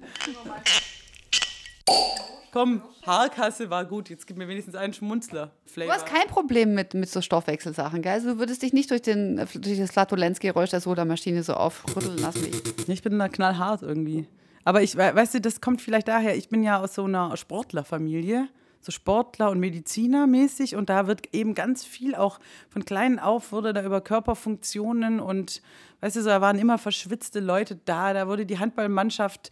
Komm, 2.51 2.81
Haarkasse 3.05 3.69
war 3.69 3.85
gut. 3.85 4.09
Jetzt 4.09 4.25
gib 4.27 4.37
mir 4.37 4.47
wenigstens 4.47 4.75
einen 4.75 4.93
Schmunzler. 4.93 5.51
Du 5.75 5.89
hast 5.91 6.05
kein 6.05 6.27
Problem 6.27 6.73
mit, 6.73 6.93
mit 6.93 7.09
so 7.09 7.21
Stoffwechselsachen, 7.21 8.01
gell? 8.01 8.13
Also 8.13 8.33
du 8.33 8.39
würdest 8.39 8.61
dich 8.63 8.73
nicht 8.73 8.89
durch, 8.91 9.01
den, 9.01 9.37
durch 9.55 9.77
das 9.77 9.91
Flatulenzgeräusch 9.91 10.69
der 10.71 10.81
Sodamaschine 10.81 11.43
so 11.43 11.53
aufrütteln 11.53 12.17
lassen 12.17 12.45
wie 12.45 12.91
ich. 12.91 13.01
Bin 13.03 13.19
da 13.19 13.29
knallhart 13.29 13.81
irgendwie. 13.83 14.27
Aber 14.65 14.81
ich, 14.81 14.97
we- 14.97 15.15
weißt 15.15 15.35
du, 15.35 15.41
das 15.41 15.61
kommt 15.61 15.81
vielleicht 15.81 16.07
daher, 16.07 16.35
ich 16.35 16.49
bin 16.49 16.63
ja 16.63 16.79
aus 16.81 16.95
so 16.95 17.05
einer 17.05 17.35
Sportlerfamilie, 17.37 18.47
so 18.81 18.91
Sportler 18.91 19.49
und 19.51 19.59
Mediziner 19.59 20.25
mäßig 20.27 20.75
und 20.75 20.89
da 20.89 21.05
wird 21.07 21.33
eben 21.33 21.53
ganz 21.53 21.85
viel 21.85 22.15
auch 22.15 22.39
von 22.69 22.85
klein 22.85 23.19
auf 23.19 23.51
wurde 23.51 23.73
da 23.73 23.83
über 23.83 23.99
Körperfunktionen 24.01 25.19
und 25.19 25.61
weißt 26.01 26.15
du, 26.15 26.21
so, 26.21 26.29
da 26.29 26.41
waren 26.41 26.57
immer 26.59 26.77
verschwitzte 26.77 27.39
Leute 27.39 27.77
da, 27.85 28.13
da 28.13 28.27
wurde 28.27 28.45
die 28.45 28.59
Handballmannschaft 28.59 29.51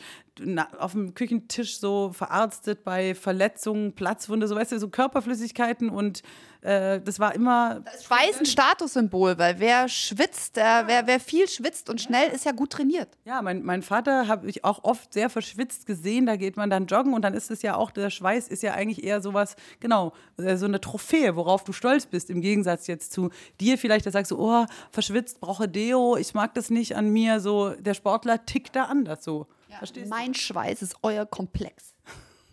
auf 0.77 0.91
dem 0.91 1.15
Küchentisch 1.15 1.79
so 1.79 2.11
verarztet 2.13 2.83
bei 2.83 3.15
Verletzungen, 3.15 3.93
Platzwunde, 3.93 4.47
so 4.47 4.55
weißt 4.55 4.71
du, 4.71 4.79
so 4.79 4.89
Körperflüssigkeiten 4.89 5.89
und 5.89 6.21
äh, 6.61 6.99
das 7.01 7.19
war 7.19 7.35
immer 7.35 7.83
Schweiß 8.05 8.39
ein 8.39 8.45
Statussymbol, 8.45 9.37
weil 9.37 9.59
wer 9.59 9.87
schwitzt, 9.87 10.57
der, 10.57 10.83
wer, 10.87 11.07
wer 11.07 11.19
viel 11.19 11.47
schwitzt 11.47 11.89
und 11.89 12.01
schnell 12.01 12.29
ist 12.31 12.45
ja 12.45 12.51
gut 12.51 12.71
trainiert. 12.71 13.09
Ja, 13.25 13.41
mein, 13.41 13.63
mein 13.63 13.81
Vater 13.83 14.27
habe 14.27 14.49
ich 14.49 14.63
auch 14.63 14.83
oft 14.83 15.13
sehr 15.13 15.29
verschwitzt 15.29 15.85
gesehen. 15.85 16.25
Da 16.25 16.35
geht 16.35 16.57
man 16.57 16.69
dann 16.69 16.87
joggen 16.87 17.13
und 17.13 17.21
dann 17.21 17.33
ist 17.33 17.51
es 17.51 17.61
ja 17.61 17.75
auch, 17.75 17.91
der 17.91 18.09
Schweiß 18.09 18.47
ist 18.47 18.63
ja 18.63 18.73
eigentlich 18.73 19.03
eher 19.03 19.21
sowas, 19.21 19.55
genau, 19.79 20.13
äh, 20.37 20.57
so 20.57 20.65
eine 20.65 20.81
Trophäe, 20.81 21.35
worauf 21.35 21.63
du 21.63 21.73
stolz 21.73 22.05
bist, 22.05 22.29
im 22.29 22.41
Gegensatz 22.41 22.87
jetzt 22.87 23.13
zu 23.13 23.29
dir 23.59 23.77
vielleicht, 23.77 24.05
da 24.05 24.11
sagst 24.11 24.31
du, 24.31 24.39
oh, 24.39 24.65
verschwitzt, 24.91 25.39
brauche 25.39 25.67
Deo, 25.67 26.17
ich 26.17 26.27
mag 26.37 26.53
das 26.53 26.69
nicht 26.69 26.95
an 26.95 27.09
mir, 27.09 27.39
so, 27.39 27.71
der 27.71 27.95
Sportler 27.95 28.45
tickt 28.45 28.75
da 28.75 28.83
anders 28.83 29.23
so. 29.23 29.47
Verstehst 29.79 30.09
Mein 30.09 30.35
Schweiß 30.35 30.83
ist 30.83 30.95
euer 31.01 31.25
Komplex. 31.25 31.95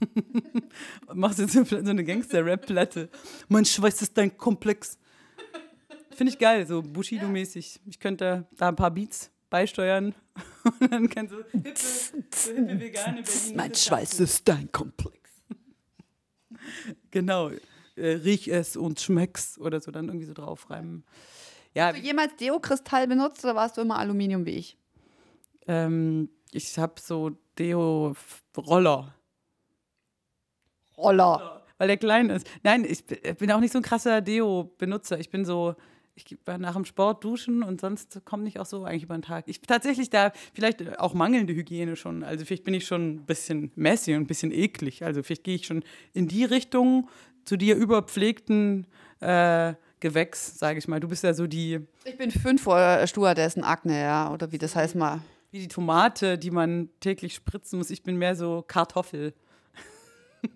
du? 0.01 1.15
Machst 1.15 1.39
jetzt 1.39 1.53
so 1.53 1.61
eine 1.75 2.03
Gangster-Rap-Platte. 2.03 3.11
Mein 3.49 3.67
Schweiß 3.67 4.01
ist 4.01 4.17
dein 4.17 4.37
Komplex. 4.39 4.99
Finde 6.11 6.33
ich 6.33 6.39
geil, 6.39 6.67
so 6.67 6.81
Bushido-mäßig. 6.81 7.81
Ich 7.85 8.01
könnte 8.01 8.47
da 8.57 8.69
ein 8.69 8.77
paar 8.77 8.91
Beats 8.91 9.31
beisteuern 9.51 10.15
und 10.81 10.91
dann 10.91 11.09
kannst 11.11 11.35
du 11.35 11.45
hippe, 11.53 11.77
so 11.77 12.53
hippe 12.53 12.81
vegane 12.81 13.23
Berlin 13.23 13.57
Mein 13.57 13.75
Schweiß 13.75 14.19
ist 14.21 14.49
dein 14.49 14.73
Komplex. 14.73 15.19
Genau. 17.11 17.51
Äh, 17.97 18.09
riech 18.25 18.49
es 18.49 18.77
und 18.77 18.99
schmeck's 18.99 19.59
oder 19.59 19.81
so 19.81 19.91
dann 19.91 20.07
irgendwie 20.07 20.27
so 20.27 20.33
draufreimen. 20.33 21.05
Ja, 21.07 21.54
Hast 21.77 21.97
du 21.99 22.01
jemals 22.03 22.37
Deo-Kristall 22.37 23.07
benutzt 23.09 23.45
oder 23.45 23.55
warst 23.55 23.77
du 23.77 23.81
immer 23.83 23.99
Aluminium 23.99 24.47
wie 24.47 24.53
ich? 24.53 24.77
ähm, 25.67 26.29
ich 26.53 26.79
habe 26.79 26.95
so 27.01 27.31
Deo-Roller, 27.59 29.15
Roller. 30.97 31.63
weil 31.79 31.89
der 31.89 31.97
klein 31.97 32.31
ist. 32.31 32.49
Nein, 32.63 32.85
ich 32.85 33.05
b- 33.07 33.33
bin 33.35 33.51
auch 33.51 33.61
nicht 33.61 33.73
so 33.73 33.79
ein 33.79 33.83
krasser 33.83 34.21
Deo-Benutzer. 34.21 35.19
Ich 35.19 35.31
bin 35.31 35.45
so, 35.45 35.75
ich 36.15 36.37
war 36.45 36.59
nach 36.59 36.75
dem 36.75 36.85
Sport 36.85 37.25
duschen 37.25 37.63
und 37.65 37.81
sonst 37.81 38.25
komme 38.25 38.47
ich 38.47 38.61
auch 38.61 38.67
so 38.67 38.85
eigentlich 38.85 39.03
über 39.05 39.17
den 39.17 39.23
Tag. 39.23 39.45
Ich 39.49 39.61
tatsächlich 39.61 40.11
da 40.11 40.33
vielleicht 40.53 41.01
auch 41.01 41.15
mangelnde 41.15 41.55
Hygiene 41.55 41.97
schon. 41.97 42.23
Also 42.23 42.45
vielleicht 42.45 42.65
bin 42.65 42.75
ich 42.75 42.87
schon 42.87 43.15
ein 43.17 43.27
bisschen 43.27 43.73
messy 43.75 44.15
und 44.15 44.23
ein 44.23 44.27
bisschen 44.27 44.53
eklig. 44.53 45.05
Also 45.05 45.23
vielleicht 45.25 45.45
gehe 45.45 45.57
ich 45.57 45.67
schon 45.67 45.83
in 46.13 46.29
die 46.29 46.45
Richtung 46.45 47.09
zu 47.45 47.57
dir 47.57 47.75
überpflegten 47.77 48.87
äh, 49.21 49.75
Gewächs, 50.05 50.59
sage 50.59 50.79
ich 50.79 50.87
mal. 50.87 51.01
Du 51.01 51.09
bist 51.09 51.25
ja 51.25 51.33
so 51.33 51.47
die. 51.47 51.81
Ich 52.05 52.19
bin 52.19 52.31
fünf 52.31 52.63
vor 52.63 53.07
Stewardessen 53.07 53.65
Akne, 53.65 53.99
ja, 53.99 54.31
oder 54.31 54.53
wie 54.53 54.59
das 54.59 54.77
heißt 54.77 54.97
mal. 54.97 55.21
Wie 55.51 55.61
die 55.61 55.69
Tomate, 55.69 56.37
die 56.37 56.51
man 56.51 56.91
täglich 57.01 57.35
spritzen 57.35 57.79
muss. 57.79 57.89
Ich 57.89 58.03
bin 58.03 58.17
mehr 58.19 58.37
so 58.37 58.63
Kartoffel. 58.69 59.33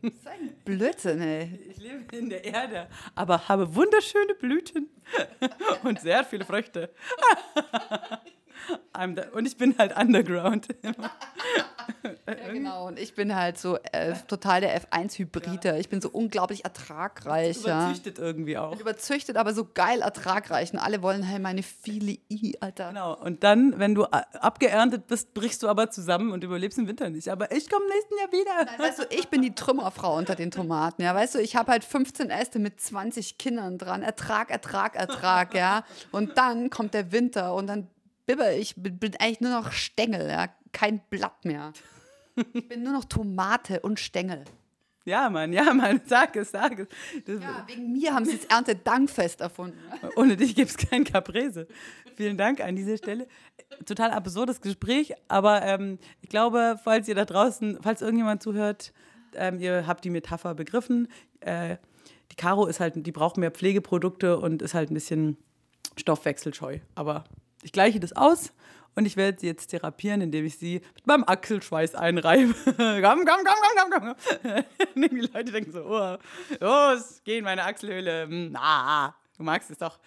Das 0.02 0.12
ist 0.12 0.28
ein 0.28 0.52
Blödsinn, 0.66 1.22
ey. 1.22 1.58
Ich 1.70 1.78
lebe 1.78 2.14
in 2.14 2.28
der 2.28 2.44
Erde, 2.44 2.88
aber 3.14 3.48
habe 3.48 3.74
wunderschöne 3.74 4.34
Blüten 4.34 4.90
und 5.82 5.98
sehr 5.98 6.24
viele 6.24 6.44
Früchte. 6.44 6.90
und 9.32 9.46
ich 9.46 9.56
bin 9.56 9.76
halt 9.78 9.96
underground. 9.96 10.68
Ja, 12.26 12.52
genau. 12.52 12.86
Und 12.86 12.98
ich 12.98 13.14
bin 13.14 13.34
halt 13.34 13.58
so 13.58 13.78
äh, 13.92 14.14
total 14.26 14.60
der 14.60 14.80
F1-Hybride. 14.80 15.78
Ich 15.78 15.88
bin 15.88 16.00
so 16.00 16.10
unglaublich 16.10 16.64
ertragreich. 16.64 17.58
Überzüchtet 17.58 18.18
ja. 18.18 18.24
irgendwie 18.24 18.58
auch. 18.58 18.78
Überzüchtet, 18.78 19.36
aber 19.36 19.54
so 19.54 19.66
geil 19.72 20.02
ertragreich. 20.02 20.72
Und 20.72 20.78
alle 20.78 21.02
wollen 21.02 21.28
halt 21.28 21.42
meine 21.42 21.62
viele 21.62 22.18
I, 22.30 22.56
Alter. 22.60 22.88
Genau. 22.88 23.16
Und 23.16 23.42
dann, 23.42 23.78
wenn 23.78 23.94
du 23.94 24.04
abgeerntet 24.04 25.06
bist, 25.06 25.34
brichst 25.34 25.62
du 25.62 25.68
aber 25.68 25.90
zusammen 25.90 26.32
und 26.32 26.44
überlebst 26.44 26.78
im 26.78 26.86
Winter 26.86 27.08
nicht. 27.10 27.30
Aber 27.30 27.50
ich 27.52 27.68
komme 27.70 27.86
nächsten 27.88 28.18
Jahr 28.18 28.32
wieder. 28.32 28.64
Nein, 28.64 28.78
weißt 28.78 28.98
du, 29.00 29.02
ich 29.10 29.28
bin 29.28 29.42
die 29.42 29.54
Trümmerfrau 29.54 30.16
unter 30.16 30.34
den 30.34 30.50
Tomaten. 30.50 31.02
Ja, 31.02 31.14
weißt 31.14 31.36
du, 31.36 31.38
ich 31.40 31.56
habe 31.56 31.72
halt 31.72 31.84
15 31.84 32.30
Äste 32.30 32.58
mit 32.58 32.80
20 32.80 33.38
Kindern 33.38 33.78
dran. 33.78 34.02
Ertrag, 34.02 34.50
Ertrag, 34.50 34.96
Ertrag, 34.96 35.54
ja. 35.54 35.84
Und 36.12 36.36
dann 36.36 36.70
kommt 36.70 36.94
der 36.94 37.12
Winter 37.12 37.54
und 37.54 37.66
dann 37.66 37.88
bibber 38.28 38.54
ich, 38.54 38.74
bin 38.76 39.16
eigentlich 39.18 39.40
nur 39.40 39.50
noch 39.50 39.72
Stängel, 39.72 40.28
ja. 40.28 40.48
Kein 40.70 41.00
Blatt 41.10 41.44
mehr. 41.44 41.72
Ich 42.52 42.68
bin 42.68 42.82
nur 42.82 42.92
noch 42.92 43.06
Tomate 43.06 43.80
und 43.80 43.98
Stängel. 43.98 44.44
Ja, 45.06 45.30
Mann, 45.30 45.54
ja, 45.54 45.72
Mann, 45.72 46.02
sag 46.06 46.36
es, 46.36 46.50
sag 46.50 46.78
es. 46.78 46.88
Das 47.24 47.40
ja, 47.40 47.64
wegen 47.66 47.92
mir 47.92 48.14
haben 48.14 48.26
sie 48.26 48.36
das 48.36 48.44
Erntedankfest 48.44 49.40
erfunden. 49.40 49.78
Ohne 50.16 50.36
dich 50.36 50.54
gibt 50.54 50.70
es 50.70 50.76
kein 50.76 51.04
Caprese. 51.04 51.66
Vielen 52.16 52.36
Dank 52.36 52.60
an 52.60 52.76
dieser 52.76 52.98
Stelle. 52.98 53.26
Total 53.86 54.10
absurdes 54.10 54.60
Gespräch, 54.60 55.14
aber 55.28 55.62
ähm, 55.62 55.98
ich 56.20 56.28
glaube, 56.28 56.78
falls 56.84 57.08
ihr 57.08 57.14
da 57.14 57.24
draußen, 57.24 57.78
falls 57.80 58.02
irgendjemand 58.02 58.42
zuhört, 58.42 58.92
ähm, 59.34 59.58
ihr 59.58 59.86
habt 59.86 60.04
die 60.04 60.10
Metapher 60.10 60.54
begriffen. 60.54 61.08
Äh, 61.40 61.78
die 62.30 62.36
Caro 62.36 62.66
ist 62.66 62.78
halt, 62.78 62.94
die 62.94 63.12
braucht 63.12 63.38
mehr 63.38 63.50
Pflegeprodukte 63.50 64.38
und 64.38 64.60
ist 64.60 64.74
halt 64.74 64.90
ein 64.90 64.94
bisschen 64.94 65.38
stoffwechselscheu. 65.96 66.80
Aber 66.94 67.24
ich 67.62 67.72
gleiche 67.72 68.00
das 68.00 68.14
aus 68.14 68.52
und 68.94 69.06
ich 69.06 69.16
werde 69.16 69.38
sie 69.38 69.46
jetzt 69.46 69.68
therapieren, 69.68 70.20
indem 70.20 70.44
ich 70.44 70.58
sie 70.58 70.80
mit 70.96 71.06
meinem 71.06 71.24
Achselschweiß 71.24 71.94
einreibe. 71.94 72.54
komm, 72.64 72.74
komm, 72.76 73.24
komm, 73.24 73.44
komm, 73.44 73.90
komm, 73.90 74.14
komm. 74.42 74.64
die 75.10 75.20
Leute 75.20 75.52
denken 75.52 75.72
so, 75.72 75.84
oh, 75.84 76.16
los, 76.60 77.20
geh 77.24 77.38
in 77.38 77.44
meine 77.44 77.64
Achselhöhle. 77.64 78.26
Na, 78.28 79.14
du 79.36 79.42
magst 79.44 79.70
es 79.70 79.78
doch. 79.78 79.98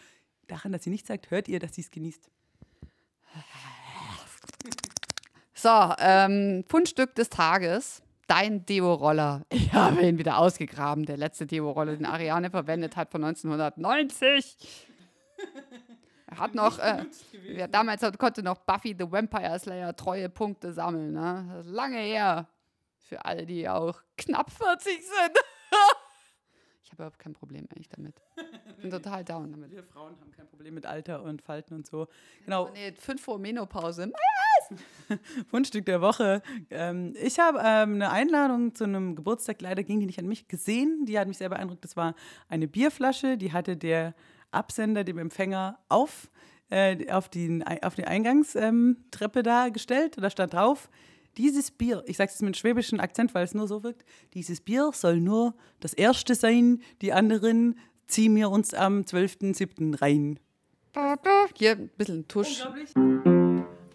Daran, 0.48 0.74
dass 0.74 0.84
sie 0.84 0.90
nichts 0.90 1.08
sagt, 1.08 1.32
hört 1.32 1.48
ihr, 1.48 1.60
dass 1.60 1.76
sie 1.76 1.82
es 1.82 1.92
genießt. 1.92 2.30
So, 5.54 5.94
ähm, 6.00 6.66
Fundstück 6.68 7.16
des 7.16 7.30
Tages. 7.30 8.02
Dein 8.28 8.66
Deo-Roller. 8.66 9.46
Ich 9.52 9.72
habe 9.74 10.02
ihn 10.02 10.18
wieder 10.18 10.38
ausgegraben. 10.38 11.06
Der 11.06 11.18
letzte 11.18 11.46
Deo-Roller, 11.46 11.96
den 11.96 12.06
Ariane 12.06 12.50
verwendet 12.50 12.98
hat 12.98 13.12
von 13.12 13.24
1990. 13.24 14.58
Er 16.32 16.38
hat 16.38 16.56
noch, 16.56 16.80
äh, 16.80 17.06
ja, 17.44 17.68
damals 17.68 18.02
konnte 18.18 18.42
noch 18.42 18.60
Buffy 18.60 18.96
the 18.98 19.12
Vampire 19.12 19.60
Slayer 19.60 19.94
treue 19.94 20.30
Punkte 20.30 20.72
sammeln. 20.72 21.12
Ne? 21.12 21.46
Das 21.54 21.66
ist 21.66 21.74
lange 21.74 21.98
her. 21.98 22.48
Für 23.00 23.26
alle, 23.26 23.46
die 23.46 23.68
auch 23.68 24.02
knapp 24.18 24.50
40 24.50 24.94
sind. 24.94 25.12
ich 26.84 26.92
habe 26.92 26.96
überhaupt 26.96 27.20
kein 27.20 27.34
Problem 27.34 27.68
eigentlich 27.70 27.90
damit. 27.90 28.16
Ich 28.66 28.76
bin 28.82 28.90
total 28.90 29.26
down 29.26 29.52
damit. 29.52 29.72
Wir 29.72 29.84
Frauen 29.84 30.18
haben 30.22 30.32
kein 30.32 30.48
Problem 30.48 30.74
mit 30.74 30.86
Alter 30.86 31.22
und 31.22 31.42
Falten 31.42 31.74
und 31.74 31.86
so. 31.86 32.08
Genau. 32.46 32.68
Oh, 32.68 32.72
nee, 32.74 32.94
fünf 32.94 33.22
vor 33.22 33.38
Menopause. 33.38 34.10
Fundstück 35.50 35.86
der 35.86 36.00
Woche. 36.00 36.42
Ähm, 36.70 37.14
ich 37.22 37.40
habe 37.40 37.60
ähm, 37.60 37.96
eine 37.96 38.10
Einladung 38.10 38.74
zu 38.74 38.86
einem 38.86 39.18
Geburtstag, 39.18 39.62
leider 39.62 39.84
ging 39.84 40.00
die 40.00 40.06
nicht 40.06 40.20
an 40.20 40.28
mich, 40.28 40.48
gesehen. 40.48 41.06
Die 41.06 41.20
hat 41.20 41.28
mich 41.28 41.40
sehr 41.40 41.50
beeindruckt. 41.50 41.84
Das 41.84 41.98
war 41.98 42.16
eine 42.48 42.70
Bierflasche, 42.70 43.36
die 43.36 43.52
hatte 43.52 43.76
der 43.76 44.16
Absender 44.52 45.04
dem 45.04 45.18
Empfänger 45.18 45.80
auf, 45.90 46.30
äh, 46.70 47.10
auf, 47.12 47.30
die, 47.30 47.64
auf 47.82 47.96
die 47.96 48.06
Eingangstreppe 48.06 49.40
ähm, 49.40 49.44
da 49.44 49.70
gestellt. 49.70 50.16
Da 50.20 50.30
stand 50.30 50.54
drauf, 50.54 50.90
dieses 51.38 51.72
Bier, 51.72 52.04
ich 52.08 52.18
sage 52.18 52.32
es 52.34 52.42
mit 52.42 52.48
einem 52.48 52.54
schwäbischen 52.56 53.00
Akzent, 53.00 53.34
weil 53.34 53.44
es 53.44 53.54
nur 53.54 53.68
so 53.68 53.84
wirkt, 53.84 54.04
dieses 54.34 54.62
Bier 54.62 54.92
soll 54.94 55.20
nur 55.20 55.54
das 55.80 55.94
erste 55.94 56.36
sein, 56.36 56.82
die 57.02 57.14
anderen 57.14 57.80
ziehen 58.08 58.36
wir 58.36 58.50
uns 58.50 58.74
am 58.74 59.02
12.07. 59.02 60.02
rein. 60.02 60.40
Hier 61.56 61.72
ein 61.72 61.90
bisschen 61.98 62.28
Tusch. 62.28 62.66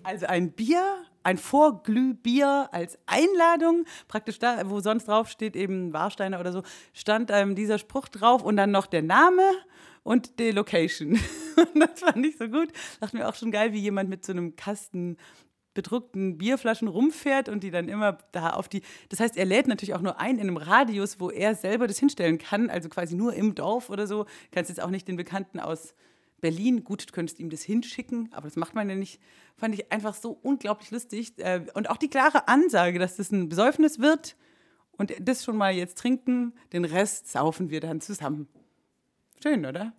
Also 0.02 0.26
ein 0.26 0.52
Bier, 0.52 1.04
ein 1.24 1.36
Vorglühbier 1.36 2.68
als 2.72 2.98
Einladung, 3.04 3.84
praktisch 4.08 4.38
da, 4.38 4.70
wo 4.70 4.80
sonst 4.80 5.08
drauf 5.08 5.28
steht, 5.28 5.56
eben 5.56 5.92
Warsteiner 5.92 6.40
oder 6.40 6.52
so, 6.52 6.62
stand 6.94 7.30
ähm, 7.30 7.54
dieser 7.54 7.78
Spruch 7.78 8.08
drauf 8.08 8.42
und 8.42 8.56
dann 8.56 8.70
noch 8.70 8.86
der 8.86 9.02
Name 9.02 9.42
und 10.06 10.38
die 10.38 10.52
Location. 10.52 11.18
das 11.74 12.00
fand 12.00 12.24
ich 12.24 12.36
so 12.36 12.48
gut. 12.48 12.68
Dachte 13.00 13.16
mir 13.16 13.28
auch 13.28 13.34
schon 13.34 13.50
geil, 13.50 13.72
wie 13.72 13.80
jemand 13.80 14.08
mit 14.08 14.24
so 14.24 14.30
einem 14.30 14.54
Kasten 14.54 15.16
bedruckten 15.74 16.38
Bierflaschen 16.38 16.86
rumfährt 16.86 17.48
und 17.48 17.64
die 17.64 17.72
dann 17.72 17.88
immer 17.88 18.18
da 18.30 18.50
auf 18.50 18.68
die. 18.68 18.82
Das 19.08 19.18
heißt, 19.18 19.36
er 19.36 19.44
lädt 19.44 19.66
natürlich 19.66 19.94
auch 19.94 20.00
nur 20.00 20.20
ein 20.20 20.36
in 20.36 20.42
einem 20.42 20.58
Radius, 20.58 21.18
wo 21.18 21.30
er 21.30 21.56
selber 21.56 21.88
das 21.88 21.98
hinstellen 21.98 22.38
kann, 22.38 22.70
also 22.70 22.88
quasi 22.88 23.16
nur 23.16 23.34
im 23.34 23.56
Dorf 23.56 23.90
oder 23.90 24.06
so. 24.06 24.26
Kannst 24.52 24.70
jetzt 24.70 24.80
auch 24.80 24.90
nicht 24.90 25.08
den 25.08 25.16
Bekannten 25.16 25.58
aus 25.58 25.92
Berlin, 26.40 26.84
gut, 26.84 27.08
du 27.08 27.12
könntest 27.12 27.40
ihm 27.40 27.50
das 27.50 27.62
hinschicken, 27.62 28.28
aber 28.32 28.46
das 28.46 28.56
macht 28.56 28.76
man 28.76 28.88
ja 28.88 28.94
nicht. 28.94 29.20
Fand 29.56 29.74
ich 29.74 29.90
einfach 29.90 30.14
so 30.14 30.38
unglaublich 30.40 30.92
lustig. 30.92 31.32
Äh, 31.38 31.66
und 31.74 31.90
auch 31.90 31.96
die 31.96 32.08
klare 32.08 32.46
Ansage, 32.46 33.00
dass 33.00 33.16
das 33.16 33.32
ein 33.32 33.48
Besäufnis 33.48 33.98
wird 33.98 34.36
und 34.92 35.12
das 35.20 35.44
schon 35.44 35.56
mal 35.56 35.74
jetzt 35.74 35.98
trinken, 35.98 36.54
den 36.72 36.84
Rest 36.84 37.28
saufen 37.28 37.70
wir 37.70 37.80
dann 37.80 38.00
zusammen. 38.00 38.48
Schön, 39.46 39.64
oder? 39.64 39.92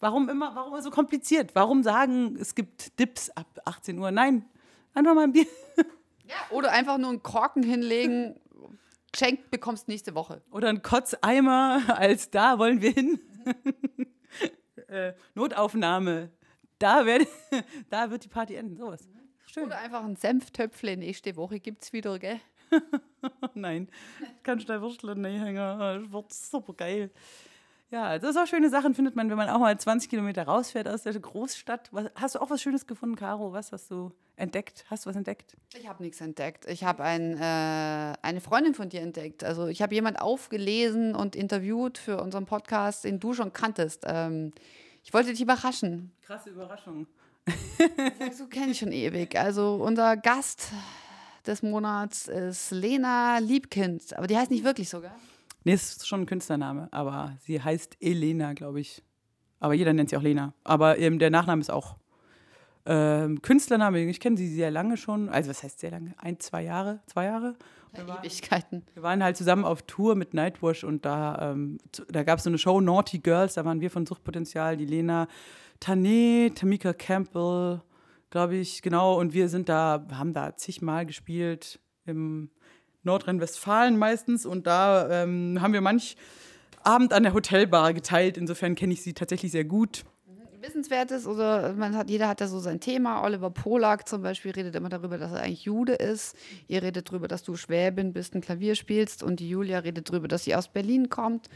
Warum 0.00 0.28
immer, 0.28 0.56
warum 0.56 0.80
so 0.80 0.90
kompliziert? 0.90 1.54
Warum 1.54 1.84
sagen, 1.84 2.36
es 2.40 2.56
gibt 2.56 2.98
Dips 2.98 3.30
ab 3.30 3.46
18 3.64 3.96
Uhr? 3.96 4.10
Nein, 4.10 4.44
einfach 4.92 5.14
mal 5.14 5.22
ein 5.22 5.32
Bier. 5.32 5.46
Ja, 6.24 6.34
oder 6.50 6.72
einfach 6.72 6.98
nur 6.98 7.10
einen 7.10 7.22
Korken 7.22 7.62
hinlegen, 7.62 8.40
Schenk 9.14 9.52
bekommst 9.52 9.86
nächste 9.86 10.16
Woche. 10.16 10.42
Oder 10.50 10.68
ein 10.68 10.82
Kotzeimer, 10.82 11.80
als 11.96 12.30
da 12.30 12.58
wollen 12.58 12.82
wir 12.82 12.90
hin. 12.90 13.20
äh, 14.88 15.12
Notaufnahme, 15.34 16.30
da, 16.80 17.06
werd, 17.06 17.28
da 17.88 18.10
wird 18.10 18.24
die 18.24 18.28
Party 18.28 18.56
enden. 18.56 18.76
Sowas. 18.76 19.08
Schön. 19.46 19.66
Oder 19.66 19.78
einfach 19.78 20.02
ein 20.02 20.16
Senftöpfle, 20.16 20.96
nächste 20.96 21.36
Woche 21.36 21.60
gibt 21.60 21.84
es 21.84 21.92
wieder, 21.92 22.18
gell? 22.18 22.40
Nein, 23.54 23.88
kannst 24.42 24.68
du 24.68 24.72
da 24.72 24.80
Würstle 24.80 25.14
hängen. 25.14 25.54
Das 25.54 26.10
wird 26.10 26.32
super 26.32 26.72
geil. 26.72 27.12
Ja, 27.92 28.18
das 28.18 28.38
auch 28.38 28.46
schöne 28.46 28.70
Sachen 28.70 28.94
findet 28.94 29.16
man, 29.16 29.28
wenn 29.28 29.36
man 29.36 29.50
auch 29.50 29.58
mal 29.58 29.78
20 29.78 30.08
Kilometer 30.08 30.44
rausfährt 30.44 30.88
aus 30.88 31.02
der 31.02 31.12
Großstadt. 31.12 31.90
Was, 31.92 32.06
hast 32.14 32.34
du 32.34 32.38
auch 32.40 32.48
was 32.48 32.62
Schönes 32.62 32.86
gefunden, 32.86 33.16
Caro? 33.16 33.52
Was 33.52 33.70
hast 33.70 33.90
du 33.90 34.12
entdeckt? 34.36 34.86
Hast 34.88 35.04
du 35.04 35.10
was 35.10 35.16
entdeckt? 35.16 35.58
Ich 35.76 35.86
habe 35.86 36.02
nichts 36.02 36.18
entdeckt. 36.22 36.64
Ich 36.70 36.84
habe 36.84 37.02
ein, 37.04 37.36
äh, 37.36 38.14
eine 38.22 38.40
Freundin 38.40 38.72
von 38.72 38.88
dir 38.88 39.02
entdeckt. 39.02 39.44
Also 39.44 39.66
ich 39.66 39.82
habe 39.82 39.94
jemand 39.94 40.22
aufgelesen 40.22 41.14
und 41.14 41.36
interviewt 41.36 41.98
für 41.98 42.22
unseren 42.22 42.46
Podcast, 42.46 43.04
den 43.04 43.20
du 43.20 43.34
schon 43.34 43.52
kanntest. 43.52 44.04
Ähm, 44.06 44.52
ich 45.04 45.12
wollte 45.12 45.28
dich 45.28 45.42
überraschen. 45.42 46.12
Krasse 46.22 46.48
Überraschung. 46.48 47.06
so 48.32 48.46
kenne 48.46 48.72
ich 48.72 48.78
schon 48.78 48.92
ewig. 48.92 49.38
Also 49.38 49.74
unser 49.74 50.16
Gast 50.16 50.70
des 51.46 51.62
Monats 51.62 52.26
ist 52.26 52.70
Lena 52.70 53.36
Liebkind. 53.36 54.16
Aber 54.16 54.26
die 54.26 54.38
heißt 54.38 54.50
nicht 54.50 54.64
wirklich 54.64 54.88
so, 54.88 55.02
gell? 55.02 55.10
Nee, 55.64 55.74
ist 55.74 56.06
schon 56.06 56.22
ein 56.22 56.26
Künstlername, 56.26 56.88
aber 56.90 57.36
sie 57.40 57.62
heißt 57.62 57.96
Elena, 58.00 58.52
glaube 58.52 58.80
ich. 58.80 59.02
Aber 59.60 59.74
jeder 59.74 59.92
nennt 59.92 60.10
sie 60.10 60.16
auch 60.16 60.22
Lena. 60.22 60.54
Aber 60.64 60.98
ähm, 60.98 61.18
der 61.18 61.30
Nachname 61.30 61.60
ist 61.60 61.70
auch 61.70 61.96
ähm, 62.84 63.40
Künstlername. 63.42 64.00
Ich 64.06 64.18
kenne 64.18 64.36
sie 64.36 64.48
sehr 64.48 64.70
lange 64.70 64.96
schon. 64.96 65.28
Also, 65.28 65.50
was 65.50 65.62
heißt 65.62 65.78
sehr 65.78 65.92
lange? 65.92 66.14
Ein, 66.18 66.40
zwei 66.40 66.64
Jahre? 66.64 67.00
Zwei 67.06 67.26
Jahre? 67.26 67.54
Wir 67.92 68.08
waren, 68.08 68.24
Ewigkeiten. 68.24 68.84
Wir 68.94 69.02
waren 69.02 69.22
halt 69.22 69.36
zusammen 69.36 69.64
auf 69.64 69.82
Tour 69.82 70.14
mit 70.14 70.34
Nightwash 70.34 70.82
und 70.82 71.04
da, 71.04 71.52
ähm, 71.52 71.78
da 72.08 72.24
gab 72.24 72.38
es 72.38 72.44
so 72.44 72.50
eine 72.50 72.58
Show, 72.58 72.80
Naughty 72.80 73.18
Girls. 73.18 73.54
Da 73.54 73.64
waren 73.64 73.80
wir 73.80 73.90
von 73.90 74.06
Suchtpotenzial, 74.06 74.76
die 74.76 74.86
Lena 74.86 75.28
Tané, 75.80 76.54
Tamika 76.54 76.92
Campbell, 76.92 77.82
glaube 78.30 78.56
ich, 78.56 78.82
genau. 78.82 79.18
Und 79.20 79.34
wir 79.34 79.48
sind 79.48 79.68
da, 79.68 80.06
haben 80.12 80.32
da 80.32 80.56
zigmal 80.56 81.06
gespielt 81.06 81.80
im 82.06 82.50
Nordrhein-Westfalen 83.04 83.96
meistens 83.96 84.46
und 84.46 84.66
da 84.66 85.22
ähm, 85.22 85.58
haben 85.60 85.72
wir 85.72 85.80
manch 85.80 86.16
Abend 86.84 87.12
an 87.12 87.22
der 87.22 87.34
Hotelbar 87.34 87.94
geteilt. 87.94 88.36
Insofern 88.36 88.74
kenne 88.74 88.92
ich 88.92 89.02
sie 89.02 89.12
tatsächlich 89.12 89.52
sehr 89.52 89.64
gut. 89.64 90.04
Wissenswertes 90.62 91.26
oder 91.26 91.74
man 91.74 91.96
hat, 91.96 92.08
jeder 92.08 92.28
hat 92.28 92.40
ja 92.40 92.46
so 92.46 92.60
sein 92.60 92.80
Thema. 92.80 93.22
Oliver 93.24 93.50
Polak 93.50 94.08
zum 94.08 94.22
Beispiel 94.22 94.52
redet 94.52 94.76
immer 94.76 94.88
darüber, 94.88 95.18
dass 95.18 95.32
er 95.32 95.42
eigentlich 95.42 95.64
Jude 95.64 95.94
ist. 95.94 96.36
Ihr 96.68 96.82
redet 96.82 97.08
darüber, 97.08 97.28
dass 97.28 97.42
du 97.42 97.56
Schwäbin 97.56 98.12
bist, 98.12 98.34
ein 98.34 98.40
Klavier 98.40 98.76
spielst 98.76 99.22
und 99.22 99.40
die 99.40 99.48
Julia 99.48 99.80
redet 99.80 100.08
darüber, 100.08 100.28
dass 100.28 100.44
sie 100.44 100.54
aus 100.54 100.68
Berlin 100.68 101.08
kommt. 101.08 101.48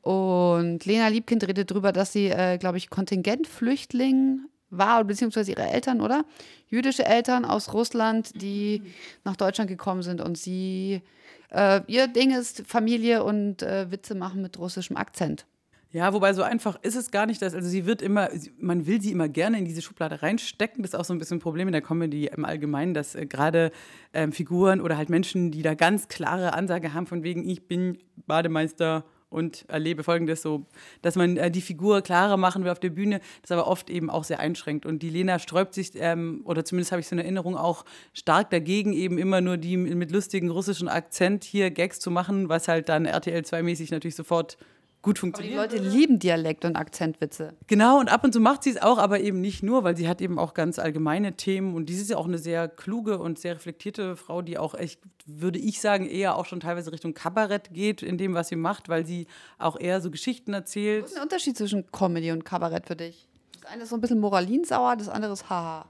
Und 0.00 0.84
Lena 0.86 1.08
Liebkind 1.08 1.46
redet 1.46 1.70
darüber, 1.70 1.92
dass 1.92 2.12
sie, 2.12 2.28
äh, 2.28 2.56
glaube 2.56 2.78
ich, 2.78 2.88
Kontingentflüchtling 2.88 4.46
war, 4.70 5.04
beziehungsweise 5.04 5.52
ihre 5.52 5.66
Eltern, 5.66 6.00
oder? 6.00 6.24
Jüdische 6.68 7.04
Eltern 7.06 7.44
aus 7.44 7.72
Russland, 7.72 8.40
die 8.40 8.82
nach 9.24 9.36
Deutschland 9.36 9.70
gekommen 9.70 10.02
sind 10.02 10.20
und 10.20 10.36
sie, 10.36 11.02
äh, 11.50 11.80
ihr 11.86 12.08
Ding 12.08 12.30
ist 12.32 12.62
Familie 12.66 13.24
und 13.24 13.62
äh, 13.62 13.90
Witze 13.90 14.14
machen 14.14 14.42
mit 14.42 14.58
russischem 14.58 14.96
Akzent. 14.96 15.46
Ja, 15.90 16.12
wobei 16.12 16.34
so 16.34 16.42
einfach 16.42 16.78
ist 16.82 16.96
es 16.96 17.10
gar 17.10 17.24
nicht, 17.24 17.40
dass, 17.40 17.54
also 17.54 17.66
sie 17.66 17.86
wird 17.86 18.02
immer, 18.02 18.28
man 18.58 18.86
will 18.86 19.00
sie 19.00 19.10
immer 19.10 19.28
gerne 19.28 19.56
in 19.58 19.64
diese 19.64 19.80
Schublade 19.80 20.22
reinstecken. 20.22 20.82
Das 20.82 20.92
ist 20.92 20.98
auch 21.00 21.04
so 21.04 21.14
ein 21.14 21.18
bisschen 21.18 21.38
ein 21.38 21.40
Problem 21.40 21.66
in 21.66 21.72
der 21.72 21.80
Comedy 21.80 22.26
im 22.26 22.44
Allgemeinen, 22.44 22.92
dass 22.92 23.14
äh, 23.14 23.24
gerade 23.24 23.72
ähm, 24.12 24.32
Figuren 24.32 24.82
oder 24.82 24.98
halt 24.98 25.08
Menschen, 25.08 25.50
die 25.50 25.62
da 25.62 25.74
ganz 25.74 26.08
klare 26.08 26.52
Ansage 26.52 26.92
haben, 26.92 27.06
von 27.06 27.22
wegen, 27.22 27.48
ich 27.48 27.66
bin 27.68 27.96
Bademeister 28.26 29.04
und 29.30 29.64
erlebe 29.68 30.02
folgendes 30.04 30.42
so, 30.42 30.66
dass 31.02 31.16
man 31.16 31.36
äh, 31.36 31.50
die 31.50 31.60
Figur 31.60 32.02
klarer 32.02 32.36
machen 32.36 32.64
will 32.64 32.70
auf 32.70 32.80
der 32.80 32.90
Bühne, 32.90 33.20
das 33.42 33.50
aber 33.50 33.66
oft 33.66 33.90
eben 33.90 34.10
auch 34.10 34.24
sehr 34.24 34.40
einschränkt. 34.40 34.86
Und 34.86 35.02
die 35.02 35.10
Lena 35.10 35.38
sträubt 35.38 35.74
sich, 35.74 35.92
ähm, 35.96 36.42
oder 36.44 36.64
zumindest 36.64 36.92
habe 36.92 37.00
ich 37.00 37.08
so 37.08 37.14
eine 37.14 37.22
Erinnerung, 37.22 37.56
auch 37.56 37.84
stark 38.14 38.50
dagegen, 38.50 38.92
eben 38.92 39.18
immer 39.18 39.40
nur 39.40 39.56
die 39.56 39.76
mit 39.76 40.10
lustigen 40.10 40.50
russischen 40.50 40.88
Akzent 40.88 41.44
hier 41.44 41.70
Gags 41.70 42.00
zu 42.00 42.10
machen, 42.10 42.48
was 42.48 42.68
halt 42.68 42.88
dann 42.88 43.04
RTL 43.04 43.42
2-mäßig 43.42 43.90
natürlich 43.90 44.16
sofort 44.16 44.56
gut 45.02 45.18
funktioniert. 45.18 45.58
Aber 45.58 45.68
die 45.68 45.76
Leute 45.76 45.88
lieben 45.88 46.18
Dialekt- 46.18 46.64
und 46.64 46.76
Akzentwitze. 46.76 47.54
Genau, 47.66 48.00
und 48.00 48.10
ab 48.10 48.24
und 48.24 48.32
zu 48.32 48.40
macht 48.40 48.62
sie 48.62 48.70
es 48.70 48.82
auch, 48.82 48.98
aber 48.98 49.20
eben 49.20 49.40
nicht 49.40 49.62
nur, 49.62 49.84
weil 49.84 49.96
sie 49.96 50.08
hat 50.08 50.20
eben 50.20 50.38
auch 50.38 50.54
ganz 50.54 50.78
allgemeine 50.78 51.36
Themen 51.36 51.74
und 51.74 51.88
sie 51.88 51.96
ist 51.96 52.10
ja 52.10 52.16
auch 52.16 52.26
eine 52.26 52.38
sehr 52.38 52.68
kluge 52.68 53.18
und 53.18 53.38
sehr 53.38 53.54
reflektierte 53.54 54.16
Frau, 54.16 54.42
die 54.42 54.58
auch 54.58 54.74
echt, 54.74 55.00
würde 55.26 55.58
ich 55.58 55.80
sagen, 55.80 56.06
eher 56.06 56.36
auch 56.36 56.46
schon 56.46 56.60
teilweise 56.60 56.92
Richtung 56.92 57.14
Kabarett 57.14 57.72
geht 57.72 58.02
in 58.02 58.18
dem, 58.18 58.34
was 58.34 58.48
sie 58.48 58.56
macht, 58.56 58.88
weil 58.88 59.06
sie 59.06 59.26
auch 59.58 59.78
eher 59.78 60.00
so 60.00 60.10
Geschichten 60.10 60.52
erzählt. 60.52 61.04
Was 61.04 61.10
ist 61.10 61.16
der 61.16 61.22
Unterschied 61.22 61.56
zwischen 61.56 61.90
Comedy 61.92 62.32
und 62.32 62.44
Kabarett 62.44 62.86
für 62.86 62.96
dich? 62.96 63.28
Das 63.60 63.70
eine 63.70 63.84
ist 63.84 63.90
so 63.90 63.96
ein 63.96 64.00
bisschen 64.00 64.20
moralinsauer, 64.20 64.96
das 64.96 65.08
andere 65.08 65.32
ist 65.32 65.48
haha. 65.48 65.86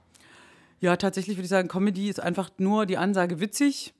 Ja, 0.81 0.95
tatsächlich 0.95 1.35
würde 1.35 1.43
ich 1.43 1.49
sagen, 1.49 1.67
Comedy 1.67 2.09
ist 2.09 2.21
einfach 2.21 2.49
nur 2.57 2.85
die 2.85 2.97
Ansage 2.97 3.39
witzig 3.41 3.93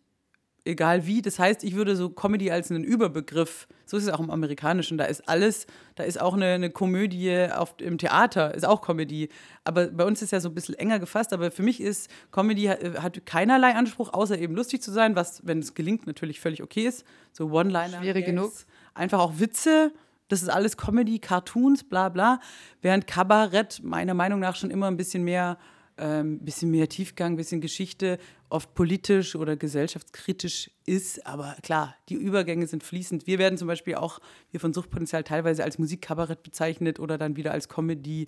egal 0.66 1.06
wie. 1.06 1.22
Das 1.22 1.40
heißt, 1.40 1.64
ich 1.64 1.76
würde 1.76 1.96
so 1.96 2.10
Comedy 2.10 2.52
als 2.52 2.72
einen 2.72 2.84
Überbegriff, 2.84 3.68
so 3.86 3.98
ist 3.98 4.04
es 4.04 4.10
auch 4.10 4.20
im 4.20 4.30
Amerikanischen, 4.30 4.98
da 4.98 5.06
ist 5.06 5.28
alles, 5.28 5.68
da 5.96 6.04
ist 6.04 6.20
auch 6.20 6.34
eine, 6.34 6.46
eine 6.46 6.70
Komödie 6.70 7.48
auf, 7.52 7.76
im 7.80 7.98
Theater, 7.98 8.54
ist 8.54 8.66
auch 8.66 8.82
Comedy. 8.82 9.30
Aber 9.64 9.88
bei 9.88 10.06
uns 10.06 10.22
ist 10.22 10.32
ja 10.32 10.40
so 10.40 10.50
ein 10.50 10.56
bisschen 10.56 10.76
enger 10.76 11.00
gefasst, 11.00 11.34
aber 11.34 11.52
für 11.52 11.64
mich 11.64 11.82
ist 11.82 12.10
Comedy 12.32 12.66
hat, 12.66 13.02
hat 13.02 13.26
keinerlei 13.26 13.76
Anspruch, 13.76 14.14
außer 14.14 14.38
eben 14.38 14.56
lustig 14.56 14.82
zu 14.82 14.92
sein, 14.92 15.16
was, 15.16 15.46
wenn 15.46 15.60
es 15.60 15.74
gelingt, 15.74 16.08
natürlich 16.08 16.40
völlig 16.40 16.62
okay 16.62 16.86
ist. 16.86 17.06
So 17.32 17.52
One-Liner. 17.52 18.00
Schwierig 18.00 18.26
genug. 18.26 18.52
Einfach 18.94 19.20
auch 19.20 19.34
Witze. 19.40 19.92
Das 20.28 20.44
ist 20.44 20.50
alles 20.50 20.78
Comedy, 20.78 21.18
Cartoons, 21.20 21.84
bla 21.84 22.10
bla. 22.10 22.40
Während 22.82 23.08
Kabarett 23.08 23.82
meiner 23.84 24.14
Meinung 24.14 24.40
nach 24.40 24.56
schon 24.56 24.70
immer 24.70 24.88
ein 24.88 24.98
bisschen 24.98 25.24
mehr 25.24 25.58
ähm, 26.00 26.40
bisschen 26.40 26.72
mehr 26.72 26.90
Tiefgang, 26.90 27.34
ein 27.34 27.36
bisschen 27.36 27.62
Geschichte, 27.62 28.18
oft 28.50 28.74
politisch 28.74 29.36
oder 29.36 29.56
gesellschaftskritisch 29.56 30.72
ist. 30.86 31.26
Aber 31.26 31.56
klar, 31.62 31.96
die 32.10 32.16
Übergänge 32.16 32.68
sind 32.68 32.84
fließend. 32.84 33.28
Wir 33.28 33.40
werden 33.40 33.58
zum 33.58 33.68
Beispiel 33.68 33.96
auch, 33.96 34.20
wir 34.52 34.60
von 34.60 34.74
Suchtpotenzial 34.74 35.24
teilweise 35.24 35.64
als 35.64 35.78
Musikkabarett 35.78 36.44
bezeichnet 36.44 37.00
oder 37.00 37.18
dann 37.18 37.36
wieder 37.36 37.52
als 37.52 37.70
Comedy. 37.70 38.28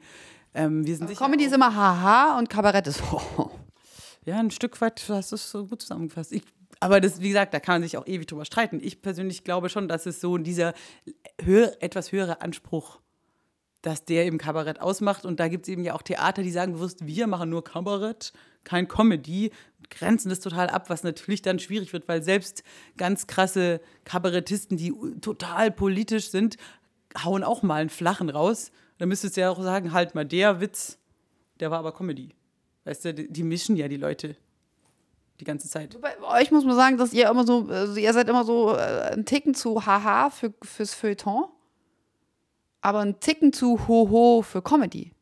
Ähm, 0.54 0.86
wir 0.86 0.96
sind 0.96 1.16
Comedy 1.16 1.46
ist 1.46 1.54
immer 1.54 1.76
haha 1.76 2.38
und 2.38 2.50
Kabarett 2.50 2.88
ist. 2.88 3.02
Ja, 4.24 4.38
ein 4.38 4.52
Stück 4.52 4.80
weit 4.82 5.04
hast 5.10 5.32
du 5.32 5.36
es 5.36 5.50
so 5.50 5.66
gut 5.66 5.82
zusammengefasst. 5.82 6.32
Ich, 6.32 6.44
aber 6.80 7.02
das, 7.02 7.22
wie 7.22 7.30
gesagt, 7.30 7.56
da 7.56 7.60
kann 7.60 7.76
man 7.76 7.82
sich 7.82 7.98
auch 7.98 8.06
ewig 8.06 8.28
drüber 8.28 8.46
streiten. 8.46 8.80
Ich 8.80 9.02
persönlich 9.02 9.44
glaube 9.44 9.70
schon, 9.70 9.88
dass 9.88 10.06
es 10.06 10.22
so 10.22 10.38
dieser 10.38 10.76
höher, 11.42 11.76
etwas 11.80 12.12
höhere 12.12 12.40
Anspruch 12.42 13.00
dass 13.82 14.06
der 14.06 14.26
eben 14.26 14.38
Kabarett 14.38 14.80
ausmacht. 14.80 15.26
Und 15.26 15.40
da 15.40 15.48
gibt 15.48 15.66
es 15.66 15.70
eben 15.70 15.84
ja 15.84 15.94
auch 15.94 16.02
Theater, 16.02 16.44
die 16.44 16.52
sagen 16.52 16.74
bewusst, 16.74 17.06
wir 17.06 17.28
machen 17.28 17.50
nur 17.50 17.64
Kabarett, 17.64 18.34
kein 18.64 18.88
Comedy, 18.88 19.52
grenzen 19.92 20.30
das 20.30 20.40
total 20.40 20.70
ab, 20.70 20.90
was 20.90 21.04
natürlich 21.04 21.44
dann 21.44 21.60
schwierig 21.60 21.94
wird, 21.94 22.08
weil 22.08 22.24
selbst 22.24 22.64
ganz 22.98 23.28
krasse 23.28 23.80
Kabarettisten, 24.06 24.78
die 24.78 24.94
total 25.22 25.70
politisch 25.70 26.32
sind, 26.32 26.58
hauen 27.24 27.44
auch 27.44 27.62
mal 27.62 27.82
einen 27.82 27.90
flachen 27.90 28.30
raus. 28.30 28.72
Da 28.98 29.06
müsstest 29.06 29.38
du 29.38 29.42
ja 29.42 29.52
auch 29.52 29.62
sagen, 29.62 29.94
halt 29.94 30.16
mal, 30.16 30.26
der 30.26 30.60
Witz, 30.60 30.98
der 31.60 31.70
war 31.70 31.80
aber 31.80 31.92
Comedy. 31.92 32.30
Weißt 32.86 33.06
du, 33.06 33.14
die, 33.14 33.44
mischen 33.44 33.76
ja 33.76 33.88
die 33.88 33.98
Leute 33.98 34.36
die 35.40 35.46
ganze 35.46 35.70
Zeit. 35.70 36.00
Bei 36.02 36.42
euch 36.42 36.52
muss 36.52 36.66
man 36.66 36.76
sagen, 36.76 36.98
dass 36.98 37.14
ihr 37.14 37.30
immer 37.30 37.46
so, 37.46 37.68
also 37.68 37.96
ihr 37.96 38.14
seid 38.14 38.30
immer 38.30 38.44
so 38.44 38.76
äh, 38.76 39.14
ein 39.14 39.26
Ticken 39.26 39.54
zu 39.54 39.86
haha 39.86 40.30
für, 40.30 40.54
fürs 40.64 40.94
Feuilleton 40.94 41.46
aber 42.82 43.00
ein 43.00 43.20
Ticken 43.20 43.54
zu 43.54 43.88
hoho 43.88 44.42
für 44.42 44.62
Comedy. 44.62 45.14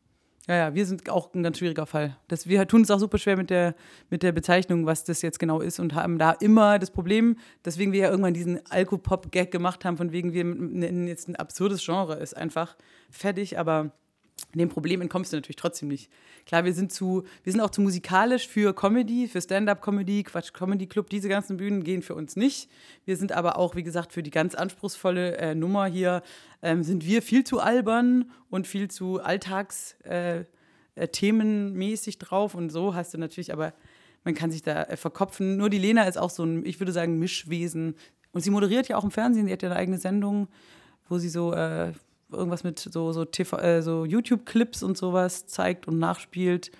Ja, 0.50 0.56
ja, 0.56 0.74
wir 0.74 0.84
sind 0.84 1.08
auch 1.08 1.32
ein 1.32 1.44
ganz 1.44 1.58
schwieriger 1.58 1.86
Fall. 1.86 2.16
Das, 2.26 2.48
wir 2.48 2.66
tun 2.66 2.82
es 2.82 2.90
auch 2.90 2.98
super 2.98 3.18
schwer 3.18 3.36
mit 3.36 3.50
der, 3.50 3.76
mit 4.08 4.24
der 4.24 4.32
Bezeichnung, 4.32 4.84
was 4.84 5.04
das 5.04 5.22
jetzt 5.22 5.38
genau 5.38 5.60
ist 5.60 5.78
und 5.78 5.94
haben 5.94 6.18
da 6.18 6.32
immer 6.32 6.80
das 6.80 6.90
Problem, 6.90 7.36
deswegen 7.64 7.92
wir 7.92 8.00
ja 8.00 8.10
irgendwann 8.10 8.34
diesen 8.34 8.58
Alkopop-Gag 8.68 9.52
gemacht 9.52 9.84
haben, 9.84 9.96
von 9.96 10.10
wegen 10.10 10.32
wir 10.32 10.42
nennen 10.42 11.06
jetzt 11.06 11.28
ein 11.28 11.36
absurdes 11.36 11.84
Genre, 11.86 12.16
ist 12.16 12.36
einfach 12.36 12.76
fertig, 13.10 13.60
aber 13.60 13.92
dem 14.54 14.68
Problem 14.68 15.00
entkommst 15.00 15.32
du 15.32 15.36
natürlich 15.36 15.56
trotzdem 15.56 15.88
nicht. 15.88 16.10
Klar, 16.46 16.64
wir 16.64 16.74
sind 16.74 16.92
zu, 16.92 17.24
wir 17.44 17.52
sind 17.52 17.60
auch 17.60 17.70
zu 17.70 17.80
musikalisch 17.80 18.48
für 18.48 18.74
Comedy, 18.74 19.28
für 19.28 19.40
Stand-up-Comedy, 19.40 20.24
Quatsch, 20.24 20.52
Comedy 20.52 20.86
Club, 20.86 21.08
diese 21.10 21.28
ganzen 21.28 21.56
Bühnen 21.56 21.84
gehen 21.84 22.02
für 22.02 22.14
uns 22.14 22.36
nicht. 22.36 22.68
Wir 23.04 23.16
sind 23.16 23.32
aber 23.32 23.58
auch, 23.58 23.74
wie 23.76 23.82
gesagt, 23.82 24.12
für 24.12 24.22
die 24.22 24.30
ganz 24.30 24.54
anspruchsvolle 24.54 25.36
äh, 25.36 25.54
Nummer 25.54 25.86
hier, 25.86 26.22
ähm, 26.62 26.82
sind 26.82 27.06
wir 27.06 27.22
viel 27.22 27.44
zu 27.44 27.60
albern 27.60 28.30
und 28.50 28.66
viel 28.66 28.90
zu 28.90 29.22
alltagsthemenmäßig 29.22 32.14
äh, 32.14 32.18
äh, 32.18 32.20
drauf. 32.20 32.54
Und 32.54 32.70
so 32.70 32.94
hast 32.94 33.14
du 33.14 33.18
natürlich, 33.18 33.52
aber 33.52 33.72
man 34.24 34.34
kann 34.34 34.50
sich 34.50 34.62
da 34.62 34.84
äh, 34.84 34.96
verkopfen. 34.96 35.56
Nur 35.56 35.70
die 35.70 35.78
Lena 35.78 36.04
ist 36.04 36.18
auch 36.18 36.30
so 36.30 36.44
ein, 36.44 36.66
ich 36.66 36.80
würde 36.80 36.92
sagen, 36.92 37.18
Mischwesen. 37.18 37.94
Und 38.32 38.42
sie 38.42 38.50
moderiert 38.50 38.88
ja 38.88 38.96
auch 38.96 39.04
im 39.04 39.10
Fernsehen, 39.10 39.46
sie 39.46 39.52
hat 39.52 39.62
ja 39.62 39.70
eine 39.70 39.78
eigene 39.78 39.98
Sendung, 39.98 40.48
wo 41.08 41.18
sie 41.18 41.28
so 41.28 41.52
äh, 41.52 41.92
irgendwas 42.32 42.64
mit 42.64 42.78
so, 42.78 43.12
so, 43.12 43.24
äh, 43.24 43.82
so 43.82 44.04
YouTube-Clips 44.04 44.82
und 44.82 44.96
sowas 44.96 45.46
zeigt 45.46 45.88
und 45.88 45.98
nachspielt. 45.98 46.70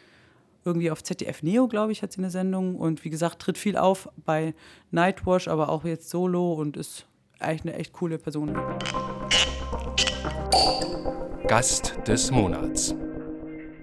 Irgendwie 0.64 0.90
auf 0.90 1.02
ZDF 1.02 1.42
Neo, 1.42 1.68
glaube 1.68 1.92
ich, 1.92 2.02
hat 2.02 2.12
sie 2.12 2.18
eine 2.18 2.30
Sendung. 2.30 2.76
Und 2.76 3.04
wie 3.04 3.10
gesagt, 3.10 3.40
tritt 3.40 3.58
viel 3.58 3.76
auf 3.76 4.08
bei 4.24 4.54
Nightwash, 4.90 5.48
aber 5.48 5.70
auch 5.70 5.84
jetzt 5.84 6.10
solo 6.10 6.52
und 6.52 6.76
ist 6.76 7.06
eigentlich 7.38 7.62
eine 7.62 7.80
echt 7.80 7.92
coole 7.92 8.18
Person. 8.18 8.54
Gast 11.46 11.96
des 12.06 12.30
Monats. 12.30 12.94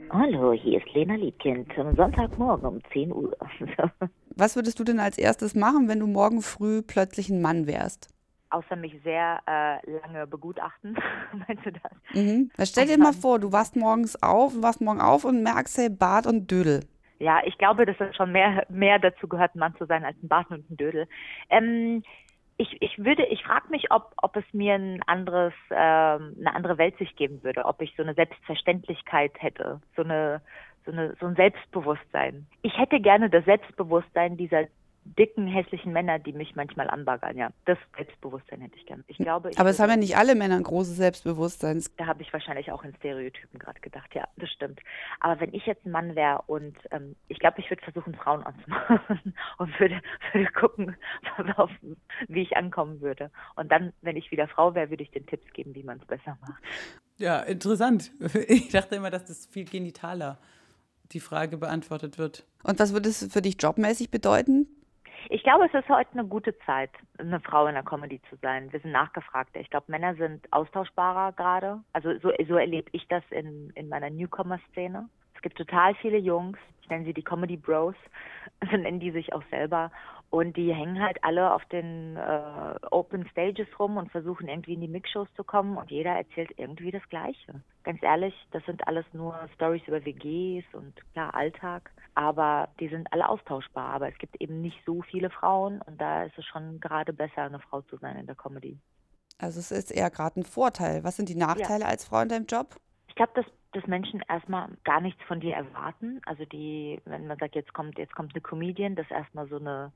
Hallo, 0.09 0.53
hier 0.53 0.77
ist 0.77 0.93
Lena 0.93 1.15
Liebkind 1.15 1.67
am 1.77 1.95
Sonntagmorgen 1.95 2.65
um 2.65 2.79
10 2.93 3.11
Uhr. 3.11 3.35
Was 4.35 4.55
würdest 4.55 4.79
du 4.79 4.83
denn 4.83 4.99
als 4.99 5.17
erstes 5.17 5.53
machen, 5.53 5.89
wenn 5.89 5.99
du 5.99 6.07
morgen 6.07 6.41
früh 6.41 6.81
plötzlich 6.81 7.29
ein 7.29 7.41
Mann 7.41 7.67
wärst? 7.67 8.07
Außer 8.49 8.75
mich 8.75 8.93
sehr 9.03 9.39
äh, 9.45 9.91
lange 10.01 10.27
begutachten. 10.27 10.97
Meinst 11.47 11.65
du 11.65 11.71
das? 11.71 11.91
Mhm. 12.13 12.51
stell 12.63 12.87
dir 12.87 12.97
mal 12.97 13.13
vor, 13.13 13.39
du 13.39 13.51
wachst 13.51 13.75
morgens 13.75 14.21
auf, 14.21 14.53
wachst 14.61 14.81
morgen 14.81 15.01
auf 15.01 15.25
und 15.25 15.43
merkst, 15.43 15.77
hey, 15.77 15.89
Bart 15.89 16.27
und 16.27 16.49
Dödel. 16.49 16.85
Ja, 17.19 17.41
ich 17.45 17.57
glaube, 17.57 17.85
dass 17.85 17.99
es 17.99 18.15
schon 18.15 18.31
mehr, 18.31 18.65
mehr 18.69 18.99
dazu 18.99 19.27
gehört, 19.27 19.55
ein 19.55 19.59
Mann 19.59 19.75
zu 19.77 19.85
sein 19.85 20.05
als 20.05 20.15
ein 20.21 20.27
Bart 20.27 20.49
und 20.51 20.69
ein 20.69 20.77
Dödel. 20.77 21.07
Ähm, 21.49 22.03
ich, 22.57 22.81
ich 22.81 22.97
würde, 22.97 23.25
ich 23.25 23.43
frage 23.43 23.69
mich, 23.69 23.91
ob, 23.91 24.13
ob 24.21 24.35
es 24.35 24.45
mir 24.51 24.75
ein 24.75 25.01
anderes, 25.05 25.53
ähm, 25.69 26.35
eine 26.39 26.55
andere 26.55 26.77
Weltsicht 26.77 27.15
geben 27.15 27.43
würde, 27.43 27.65
ob 27.65 27.81
ich 27.81 27.93
so 27.95 28.03
eine 28.03 28.15
Selbstverständlichkeit 28.15 29.31
hätte, 29.37 29.79
so 29.95 30.03
eine, 30.03 30.41
so 30.85 30.91
eine, 30.91 31.15
so 31.19 31.27
ein 31.27 31.35
Selbstbewusstsein. 31.35 32.47
Ich 32.63 32.77
hätte 32.77 32.99
gerne 32.99 33.29
das 33.29 33.45
Selbstbewusstsein 33.45 34.37
dieser 34.37 34.65
dicken, 35.15 35.47
hässlichen 35.47 35.93
Männer, 35.93 36.19
die 36.19 36.33
mich 36.33 36.55
manchmal 36.55 36.89
anbaggern, 36.89 37.37
ja. 37.37 37.49
Das 37.65 37.77
Selbstbewusstsein 37.95 38.61
hätte 38.61 38.77
ich 38.77 38.85
gern. 38.85 39.03
Ich 39.07 39.17
glaube, 39.17 39.51
ich 39.51 39.59
Aber 39.59 39.69
es 39.69 39.79
haben 39.79 39.89
ja 39.89 39.97
nicht 39.97 40.17
alle 40.17 40.35
Männer 40.35 40.55
ein 40.55 40.63
großes 40.63 40.97
Selbstbewusstsein. 40.97 41.83
Da 41.97 42.05
habe 42.07 42.21
ich 42.21 42.31
wahrscheinlich 42.33 42.71
auch 42.71 42.83
in 42.83 42.95
Stereotypen 42.95 43.59
gerade 43.59 43.79
gedacht, 43.79 44.13
ja, 44.13 44.27
das 44.37 44.49
stimmt. 44.49 44.79
Aber 45.19 45.39
wenn 45.39 45.53
ich 45.53 45.65
jetzt 45.65 45.85
ein 45.85 45.91
Mann 45.91 46.15
wäre 46.15 46.43
und 46.47 46.77
ähm, 46.91 47.15
ich 47.27 47.39
glaube, 47.39 47.59
ich 47.59 47.69
würde 47.69 47.83
versuchen, 47.83 48.15
Frauen 48.15 48.43
anzumachen 48.43 49.33
und 49.57 49.79
würde, 49.79 50.01
würde 50.33 50.51
gucken, 50.51 50.95
wie 52.27 52.41
ich 52.41 52.57
ankommen 52.57 53.01
würde. 53.01 53.31
Und 53.55 53.71
dann, 53.71 53.93
wenn 54.01 54.17
ich 54.17 54.31
wieder 54.31 54.47
Frau 54.47 54.75
wäre, 54.75 54.89
würde 54.89 55.03
ich 55.03 55.11
den 55.11 55.25
Tipps 55.25 55.51
geben, 55.53 55.75
wie 55.75 55.83
man 55.83 55.99
es 55.99 56.05
besser 56.05 56.37
macht. 56.41 56.61
Ja, 57.17 57.39
interessant. 57.39 58.11
Ich 58.47 58.69
dachte 58.69 58.95
immer, 58.95 59.09
dass 59.09 59.25
das 59.25 59.45
viel 59.47 59.65
genitaler 59.65 60.37
die 61.11 61.19
Frage 61.19 61.57
beantwortet 61.57 62.17
wird. 62.17 62.45
Und 62.63 62.79
was 62.79 62.93
würde 62.93 63.09
es 63.09 63.27
für 63.31 63.41
dich 63.41 63.57
jobmäßig 63.59 64.11
bedeuten? 64.11 64.67
Ich 65.29 65.43
glaube, 65.43 65.65
es 65.65 65.73
ist 65.73 65.89
heute 65.89 66.11
eine 66.13 66.25
gute 66.25 66.57
Zeit, 66.59 66.91
eine 67.17 67.39
Frau 67.39 67.67
in 67.67 67.73
der 67.73 67.83
Comedy 67.83 68.21
zu 68.29 68.35
sein. 68.41 68.71
Wir 68.71 68.79
sind 68.79 68.91
nachgefragter. 68.91 69.59
Ich 69.59 69.69
glaube, 69.69 69.85
Männer 69.89 70.15
sind 70.15 70.51
austauschbarer 70.51 71.33
gerade. 71.33 71.79
Also 71.93 72.17
so, 72.19 72.31
so 72.47 72.55
erlebe 72.55 72.89
ich 72.93 73.07
das 73.07 73.23
in, 73.31 73.71
in 73.75 73.89
meiner 73.89 74.09
Newcomer-Szene. 74.09 75.09
Es 75.35 75.41
gibt 75.41 75.57
total 75.57 75.95
viele 75.95 76.17
Jungs, 76.17 76.57
ich 76.87 76.89
nenne 76.89 77.03
sie 77.03 77.13
die 77.13 77.23
Comedy 77.23 77.57
Bros, 77.57 77.95
so 78.71 78.77
nennen 78.77 79.01
die 79.01 79.11
sich 79.11 79.33
auch 79.33 79.43
selber. 79.51 79.91
Und 80.29 80.57
die 80.57 80.73
hängen 80.73 81.01
halt 81.01 81.23
alle 81.23 81.53
auf 81.53 81.63
den 81.65 82.17
äh, 82.17 82.75
Open 82.91 83.27
Stages 83.29 83.67
rum 83.79 83.95
und 83.95 84.11
versuchen 84.11 84.49
irgendwie 84.49 84.73
in 84.73 84.81
die 84.81 84.87
Mixshows 84.89 85.27
zu 85.35 85.43
kommen 85.45 85.77
und 85.77 85.89
jeder 85.89 86.11
erzählt 86.11 86.51
irgendwie 86.57 86.91
das 86.91 87.07
Gleiche. 87.09 87.61
Ganz 87.83 88.03
ehrlich, 88.03 88.33
das 88.51 88.63
sind 88.65 88.85
alles 88.87 89.05
nur 89.13 89.37
Stories 89.55 89.83
über 89.87 90.03
WGs 90.03 90.65
und 90.73 90.93
klar 91.13 91.33
Alltag, 91.33 91.91
aber 92.15 92.67
die 92.79 92.89
sind 92.89 93.11
alle 93.13 93.29
austauschbar. 93.29 93.93
Aber 93.93 94.09
es 94.09 94.17
gibt 94.17 94.41
eben 94.41 94.61
nicht 94.61 94.77
so 94.85 95.01
viele 95.01 95.29
Frauen 95.29 95.81
und 95.83 95.99
da 95.99 96.23
ist 96.23 96.37
es 96.37 96.45
schon 96.45 96.81
gerade 96.81 97.13
besser, 97.13 97.43
eine 97.43 97.59
Frau 97.59 97.81
zu 97.83 97.95
sein 97.97 98.17
in 98.17 98.25
der 98.25 98.35
Comedy. 98.35 98.77
Also 99.37 99.59
es 99.59 99.71
ist 99.71 99.91
eher 99.91 100.09
gerade 100.09 100.41
ein 100.41 100.43
Vorteil. 100.43 101.05
Was 101.05 101.15
sind 101.15 101.29
die 101.29 101.35
Nachteile 101.35 101.83
ja. 101.83 101.87
als 101.87 102.03
Frau 102.03 102.21
in 102.21 102.29
deinem 102.29 102.47
Job? 102.47 102.75
Ich 103.07 103.15
glaube, 103.15 103.31
dass 103.35 103.45
dass 103.73 103.85
Menschen 103.87 104.21
erstmal 104.27 104.69
gar 104.83 105.01
nichts 105.01 105.21
von 105.23 105.39
dir 105.39 105.55
erwarten. 105.55 106.21
Also 106.25 106.45
die, 106.45 107.01
wenn 107.05 107.27
man 107.27 107.37
sagt, 107.37 107.55
jetzt 107.55 107.73
kommt, 107.73 107.97
jetzt 107.97 108.15
kommt 108.15 108.33
eine 108.33 108.41
Comedian, 108.41 108.95
das 108.95 109.09
erstmal 109.11 109.47
so 109.47 109.57
eine 109.57 109.91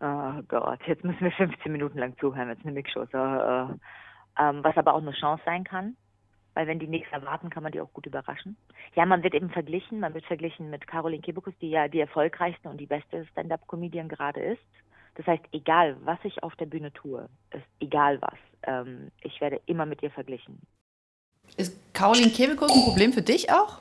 oh 0.00 0.42
Gott, 0.48 0.80
jetzt 0.86 1.04
müssen 1.04 1.20
wir 1.20 1.32
15 1.32 1.70
Minuten 1.72 1.98
lang 1.98 2.16
zuhören, 2.18 2.48
jetzt 2.48 2.64
eine 2.64 2.72
Mixshow. 2.72 3.06
So, 3.10 3.18
äh, 3.18 3.66
ähm, 4.38 4.64
was 4.64 4.76
aber 4.76 4.94
auch 4.94 5.02
eine 5.02 5.12
Chance 5.12 5.42
sein 5.44 5.64
kann, 5.64 5.96
weil 6.54 6.66
wenn 6.66 6.78
die 6.78 6.88
nichts 6.88 7.10
erwarten, 7.12 7.50
kann 7.50 7.62
man 7.62 7.72
die 7.72 7.80
auch 7.80 7.92
gut 7.92 8.06
überraschen. 8.06 8.56
Ja, 8.94 9.06
man 9.06 9.22
wird 9.22 9.34
eben 9.34 9.50
verglichen, 9.50 10.00
man 10.00 10.14
wird 10.14 10.26
verglichen 10.26 10.70
mit 10.70 10.86
Caroline 10.86 11.22
Kebekus, 11.22 11.54
die 11.60 11.70
ja 11.70 11.88
die 11.88 12.00
erfolgreichste 12.00 12.68
und 12.68 12.78
die 12.78 12.86
beste 12.86 13.26
Stand-up-Comedian 13.26 14.08
gerade 14.08 14.40
ist. 14.40 14.62
Das 15.16 15.26
heißt, 15.26 15.44
egal 15.52 15.96
was 16.04 16.18
ich 16.24 16.42
auf 16.42 16.56
der 16.56 16.66
Bühne 16.66 16.92
tue, 16.92 17.28
ist 17.52 17.64
egal 17.80 18.20
was, 18.20 18.38
ähm, 18.62 19.12
ich 19.22 19.40
werde 19.40 19.60
immer 19.66 19.86
mit 19.86 20.02
ihr 20.02 20.10
verglichen. 20.10 20.60
Ist 21.56 21.74
Caroline 21.92 22.30
Kebekus 22.30 22.70
ein 22.70 22.82
Problem 22.82 23.12
für 23.12 23.22
dich 23.22 23.50
auch? 23.50 23.78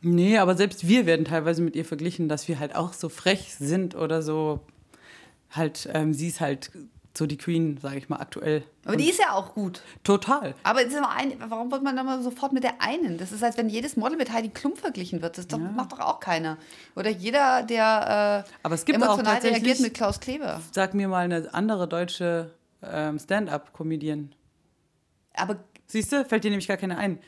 Nee, 0.00 0.38
aber 0.38 0.56
selbst 0.56 0.86
wir 0.86 1.06
werden 1.06 1.24
teilweise 1.24 1.62
mit 1.62 1.74
ihr 1.74 1.84
verglichen, 1.84 2.28
dass 2.28 2.46
wir 2.46 2.58
halt 2.58 2.76
auch 2.76 2.92
so 2.92 3.08
frech 3.08 3.54
sind 3.58 3.96
oder 3.96 4.22
so 4.22 4.60
halt, 5.50 5.88
ähm, 5.92 6.14
sie 6.14 6.28
ist 6.28 6.40
halt 6.40 6.70
so 7.16 7.26
die 7.26 7.36
Queen, 7.36 7.78
sage 7.82 7.98
ich 7.98 8.08
mal, 8.08 8.20
aktuell. 8.20 8.62
Aber 8.84 8.96
die 8.96 9.10
ist 9.10 9.18
ja 9.18 9.32
auch 9.32 9.54
gut. 9.54 9.82
Total. 10.04 10.54
Aber 10.62 10.78
ein, 10.78 11.34
warum 11.48 11.72
wird 11.72 11.82
man 11.82 11.96
dann 11.96 12.06
mal 12.06 12.22
sofort 12.22 12.52
mit 12.52 12.62
der 12.62 12.80
einen? 12.80 13.18
Das 13.18 13.32
ist, 13.32 13.42
als 13.42 13.56
wenn 13.56 13.68
jedes 13.68 13.96
Model 13.96 14.16
mit 14.16 14.32
Heidi 14.32 14.50
Klum 14.50 14.76
verglichen 14.76 15.20
wird. 15.20 15.36
Das 15.36 15.48
doch, 15.48 15.58
ja. 15.58 15.70
macht 15.70 15.92
doch 15.92 16.00
auch 16.00 16.20
keiner. 16.20 16.58
Oder 16.94 17.10
jeder, 17.10 17.64
der 17.64 18.44
äh, 18.46 18.50
Aber 18.62 18.76
es 18.76 18.84
gibt 18.84 18.96
emotional 18.96 19.38
auch 19.38 19.42
reagiert 19.42 19.80
mit 19.80 19.94
Klaus 19.94 20.20
Kleber. 20.20 20.60
Sag 20.70 20.94
mir 20.94 21.08
mal 21.08 21.24
eine 21.24 21.52
andere 21.52 21.88
deutsche 21.88 22.52
ähm, 22.82 23.18
Stand-up-Comedian. 23.18 24.32
Aber 25.34 25.56
Siehst 25.88 26.12
du, 26.12 26.24
fällt 26.24 26.44
dir 26.44 26.50
nämlich 26.50 26.68
gar 26.68 26.76
keine 26.76 26.96
ein 26.96 27.18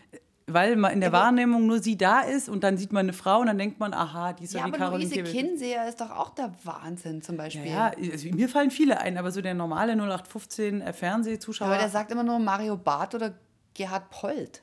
weil 0.52 0.76
man 0.76 0.92
in 0.92 1.00
der 1.00 1.10
ja, 1.10 1.12
Wahrnehmung 1.12 1.66
nur 1.66 1.80
sie 1.80 1.96
da 1.96 2.20
ist 2.20 2.48
und 2.48 2.64
dann 2.64 2.76
sieht 2.76 2.92
man 2.92 3.06
eine 3.06 3.12
Frau 3.12 3.40
und 3.40 3.46
dann 3.46 3.58
denkt 3.58 3.80
man, 3.80 3.94
aha, 3.94 4.32
die 4.32 4.44
ist 4.44 4.54
ja, 4.54 4.60
ja 4.60 4.66
die 4.66 4.72
Caroline 4.72 5.14
Luise 5.14 5.22
Kinseher 5.22 5.88
ist 5.88 6.00
doch 6.00 6.10
auch 6.10 6.30
der 6.30 6.52
Wahnsinn 6.64 7.22
zum 7.22 7.36
Beispiel. 7.36 7.66
Ja, 7.66 7.92
ja 7.98 8.12
also 8.12 8.28
mir 8.28 8.48
fallen 8.48 8.70
viele 8.70 9.00
ein, 9.00 9.16
aber 9.18 9.30
so 9.30 9.40
der 9.40 9.54
normale 9.54 9.92
0815 9.92 10.80
äh, 10.80 10.92
Fernsehzuschauer. 10.92 11.68
Aber 11.68 11.78
der 11.78 11.88
sagt 11.88 12.10
immer 12.10 12.22
nur 12.22 12.38
Mario 12.38 12.76
Barth 12.76 13.14
oder 13.14 13.34
Gerhard 13.74 14.10
Polt. 14.10 14.62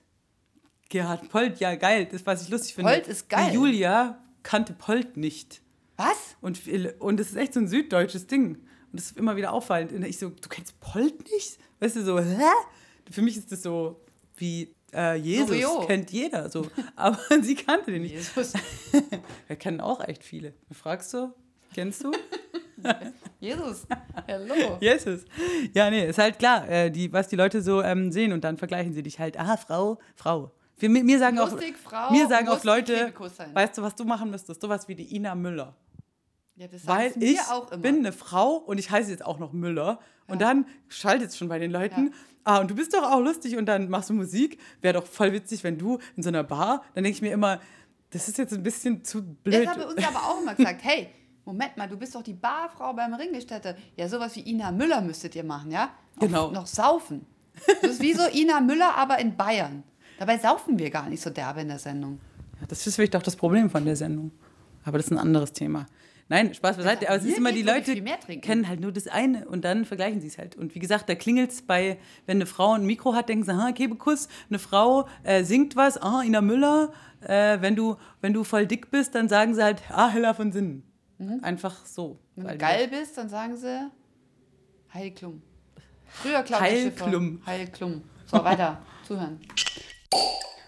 Gerhard 0.89 1.29
Polt, 1.29 1.59
ja 1.59 1.75
geil, 1.75 2.07
das 2.09 2.25
was 2.25 2.43
ich 2.43 2.49
lustig 2.49 2.75
finde. 2.75 2.91
Polt 2.91 3.07
ist 3.07 3.29
geil. 3.29 3.47
Die 3.49 3.55
Julia 3.55 4.17
kannte 4.43 4.73
Polt 4.73 5.17
nicht. 5.17 5.61
Was? 5.97 6.35
Und, 6.41 6.61
und 6.99 7.19
das 7.19 7.29
ist 7.29 7.35
echt 7.35 7.53
so 7.53 7.59
ein 7.59 7.67
süddeutsches 7.67 8.27
Ding. 8.27 8.55
Und 8.55 8.93
das 8.93 9.05
ist 9.05 9.17
immer 9.17 9.35
wieder 9.35 9.51
auffallend. 9.51 9.91
Und 9.91 10.05
ich 10.05 10.17
so, 10.17 10.29
du 10.29 10.47
kennst 10.47 10.79
Polt 10.79 11.23
nicht? 11.31 11.57
Weißt 11.79 11.95
du, 11.95 12.03
so, 12.03 12.19
hä? 12.19 12.43
Für 13.12 13.22
mich 13.22 13.38
ist 13.38 13.51
das 13.51 13.64
so 13.64 14.01
wie 14.38 14.76
äh, 14.93 15.16
Jesus 15.16 15.49
Loriot. 15.49 15.88
kennt 15.88 16.12
jeder 16.12 16.49
so, 16.49 16.68
aber 16.95 17.20
sie 17.41 17.55
kannte 17.55 17.91
den 17.91 18.03
nicht. 18.03 18.14
Jesus. 18.14 18.53
Wir 19.47 19.55
kennen 19.55 19.82
auch 19.82 20.01
echt 20.01 20.24
viele. 20.24 20.53
Fragst 20.72 21.14
du, 21.14 21.34
kennst 21.74 22.03
du? 22.03 22.12
Jesus, 23.39 23.88
hallo. 24.28 24.78
Jesus. 24.80 25.26
Ja, 25.74 25.89
nee, 25.89 26.08
ist 26.08 26.20
halt 26.20 26.38
klar, 26.39 26.68
äh, 26.70 26.91
die, 26.91 27.12
was 27.12 27.28
die 27.28 27.36
Leute 27.36 27.62
so 27.62 27.82
ähm, 27.82 28.12
sehen 28.12 28.32
und 28.34 28.43
dann 28.43 28.58
vergleichen 28.58 28.93
sie 28.93 29.03
dich 29.03 29.20
halt, 29.20 29.39
ah, 29.39 29.58
Frau, 29.58 29.99
Frau. 30.16 30.51
Mir, 30.80 31.03
mir 31.03 31.18
sagen 31.18 31.38
lustig, 31.38 31.76
auch, 31.76 31.89
Frau, 31.89 32.12
mir 32.12 32.28
sagen 32.28 32.47
auch 32.49 32.64
Leute, 32.64 33.12
weißt 33.53 33.80
du, 33.80 33.82
was 33.82 33.95
du 33.95 34.05
machen 34.05 34.30
müsstest? 34.30 34.62
Sowas 34.62 34.88
wie 34.88 34.93
die 34.93 35.16
Ina 35.16 35.34
Müller. 35.34 35.76
Ja, 36.58 36.68
das 36.68 36.86
Weil 36.88 37.14
ich 37.20 37.39
bin 37.82 37.97
eine 37.99 38.12
Frau 38.12 38.55
und 38.55 38.80
ich 38.80 38.89
heiße 38.89 39.12
jetzt 39.12 39.24
auch 39.24 39.39
noch 39.39 39.53
Müller. 39.53 39.99
Ja. 40.28 40.34
Und 40.34 40.41
dann 40.41 40.66
schaltet 40.89 41.30
es 41.30 41.38
schon 41.38 41.47
bei 41.47 41.60
den 41.60 41.72
Leuten. 41.72 42.08
Ja 42.08 42.14
ah, 42.47 42.60
und 42.60 42.72
du 42.72 42.76
bist 42.76 42.93
doch 42.93 43.03
auch 43.03 43.20
lustig 43.20 43.58
und 43.58 43.66
dann 43.66 43.89
machst 43.89 44.10
du 44.10 44.14
Musik. 44.14 44.58
Wäre 44.82 44.95
doch 44.95 45.05
voll 45.05 45.34
witzig, 45.34 45.64
wenn 45.64 45.78
du 45.78 45.99
in 46.16 46.24
so 46.24 46.30
einer 46.30 46.43
Bar, 46.43 46.84
dann 46.95 47.03
denke 47.03 47.18
ich 47.18 47.22
mir 47.22 47.32
immer, 47.32 47.60
das 48.10 48.30
ist 48.30 48.38
jetzt 48.38 48.53
ein 48.53 48.64
bisschen 48.64 49.03
zu 49.03 49.22
blöd. 49.22 49.66
Das 49.66 49.68
haben 49.68 49.82
wir 49.82 49.89
uns 49.89 50.08
aber 50.08 50.20
auch 50.20 50.41
immer 50.41 50.55
gesagt, 50.55 50.80
hey, 50.84 51.10
Moment 51.43 51.78
mal, 51.78 51.88
du 51.88 51.97
bist 51.97 52.16
doch 52.16 52.24
die 52.24 52.34
Barfrau 52.34 52.93
beim 52.93 53.14
Ringgestätte. 53.14 53.76
Ja, 53.95 54.08
sowas 54.08 54.36
wie 54.36 54.49
Ina 54.49 54.72
Müller 54.72 55.01
müsstet 55.01 55.36
ihr 55.36 55.43
machen, 55.43 55.72
ja? 55.72 55.91
Auf 56.16 56.20
genau. 56.20 56.51
Noch 56.51 56.68
saufen. 56.68 57.26
Das 57.82 57.91
ist 57.91 58.01
wie 58.01 58.14
so 58.14 58.24
Ina 58.28 58.62
Müller, 58.62 58.95
aber 58.95 59.20
in 59.20 59.36
Bayern. 59.36 59.84
Dabei 60.20 60.38
saufen 60.38 60.80
wir 60.80 60.89
gar 60.89 61.10
nicht 61.10 61.22
so 61.22 61.30
derbe 61.30 61.62
in 61.62 61.68
der 61.68 61.80
Sendung. 61.80 62.20
Ja, 62.60 62.68
das 62.68 62.88
ist 62.88 62.95
vielleicht 62.95 63.16
auch 63.16 63.22
das 63.24 63.36
Problem 63.36 63.70
von 63.70 63.86
der 63.86 63.95
Sendung. 63.95 64.32
Aber 64.84 64.97
das 64.97 65.08
ist 65.08 65.12
ein 65.12 65.18
anderes 65.18 65.51
Thema. 65.51 65.86
Nein, 66.30 66.53
Spaß 66.53 66.78
beiseite. 66.78 67.07
Aber 67.07 67.17
es 67.17 67.23
ist 67.23 67.38
immer, 67.38 67.51
die 67.51 67.61
Leute 67.61 68.01
kennen 68.41 68.67
halt 68.67 68.82
nur 68.82 68.91
das 68.91 69.07
eine 69.07 69.47
und 69.47 69.63
dann 69.63 69.86
vergleichen 69.86 70.19
sie 70.19 70.28
es 70.28 70.38
halt. 70.38 70.57
Und 70.57 70.75
wie 70.75 70.80
gesagt, 70.80 71.07
da 71.07 71.15
klingelt 71.15 71.51
es 71.51 71.61
bei, 71.61 71.97
wenn 72.25 72.38
eine 72.38 72.45
Frau 72.45 72.73
ein 72.73 72.86
Mikro 72.86 73.13
hat, 73.13 73.30
denken 73.30 73.45
sie, 73.45 73.53
ah, 73.53 73.71
Kebekuss, 73.71 74.28
eine 74.49 74.59
Frau 74.59 75.07
äh, 75.23 75.43
singt 75.43 75.75
was, 75.75 75.97
ah, 76.01 76.21
Ina 76.23 76.41
Müller. 76.41 76.91
Äh, 77.21 77.61
wenn, 77.61 77.75
du, 77.75 77.95
wenn 78.21 78.34
du 78.34 78.43
voll 78.43 78.67
dick 78.67 78.91
bist, 78.91 79.15
dann 79.15 79.30
sagen 79.30 79.55
sie 79.55 79.63
halt, 79.63 79.82
ah, 79.89 80.09
Hella 80.09 80.34
von 80.34 80.51
Sinnen. 80.51 80.84
Mhm. 81.17 81.39
Einfach 81.43 81.86
so. 81.86 82.19
Wenn 82.36 82.47
du 82.47 82.57
geil 82.57 82.89
bist, 82.89 83.17
dann 83.17 83.30
sagen 83.30 83.55
sie 83.55 83.89
Heil 84.93 85.11
Klum. 85.11 85.41
Früher 86.05 86.43
Claudia 86.43 86.65
Heil 86.65 86.91
Klum. 86.91 87.41
Heil 87.45 87.67
Klum. 87.67 88.01
So, 88.25 88.43
weiter. 88.43 88.82
Zuhören. 89.07 89.39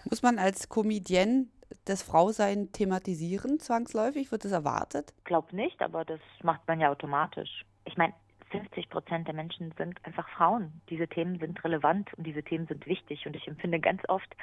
Muss 0.08 0.22
man 0.22 0.38
als 0.38 0.68
Comedienne 0.68 1.46
das 1.84 2.02
Frausein 2.02 2.72
thematisieren, 2.72 3.58
zwangsläufig? 3.58 4.30
Wird 4.30 4.44
das 4.44 4.52
erwartet? 4.52 5.12
Ich 5.18 5.24
glaube 5.24 5.54
nicht, 5.54 5.80
aber 5.82 6.04
das 6.04 6.20
macht 6.42 6.66
man 6.66 6.80
ja 6.80 6.90
automatisch. 6.90 7.64
Ich 7.84 7.96
meine, 7.96 8.14
50 8.50 8.90
Prozent 8.90 9.26
der 9.26 9.34
Menschen 9.34 9.72
sind 9.78 10.04
einfach 10.04 10.28
Frauen. 10.30 10.80
Diese 10.90 11.08
Themen 11.08 11.38
sind 11.38 11.62
relevant 11.64 12.12
und 12.14 12.26
diese 12.26 12.42
Themen 12.42 12.66
sind 12.66 12.86
wichtig. 12.86 13.26
Und 13.26 13.36
ich 13.36 13.46
empfinde 13.46 13.80
ganz 13.80 14.02
oft, 14.08 14.34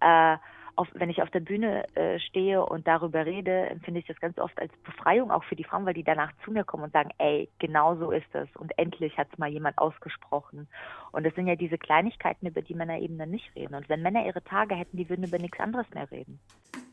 äh, 0.00 0.36
auf, 0.76 0.88
wenn 0.94 1.10
ich 1.10 1.22
auf 1.22 1.30
der 1.30 1.40
Bühne 1.40 1.84
äh, 1.96 2.18
stehe 2.20 2.64
und 2.64 2.86
darüber 2.86 3.24
rede, 3.24 3.66
empfinde 3.70 4.00
ich 4.00 4.06
das 4.06 4.20
ganz 4.20 4.38
oft 4.38 4.58
als 4.60 4.72
Befreiung 4.84 5.30
auch 5.30 5.42
für 5.44 5.56
die 5.56 5.64
Frauen, 5.64 5.86
weil 5.86 5.94
die 5.94 6.04
danach 6.04 6.32
zu 6.44 6.52
mir 6.52 6.64
kommen 6.64 6.84
und 6.84 6.92
sagen, 6.92 7.10
ey, 7.18 7.48
genau 7.58 7.96
so 7.96 8.10
ist 8.10 8.32
es. 8.34 8.48
Und 8.56 8.78
endlich 8.78 9.16
hat 9.16 9.28
es 9.32 9.38
mal 9.38 9.48
jemand 9.48 9.78
ausgesprochen. 9.78 10.68
Und 11.12 11.24
das 11.24 11.34
sind 11.34 11.46
ja 11.46 11.56
diese 11.56 11.78
Kleinigkeiten, 11.78 12.46
über 12.46 12.62
die 12.62 12.74
Männer 12.74 12.98
eben 12.98 13.18
dann 13.18 13.30
nicht 13.30 13.54
reden. 13.56 13.74
Und 13.74 13.88
wenn 13.88 14.02
Männer 14.02 14.26
ihre 14.26 14.44
Tage 14.44 14.74
hätten, 14.74 14.96
die 14.96 15.08
würden 15.08 15.24
über 15.24 15.38
nichts 15.38 15.58
anderes 15.58 15.86
mehr 15.94 16.10
reden. 16.10 16.38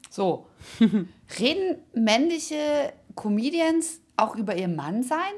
So. 0.10 0.48
reden 1.40 1.84
männliche 1.94 2.94
Comedians 3.16 4.02
auch 4.16 4.36
über 4.36 4.56
ihr 4.56 4.68
Mann 4.70 5.04
sein? 5.04 5.34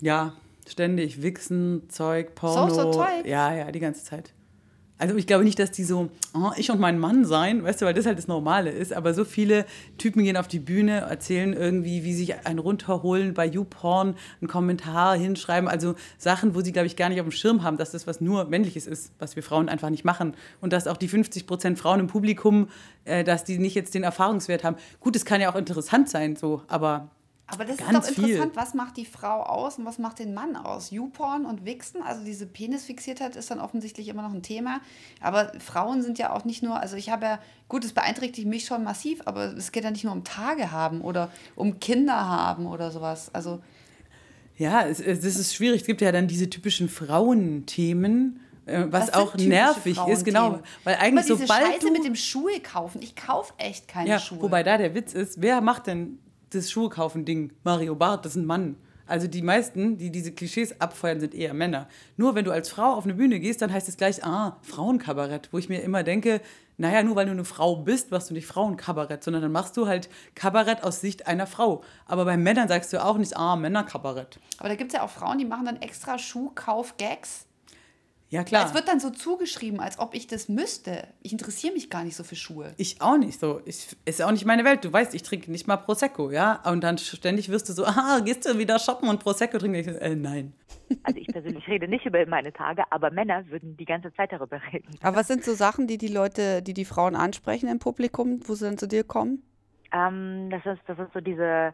Ja, 0.00 0.34
ständig. 0.68 1.22
Wichsen, 1.22 1.88
Zeug, 1.88 2.34
Porno. 2.34 2.68
So, 2.68 2.82
so 2.82 2.90
Zeug? 2.92 3.26
Ja, 3.26 3.54
ja, 3.54 3.72
die 3.72 3.80
ganze 3.80 4.04
Zeit. 4.04 4.32
Also 5.02 5.16
ich 5.16 5.26
glaube 5.26 5.42
nicht, 5.42 5.58
dass 5.58 5.72
die 5.72 5.82
so, 5.82 6.10
oh, 6.32 6.52
ich 6.56 6.70
und 6.70 6.78
mein 6.78 6.96
Mann 6.96 7.24
sein, 7.24 7.64
weißt 7.64 7.82
du, 7.82 7.86
weil 7.86 7.92
das 7.92 8.06
halt 8.06 8.18
das 8.18 8.28
Normale 8.28 8.70
ist. 8.70 8.92
Aber 8.92 9.14
so 9.14 9.24
viele 9.24 9.66
Typen 9.98 10.22
gehen 10.22 10.36
auf 10.36 10.46
die 10.46 10.60
Bühne, 10.60 11.00
erzählen 11.00 11.54
irgendwie, 11.54 12.04
wie 12.04 12.14
sich 12.14 12.46
einen 12.46 12.60
runterholen 12.60 13.34
bei 13.34 13.44
YouPorn, 13.44 14.14
einen 14.40 14.48
Kommentar 14.48 15.16
hinschreiben. 15.16 15.68
Also 15.68 15.96
Sachen, 16.18 16.54
wo 16.54 16.60
sie, 16.60 16.70
glaube 16.70 16.86
ich, 16.86 16.94
gar 16.94 17.08
nicht 17.08 17.18
auf 17.20 17.26
dem 17.26 17.32
Schirm 17.32 17.64
haben, 17.64 17.78
dass 17.78 17.90
das 17.90 18.06
was 18.06 18.20
nur 18.20 18.44
Männliches 18.44 18.86
ist, 18.86 19.10
was 19.18 19.34
wir 19.34 19.42
Frauen 19.42 19.68
einfach 19.68 19.90
nicht 19.90 20.04
machen. 20.04 20.34
Und 20.60 20.72
dass 20.72 20.86
auch 20.86 20.96
die 20.96 21.08
50 21.08 21.48
Prozent 21.48 21.80
Frauen 21.80 21.98
im 21.98 22.06
Publikum, 22.06 22.68
äh, 23.04 23.24
dass 23.24 23.42
die 23.42 23.58
nicht 23.58 23.74
jetzt 23.74 23.96
den 23.96 24.04
Erfahrungswert 24.04 24.62
haben. 24.62 24.76
Gut, 25.00 25.16
es 25.16 25.24
kann 25.24 25.40
ja 25.40 25.50
auch 25.50 25.56
interessant 25.56 26.10
sein, 26.10 26.36
so, 26.36 26.62
aber 26.68 27.10
aber 27.46 27.64
das 27.64 27.76
Ganz 27.78 28.08
ist 28.08 28.18
doch 28.18 28.24
interessant, 28.24 28.52
viel. 28.52 28.62
was 28.62 28.74
macht 28.74 28.96
die 28.96 29.04
Frau 29.04 29.42
aus 29.42 29.78
und 29.78 29.84
was 29.84 29.98
macht 29.98 30.20
den 30.20 30.32
Mann 30.32 30.56
aus? 30.56 30.90
YouPorn 30.90 31.44
und 31.44 31.64
Wichsen, 31.64 32.00
also 32.02 32.24
diese 32.24 32.46
Penisfixiertheit 32.46 33.36
ist 33.36 33.50
dann 33.50 33.60
offensichtlich 33.60 34.08
immer 34.08 34.22
noch 34.22 34.32
ein 34.32 34.42
Thema. 34.42 34.80
Aber 35.20 35.52
Frauen 35.58 36.02
sind 36.02 36.18
ja 36.18 36.32
auch 36.32 36.44
nicht 36.44 36.62
nur, 36.62 36.80
also 36.80 36.96
ich 36.96 37.10
habe 37.10 37.24
ja, 37.26 37.38
gut, 37.68 37.84
es 37.84 37.92
beeinträchtigt 37.92 38.48
mich 38.48 38.64
schon 38.64 38.84
massiv, 38.84 39.20
aber 39.26 39.54
es 39.56 39.72
geht 39.72 39.84
ja 39.84 39.90
nicht 39.90 40.04
nur 40.04 40.14
um 40.14 40.24
Tage 40.24 40.70
haben 40.70 41.02
oder 41.02 41.30
um 41.54 41.78
Kinder 41.78 42.26
haben 42.26 42.66
oder 42.66 42.90
sowas. 42.90 43.30
Also 43.34 43.60
ja, 44.56 44.86
es, 44.86 45.00
es, 45.00 45.20
das 45.20 45.36
ist 45.36 45.54
schwierig. 45.54 45.80
Es 45.82 45.86
gibt 45.86 46.00
ja 46.00 46.12
dann 46.12 46.28
diese 46.28 46.48
typischen 46.48 46.88
Frauenthemen. 46.88 48.40
Äh, 48.64 48.84
was, 48.90 49.08
was 49.08 49.14
auch 49.14 49.34
nervig 49.34 49.98
ist, 50.06 50.24
genau. 50.24 50.60
Weil 50.84 50.94
eigentlich 50.94 51.24
Aber 51.24 51.34
diese 51.34 51.46
sobald 51.48 51.66
Scheiße 51.66 51.86
du, 51.86 51.92
mit 51.92 52.04
dem 52.04 52.14
Schuhe 52.14 52.60
kaufen, 52.60 53.02
ich 53.02 53.16
kaufe 53.16 53.52
echt 53.58 53.88
keine 53.88 54.08
ja, 54.08 54.18
Schuhe. 54.20 54.40
Wobei 54.42 54.62
da 54.62 54.78
der 54.78 54.94
Witz 54.94 55.14
ist, 55.14 55.42
wer 55.42 55.60
macht 55.60 55.88
denn 55.88 56.20
das 56.54 56.70
Schuhe 56.70 56.88
kaufen 56.88 57.24
Ding, 57.24 57.52
Mario 57.64 57.94
Barth, 57.94 58.24
das 58.24 58.32
ist 58.32 58.42
ein 58.42 58.46
Mann. 58.46 58.76
Also 59.06 59.26
die 59.26 59.42
meisten, 59.42 59.98
die 59.98 60.10
diese 60.10 60.32
Klischees 60.32 60.80
abfeuern, 60.80 61.20
sind 61.20 61.34
eher 61.34 61.54
Männer. 61.54 61.88
Nur 62.16 62.34
wenn 62.34 62.44
du 62.44 62.52
als 62.52 62.68
Frau 62.68 62.94
auf 62.94 63.04
eine 63.04 63.14
Bühne 63.14 63.40
gehst, 63.40 63.60
dann 63.60 63.72
heißt 63.72 63.88
es 63.88 63.96
gleich, 63.96 64.24
ah, 64.24 64.56
Frauenkabarett, 64.62 65.48
wo 65.52 65.58
ich 65.58 65.68
mir 65.68 65.82
immer 65.82 66.02
denke, 66.02 66.40
naja, 66.78 67.02
nur 67.02 67.16
weil 67.16 67.26
du 67.26 67.32
eine 67.32 67.44
Frau 67.44 67.76
bist, 67.76 68.10
machst 68.10 68.30
du 68.30 68.34
nicht 68.34 68.46
Frauenkabarett, 68.46 69.22
sondern 69.22 69.42
dann 69.42 69.52
machst 69.52 69.76
du 69.76 69.86
halt 69.86 70.08
Kabarett 70.34 70.82
aus 70.82 71.00
Sicht 71.00 71.26
einer 71.26 71.46
Frau. 71.46 71.82
Aber 72.06 72.24
bei 72.24 72.36
Männern 72.36 72.68
sagst 72.68 72.92
du 72.92 73.04
auch 73.04 73.18
nicht, 73.18 73.36
ah, 73.36 73.56
Männerkabarett. 73.56 74.40
Aber 74.58 74.68
da 74.68 74.76
gibt 74.76 74.92
es 74.92 74.96
ja 74.96 75.04
auch 75.04 75.10
Frauen, 75.10 75.38
die 75.38 75.44
machen 75.44 75.66
dann 75.66 75.82
extra 75.82 76.18
Schuhkauf-Gags. 76.18 77.46
Ja, 78.32 78.44
klar. 78.44 78.64
Es 78.64 78.72
wird 78.72 78.88
dann 78.88 78.98
so 78.98 79.10
zugeschrieben, 79.10 79.78
als 79.78 79.98
ob 79.98 80.14
ich 80.14 80.26
das 80.26 80.48
müsste. 80.48 81.06
Ich 81.20 81.32
interessiere 81.32 81.74
mich 81.74 81.90
gar 81.90 82.02
nicht 82.02 82.16
so 82.16 82.24
für 82.24 82.34
Schuhe. 82.34 82.72
Ich 82.78 83.02
auch 83.02 83.18
nicht 83.18 83.38
so. 83.38 83.60
Ich, 83.66 83.94
ist 84.06 84.22
auch 84.22 84.30
nicht 84.30 84.46
meine 84.46 84.64
Welt. 84.64 84.86
Du 84.86 84.90
weißt, 84.90 85.14
ich 85.14 85.22
trinke 85.22 85.50
nicht 85.50 85.68
mal 85.68 85.76
Prosecco, 85.76 86.30
ja? 86.30 86.62
Und 86.64 86.82
dann 86.82 86.96
ständig 86.96 87.50
wirst 87.50 87.68
du 87.68 87.74
so, 87.74 87.84
ah, 87.86 88.20
gehst 88.24 88.46
du 88.46 88.56
wieder 88.56 88.78
shoppen 88.78 89.10
und 89.10 89.20
Prosecco 89.22 89.58
trinken? 89.58 89.80
Ich, 89.80 89.86
äh, 89.86 90.16
nein. 90.16 90.54
Also 91.04 91.20
ich 91.20 91.26
persönlich 91.26 91.66
rede 91.68 91.88
nicht 91.88 92.04
über 92.04 92.24
meine 92.26 92.52
Tage, 92.52 92.84
aber 92.90 93.10
Männer 93.10 93.46
würden 93.48 93.76
die 93.78 93.84
ganze 93.86 94.12
Zeit 94.14 94.32
darüber 94.32 94.60
reden. 94.72 94.88
Aber 95.02 95.16
was 95.16 95.28
sind 95.28 95.42
so 95.42 95.54
Sachen, 95.54 95.86
die 95.86 95.96
die 95.96 96.08
Leute, 96.08 96.62
die 96.62 96.74
die 96.74 96.84
Frauen 96.84 97.16
ansprechen 97.16 97.68
im 97.68 97.78
Publikum, 97.78 98.40
wo 98.46 98.54
sie 98.54 98.66
dann 98.66 98.76
zu 98.76 98.88
dir 98.88 99.04
kommen? 99.04 99.42
Ähm, 99.92 100.48
das, 100.50 100.64
ist, 100.66 100.82
das 100.86 100.98
ist 100.98 101.12
so 101.14 101.20
diese 101.20 101.72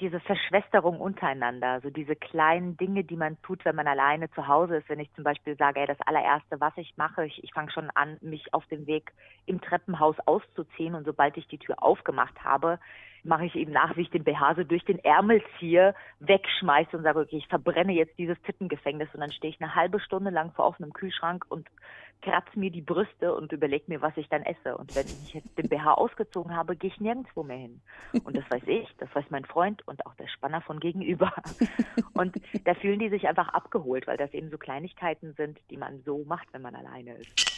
diese 0.00 0.20
Verschwesterung 0.20 1.00
untereinander, 1.00 1.80
so 1.80 1.90
diese 1.90 2.14
kleinen 2.14 2.76
Dinge, 2.76 3.04
die 3.04 3.16
man 3.16 3.40
tut, 3.42 3.64
wenn 3.64 3.76
man 3.76 3.88
alleine 3.88 4.30
zu 4.30 4.46
Hause 4.46 4.76
ist. 4.76 4.88
Wenn 4.88 5.00
ich 5.00 5.12
zum 5.14 5.24
Beispiel 5.24 5.56
sage, 5.56 5.80
ey, 5.80 5.86
das 5.86 6.00
allererste, 6.02 6.60
was 6.60 6.72
ich 6.76 6.96
mache, 6.96 7.26
ich, 7.26 7.42
ich 7.42 7.52
fange 7.52 7.70
schon 7.70 7.90
an, 7.90 8.16
mich 8.20 8.54
auf 8.54 8.64
dem 8.66 8.86
Weg 8.86 9.12
im 9.46 9.60
Treppenhaus 9.60 10.16
auszuziehen 10.26 10.94
und 10.94 11.04
sobald 11.04 11.36
ich 11.36 11.48
die 11.48 11.58
Tür 11.58 11.82
aufgemacht 11.82 12.44
habe, 12.44 12.78
mache 13.24 13.46
ich 13.46 13.54
eben 13.56 13.72
nach, 13.72 13.96
wie 13.96 14.02
ich 14.02 14.10
den 14.10 14.24
BH 14.24 14.54
so 14.54 14.64
durch 14.64 14.84
den 14.84 14.98
Ärmel 15.00 15.42
ziehe, 15.58 15.94
wegschmeiße 16.20 16.96
und 16.96 17.02
sage, 17.02 17.20
okay, 17.20 17.36
ich 17.36 17.48
verbrenne 17.48 17.92
jetzt 17.92 18.16
dieses 18.18 18.40
Tittengefängnis 18.42 19.08
und 19.12 19.20
dann 19.20 19.32
stehe 19.32 19.52
ich 19.52 19.60
eine 19.60 19.74
halbe 19.74 20.00
Stunde 20.00 20.30
lang 20.30 20.52
vor 20.52 20.66
offenem 20.66 20.92
Kühlschrank 20.92 21.44
und 21.48 21.66
kratze 22.22 22.58
mir 22.58 22.70
die 22.70 22.80
Brüste 22.80 23.34
und 23.34 23.52
überlege 23.52 23.84
mir, 23.88 24.02
was 24.02 24.16
ich 24.16 24.28
dann 24.28 24.42
esse. 24.42 24.76
Und 24.76 24.94
wenn 24.94 25.06
ich 25.06 25.34
jetzt 25.34 25.56
den 25.56 25.68
BH 25.68 25.94
ausgezogen 25.94 26.56
habe, 26.56 26.76
gehe 26.76 26.90
ich 26.90 27.00
nirgendwo 27.00 27.42
mehr 27.42 27.58
hin. 27.58 27.80
Und 28.24 28.36
das 28.36 28.44
weiß 28.50 28.62
ich, 28.66 28.88
das 28.98 29.08
weiß 29.14 29.26
mein 29.30 29.44
Freund 29.44 29.86
und 29.86 30.04
auch 30.06 30.14
der 30.14 30.28
Spanner 30.28 30.60
von 30.60 30.80
gegenüber. 30.80 31.32
Und 32.14 32.36
da 32.64 32.74
fühlen 32.74 32.98
die 32.98 33.10
sich 33.10 33.28
einfach 33.28 33.48
abgeholt, 33.50 34.08
weil 34.08 34.16
das 34.16 34.32
eben 34.32 34.50
so 34.50 34.58
Kleinigkeiten 34.58 35.34
sind, 35.36 35.58
die 35.70 35.76
man 35.76 36.02
so 36.04 36.24
macht, 36.24 36.48
wenn 36.52 36.62
man 36.62 36.74
alleine 36.74 37.14
ist. 37.14 37.48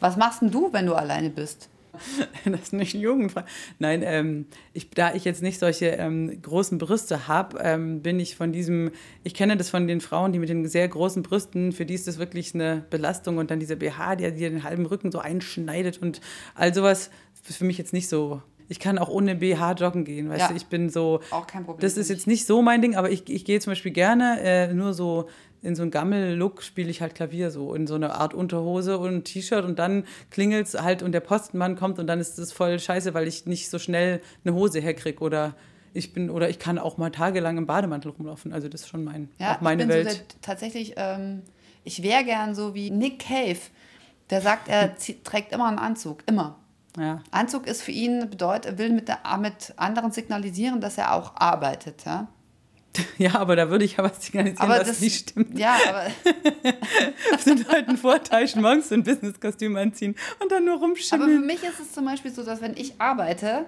Was 0.00 0.16
machst 0.16 0.40
denn 0.40 0.50
du, 0.50 0.72
wenn 0.72 0.86
du 0.86 0.94
alleine 0.94 1.28
bist? 1.28 1.68
das 2.44 2.60
ist 2.60 2.72
nicht 2.72 2.94
jugendfrei. 2.94 3.44
Nein, 3.78 4.02
ähm, 4.04 4.46
ich, 4.72 4.90
da 4.90 5.14
ich 5.14 5.24
jetzt 5.24 5.42
nicht 5.42 5.58
solche 5.58 5.86
ähm, 5.86 6.40
großen 6.40 6.78
Brüste 6.78 7.28
habe, 7.28 7.58
ähm, 7.62 8.02
bin 8.02 8.18
ich 8.18 8.36
von 8.36 8.52
diesem, 8.52 8.90
ich 9.24 9.34
kenne 9.34 9.56
das 9.56 9.70
von 9.70 9.86
den 9.86 10.00
Frauen, 10.00 10.32
die 10.32 10.38
mit 10.38 10.48
den 10.48 10.66
sehr 10.66 10.88
großen 10.88 11.22
Brüsten, 11.22 11.72
für 11.72 11.84
die 11.84 11.94
ist 11.94 12.06
das 12.06 12.18
wirklich 12.18 12.54
eine 12.54 12.84
Belastung 12.90 13.38
und 13.38 13.50
dann 13.50 13.60
dieser 13.60 13.76
BH, 13.76 14.16
der 14.16 14.30
dir 14.32 14.50
den 14.50 14.64
halben 14.64 14.86
Rücken 14.86 15.12
so 15.12 15.18
einschneidet 15.18 16.00
und 16.00 16.20
all 16.54 16.74
sowas, 16.74 17.10
ist 17.48 17.56
für 17.56 17.64
mich 17.64 17.78
jetzt 17.78 17.92
nicht 17.92 18.08
so 18.08 18.42
ich 18.68 18.80
kann 18.80 18.96
auch 18.96 19.10
ohne 19.10 19.34
BH 19.34 19.72
joggen 19.72 20.04
gehen, 20.04 20.30
weißt 20.30 20.40
ja. 20.40 20.48
du, 20.48 20.54
ich 20.54 20.66
bin 20.66 20.88
so. 20.88 21.20
Auch 21.30 21.46
kein 21.46 21.64
Problem. 21.64 21.82
Das 21.82 21.98
ist 21.98 22.08
jetzt 22.08 22.26
nicht 22.26 22.46
so 22.46 22.62
mein 22.62 22.80
Ding, 22.80 22.96
aber 22.96 23.10
ich, 23.10 23.28
ich 23.28 23.44
gehe 23.44 23.60
zum 23.60 23.72
Beispiel 23.72 23.92
gerne 23.92 24.40
äh, 24.40 24.72
nur 24.72 24.94
so 24.94 25.28
in 25.62 25.76
so 25.76 25.82
einem 25.82 25.90
Gammel-Look 25.90 26.62
spiele 26.62 26.90
ich 26.90 27.00
halt 27.00 27.14
Klavier 27.14 27.50
so 27.50 27.74
in 27.74 27.86
so 27.86 27.94
eine 27.94 28.14
Art 28.14 28.34
Unterhose 28.34 28.98
und 28.98 29.24
T-Shirt 29.24 29.64
und 29.64 29.78
dann 29.78 30.04
klingelt 30.30 30.66
es 30.66 30.80
halt 30.80 31.02
und 31.02 31.12
der 31.12 31.20
Postenmann 31.20 31.76
kommt 31.76 31.98
und 31.98 32.06
dann 32.08 32.18
ist 32.20 32.38
das 32.38 32.52
voll 32.52 32.78
scheiße, 32.78 33.14
weil 33.14 33.28
ich 33.28 33.46
nicht 33.46 33.70
so 33.70 33.78
schnell 33.78 34.20
eine 34.44 34.54
Hose 34.54 34.80
herkriege 34.80 35.20
oder 35.20 35.54
ich 35.94 36.12
bin 36.12 36.30
oder 36.30 36.48
ich 36.48 36.58
kann 36.58 36.78
auch 36.78 36.96
mal 36.96 37.10
tagelang 37.10 37.58
im 37.58 37.66
Bademantel 37.66 38.10
rumlaufen. 38.10 38.52
Also 38.52 38.68
das 38.68 38.82
ist 38.82 38.88
schon 38.88 39.04
mein, 39.04 39.28
ja, 39.38 39.56
auch 39.56 39.60
meine 39.60 39.82
ich 39.82 39.88
bin 39.88 39.96
Welt. 39.96 40.10
So 40.10 40.16
der, 40.16 40.26
tatsächlich, 40.40 40.94
ähm, 40.96 41.42
ich 41.84 42.02
wäre 42.02 42.24
gern 42.24 42.54
so 42.54 42.74
wie 42.74 42.90
Nick 42.90 43.20
Cave. 43.20 43.58
Der 44.30 44.40
sagt, 44.40 44.68
er 44.68 44.96
zieht, 44.96 45.24
trägt 45.24 45.52
immer 45.52 45.68
einen 45.68 45.78
Anzug, 45.78 46.22
immer. 46.26 46.58
Ja. 46.98 47.22
Anzug 47.30 47.66
ist 47.66 47.82
für 47.82 47.90
ihn 47.90 48.30
bedeutet, 48.30 48.66
er 48.66 48.78
will 48.78 48.90
mit, 48.90 49.08
der, 49.08 49.18
mit 49.38 49.74
anderen 49.76 50.12
signalisieren, 50.12 50.80
dass 50.80 50.98
er 50.98 51.14
auch 51.14 51.36
arbeitet. 51.36 52.04
Ja? 52.06 52.28
Ja, 53.18 53.36
aber 53.36 53.56
da 53.56 53.70
würde 53.70 53.84
ich 53.84 53.98
aber 53.98 54.10
signalisieren, 54.10 54.70
aber 54.70 54.80
was 54.80 54.88
das, 54.88 55.00
nicht 55.00 55.30
stimmt. 55.30 55.58
Ja, 55.58 55.76
aber. 55.88 56.06
sind 57.38 57.68
halt 57.68 57.88
ein 57.88 57.96
Vorteil, 57.96 58.48
morgens 58.56 58.88
so 58.88 58.94
ein 58.94 59.02
Businesskostüm 59.02 59.76
anziehen 59.76 60.14
und 60.40 60.52
dann 60.52 60.64
nur 60.64 60.78
rumschimmeln. 60.78 61.30
Aber 61.30 61.40
für 61.40 61.46
mich 61.46 61.62
ist 61.62 61.80
es 61.80 61.92
zum 61.92 62.04
Beispiel 62.04 62.32
so, 62.32 62.44
dass 62.44 62.60
wenn 62.60 62.76
ich 62.76 63.00
arbeite, 63.00 63.66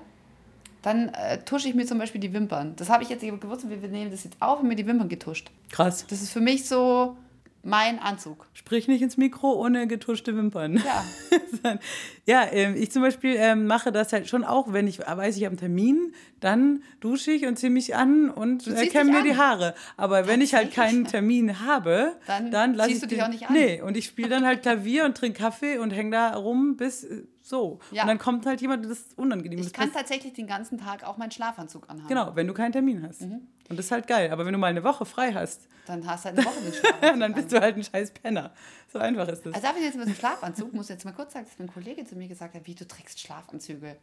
dann 0.83 1.09
äh, 1.11 1.39
tusche 1.39 1.69
ich 1.69 1.75
mir 1.75 1.87
zum 1.87 1.99
Beispiel 1.99 2.21
die 2.21 2.33
Wimpern. 2.33 2.75
Das 2.77 2.91
habe 2.91 3.03
ich 3.03 3.09
jetzt 3.09 3.23
gewusst, 3.23 3.69
wir 3.69 3.77
nehmen 3.89 4.11
das 4.11 4.25
jetzt 4.25 4.37
auf 4.41 4.61
und 4.61 4.69
mir 4.69 4.77
die 4.77 4.87
Wimpern 4.87 5.09
getuscht. 5.09 5.51
Krass. 5.71 6.07
Das 6.09 6.21
ist 6.21 6.31
für 6.31 6.41
mich 6.41 6.69
so 6.69 7.17
mein 7.65 7.99
Anzug. 7.99 8.47
Sprich 8.53 8.89
nicht 8.89 9.03
ins 9.03 9.17
Mikro 9.17 9.53
ohne 9.53 9.87
getuschte 9.87 10.37
Wimpern. 10.37 10.83
Ja. 10.85 11.79
ja, 12.27 12.43
äh, 12.45 12.75
ich 12.75 12.91
zum 12.93 13.03
Beispiel 13.03 13.37
äh, 13.37 13.55
mache 13.55 13.91
das 13.93 14.13
halt 14.13 14.29
schon 14.29 14.45
auch, 14.45 14.73
wenn 14.73 14.87
ich 14.87 15.01
weiß, 15.01 15.37
ich 15.37 15.45
habe 15.45 15.53
einen 15.53 15.59
Termin, 15.59 16.15
dann 16.41 16.83
dusche 17.01 17.31
ich 17.31 17.47
und 17.47 17.59
ziehe 17.59 17.71
mich 17.71 17.97
an 17.97 18.31
und 18.31 18.67
äh, 18.67 18.87
kämme 18.87 19.13
mir 19.13 19.19
an. 19.19 19.25
die 19.25 19.37
Haare. 19.37 19.75
Aber 19.97 20.27
wenn 20.27 20.41
ich 20.41 20.55
halt 20.55 20.73
keinen 20.73 21.05
Termin 21.07 21.61
habe, 21.61 22.17
dann, 22.27 22.51
dann 22.51 22.75
lasse 22.75 22.93
ich 22.93 23.01
du 23.01 23.07
dich 23.07 23.23
auch 23.23 23.29
nicht 23.29 23.49
an. 23.49 23.55
Nee, 23.55 23.81
und 23.81 23.97
ich 23.97 24.07
spiele 24.07 24.29
dann 24.29 24.47
halt 24.47 24.63
Klavier 24.63 25.05
und 25.05 25.17
trinke 25.17 25.39
Kaffee 25.41 25.79
und 25.79 25.91
hänge 25.91 26.11
da 26.11 26.35
rum 26.35 26.77
bis 26.77 27.05
äh, 27.05 27.23
so. 27.45 27.79
Ja. 27.91 28.03
Und 28.03 28.09
dann 28.09 28.19
kommt 28.19 28.47
halt 28.47 28.63
jemand, 28.63 28.87
das 28.87 28.93
ist 28.93 29.19
unangenehm. 29.19 29.59
Ich 29.59 29.73
kann 29.73 29.93
tatsächlich 29.93 30.33
den 30.33 30.47
ganzen 30.47 30.79
Tag 30.79 31.05
auch 31.05 31.19
meinen 31.19 31.31
Schlafanzug 31.31 31.91
anhaben. 31.91 32.09
Genau, 32.09 32.35
wenn 32.35 32.47
du 32.47 32.55
keinen 32.55 32.73
Termin 32.73 33.07
hast. 33.07 33.21
Mhm. 33.21 33.47
Und 33.69 33.77
das 33.77 33.85
ist 33.87 33.93
halt 33.93 34.07
geil. 34.07 34.31
Aber 34.31 34.47
wenn 34.47 34.55
du 34.55 34.59
mal 34.59 34.69
eine 34.69 34.83
Woche 34.83 35.05
frei 35.05 35.35
hast, 35.35 35.69
dann 35.87 36.07
hast 36.07 36.25
du 36.25 36.31
halt 36.31 36.39
eine 36.39 36.47
Woche 36.47 36.61
den 36.63 36.73
Schlafanzug. 36.73 37.21
dann 37.21 37.35
bist 37.35 37.53
du 37.53 37.61
halt 37.61 37.77
ein 37.77 37.85
scheiß 37.85 38.13
Penner. 38.13 38.51
So 38.91 38.99
einfach 38.99 39.29
ist 39.29 39.45
das. 39.45 39.53
Also 39.53 39.67
darf 39.67 39.77
ich 39.77 39.85
jetzt 39.85 39.99
mit 39.99 40.07
dem 40.07 40.15
Schlafanzug, 40.15 40.73
muss 40.73 40.89
jetzt 40.89 41.05
mal 41.05 41.13
kurz 41.13 41.35
sagen, 41.35 41.45
dass 41.45 41.59
mein 41.59 41.69
Kollege 41.69 42.07
zu 42.07 42.17
mir 42.17 42.29
gesagt 42.29 42.55
hat, 42.55 42.67
wie 42.67 42.75
du 42.75 42.89
trägst 42.89 43.21
Schlafanzüge. 43.21 43.99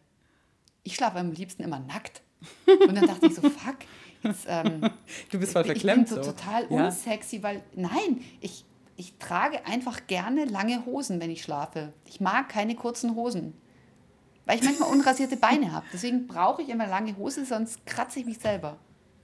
Ich 0.84 0.94
schlafe 0.94 1.18
am 1.18 1.32
liebsten 1.32 1.64
immer 1.64 1.80
nackt. 1.80 2.22
Und 2.68 2.96
dann 2.96 3.08
dachte 3.08 3.26
ich 3.26 3.36
so, 3.36 3.42
fuck. 3.42 3.78
Jetzt, 4.22 4.46
ähm, 4.48 4.82
du 5.32 5.40
bist 5.40 5.54
voll 5.54 5.64
verklemmt. 5.64 6.10
Ich 6.10 6.16
bin 6.16 6.24
so, 6.24 6.32
total 6.32 6.66
unsexy, 6.66 7.38
ja? 7.38 7.44
weil 7.44 7.64
nein, 7.74 8.24
ich, 8.40 8.66
ich 8.98 9.18
trage 9.18 9.66
einfach 9.66 10.08
gerne 10.08 10.46
lange 10.46 10.86
Hosen, 10.86 11.20
wenn 11.20 11.32
ich 11.32 11.44
schlafe. 11.44 11.94
Ich 12.06 12.22
mag 12.22 12.50
keine 12.50 12.76
kurzen 12.76 13.16
Hosen 13.16 13.54
weil 14.46 14.58
ich 14.58 14.64
manchmal 14.64 14.90
unrasierte 14.90 15.38
Beine 15.38 15.72
habe. 15.72 15.86
Deswegen 15.94 16.28
brauche 16.28 16.62
ich 16.62 16.70
immer 16.70 16.88
lange 16.88 17.16
Hose, 17.18 17.46
sonst 17.46 17.86
kratze 17.86 18.20
ich 18.20 18.26
mich 18.26 18.40
selber. 18.40 18.78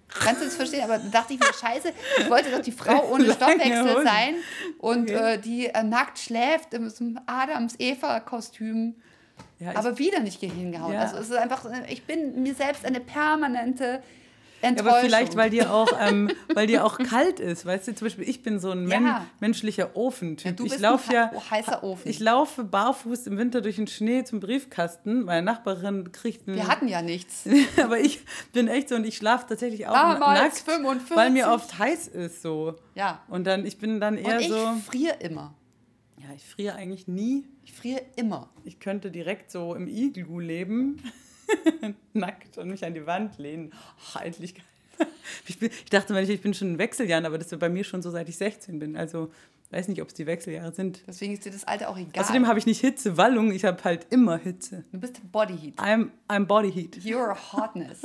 Kannst 0.08 0.42
du 0.42 0.46
das 0.46 0.56
verstehen? 0.56 0.84
Aber 0.84 1.00
da 1.00 1.10
dachte 1.10 1.34
ich 1.34 1.40
mir, 1.40 1.54
scheiße, 1.54 1.92
ich 2.20 2.30
wollte 2.30 2.50
doch 2.50 2.62
die 2.62 2.72
Frau 2.72 3.10
ohne 3.12 3.34
Stoffwechsel 3.34 4.04
sein 4.04 4.36
und 4.78 5.12
okay. 5.12 5.34
äh, 5.34 5.38
die 5.38 5.66
äh, 5.68 5.84
nackt 5.84 6.18
schläft 6.18 6.74
im 6.74 7.20
Adams-Eva-Kostüm. 7.26 8.96
Ja, 9.60 9.76
aber 9.76 9.98
wieder 10.00 10.22
nicht 10.22 10.40
hingehauen. 10.40 10.94
Ja. 10.94 11.02
Also 11.02 11.18
es 11.18 11.30
ist 11.30 11.36
einfach, 11.36 11.66
ich 11.90 12.06
bin 12.06 12.42
mir 12.42 12.54
selbst 12.54 12.86
eine 12.86 13.02
permanente 13.02 14.02
Enttäuschung. 14.62 14.92
aber 14.92 15.02
vielleicht, 15.02 15.36
weil 15.36 15.50
dir 15.50 15.72
auch, 15.72 15.88
ähm, 16.00 16.32
weil 16.54 16.68
dir 16.68 16.86
auch 16.86 16.98
kalt 16.98 17.40
ist, 17.40 17.66
weißt 17.66 17.88
du, 17.88 17.96
zum 17.96 18.08
Beispiel 18.08 18.28
ich 18.28 18.42
bin 18.42 18.60
so 18.60 18.72
ein 18.72 18.88
ja. 18.90 19.00
men 19.00 19.16
menschlicher 19.40 19.96
Ofentyp. 19.96 20.46
Ja, 20.46 20.52
du 20.52 20.64
bist 20.64 20.76
ich 20.76 20.82
laufe 20.82 21.14
ja, 21.14 21.32
heißer 21.52 21.84
Ofen. 21.84 22.10
Ich 22.10 22.20
laufe 22.20 22.64
barfuß 22.64 23.28
im 23.28 23.38
Winter 23.38 23.62
durch 23.62 23.76
den 23.76 23.88
Schnee 23.88 24.24
zum 24.24 24.40
Briefkasten. 24.40 25.26
Meine 25.26 25.44
Nachbarin 25.44 26.12
kriegt 26.12 26.48
einen, 26.48 26.58
Wir 26.58 26.68
hatten 26.68 26.88
ja 26.88 27.02
nichts. 27.02 27.44
aber 27.84 28.00
ich 28.00 28.22
bin 28.54 28.68
echt 28.68 28.90
so 28.90 28.96
und 28.96 29.06
ich 29.06 29.18
schlafe 29.18 29.46
tatsächlich 29.48 29.88
auch 29.88 29.94
Damals 29.94 30.56
nackt, 30.56 30.58
45. 30.58 31.16
weil 31.16 31.30
mir 31.30 31.50
oft 31.50 31.78
heiß 31.78 32.08
ist 32.08 32.42
so. 32.42 32.76
Ja. 32.96 33.22
Und 33.28 33.46
dann 33.46 33.66
ich 33.66 33.78
bin 33.78 34.00
dann 34.00 34.18
eher 34.18 34.36
und 34.36 34.42
ich 34.42 34.50
so. 34.50 34.74
Ich 34.78 34.84
friere 34.86 35.16
immer. 35.20 35.54
Ja, 36.20 36.34
ich 36.36 36.46
friere 36.46 36.76
eigentlich 36.76 37.08
nie. 37.08 37.46
Ich 37.64 37.74
friere 37.74 38.02
immer. 38.16 38.50
Ich 38.64 38.80
könnte 38.80 39.12
direkt 39.12 39.52
so 39.52 39.76
im 39.76 39.88
Iglu 39.88 40.40
leben. 40.40 41.02
nackt 42.14 42.58
und 42.58 42.70
mich 42.70 42.84
an 42.86 42.94
die 42.94 43.06
Wand 43.06 43.38
lehnen. 43.38 43.74
Oh, 44.16 44.20
endlich 44.20 44.56
geil. 44.56 44.64
Ich, 45.48 45.60
bin, 45.60 45.70
ich 45.70 45.90
dachte, 45.90 46.20
ich 46.20 46.42
bin 46.42 46.54
schon 46.54 46.70
in 46.70 46.78
Wechseljahren, 46.80 47.26
aber 47.26 47.38
das 47.38 47.52
ist 47.52 47.60
bei 47.60 47.70
mir 47.70 47.84
schon 47.84 48.02
so, 48.02 48.10
seit 48.10 48.28
ich 48.30 48.38
16 48.38 48.80
bin. 48.80 48.98
Also 48.98 49.32
weiß 49.70 49.90
nicht, 49.90 50.02
ob 50.02 50.08
es 50.08 50.14
die 50.14 50.26
Wechseljahre 50.26 50.72
sind. 50.72 51.02
Deswegen 51.08 51.34
ist 51.34 51.46
dir 51.46 51.52
das 51.52 51.66
Alter 51.66 51.90
auch 51.90 51.98
egal. 51.98 52.24
Außerdem 52.24 52.48
habe 52.48 52.58
ich 52.58 52.66
nicht 52.66 52.80
Hitze, 52.80 53.18
Wallung, 53.18 53.52
ich 53.52 53.66
habe 53.66 53.84
halt 53.84 54.08
immer 54.10 54.38
Hitze. 54.38 54.86
Du 54.92 55.00
bist 55.00 55.20
Body 55.32 55.58
Heat. 55.58 55.80
I'm, 55.80 56.10
I'm 56.30 56.46
Body 56.46 56.72
Heat. 56.72 56.98
You're 56.98 57.36
hotness. 57.36 58.02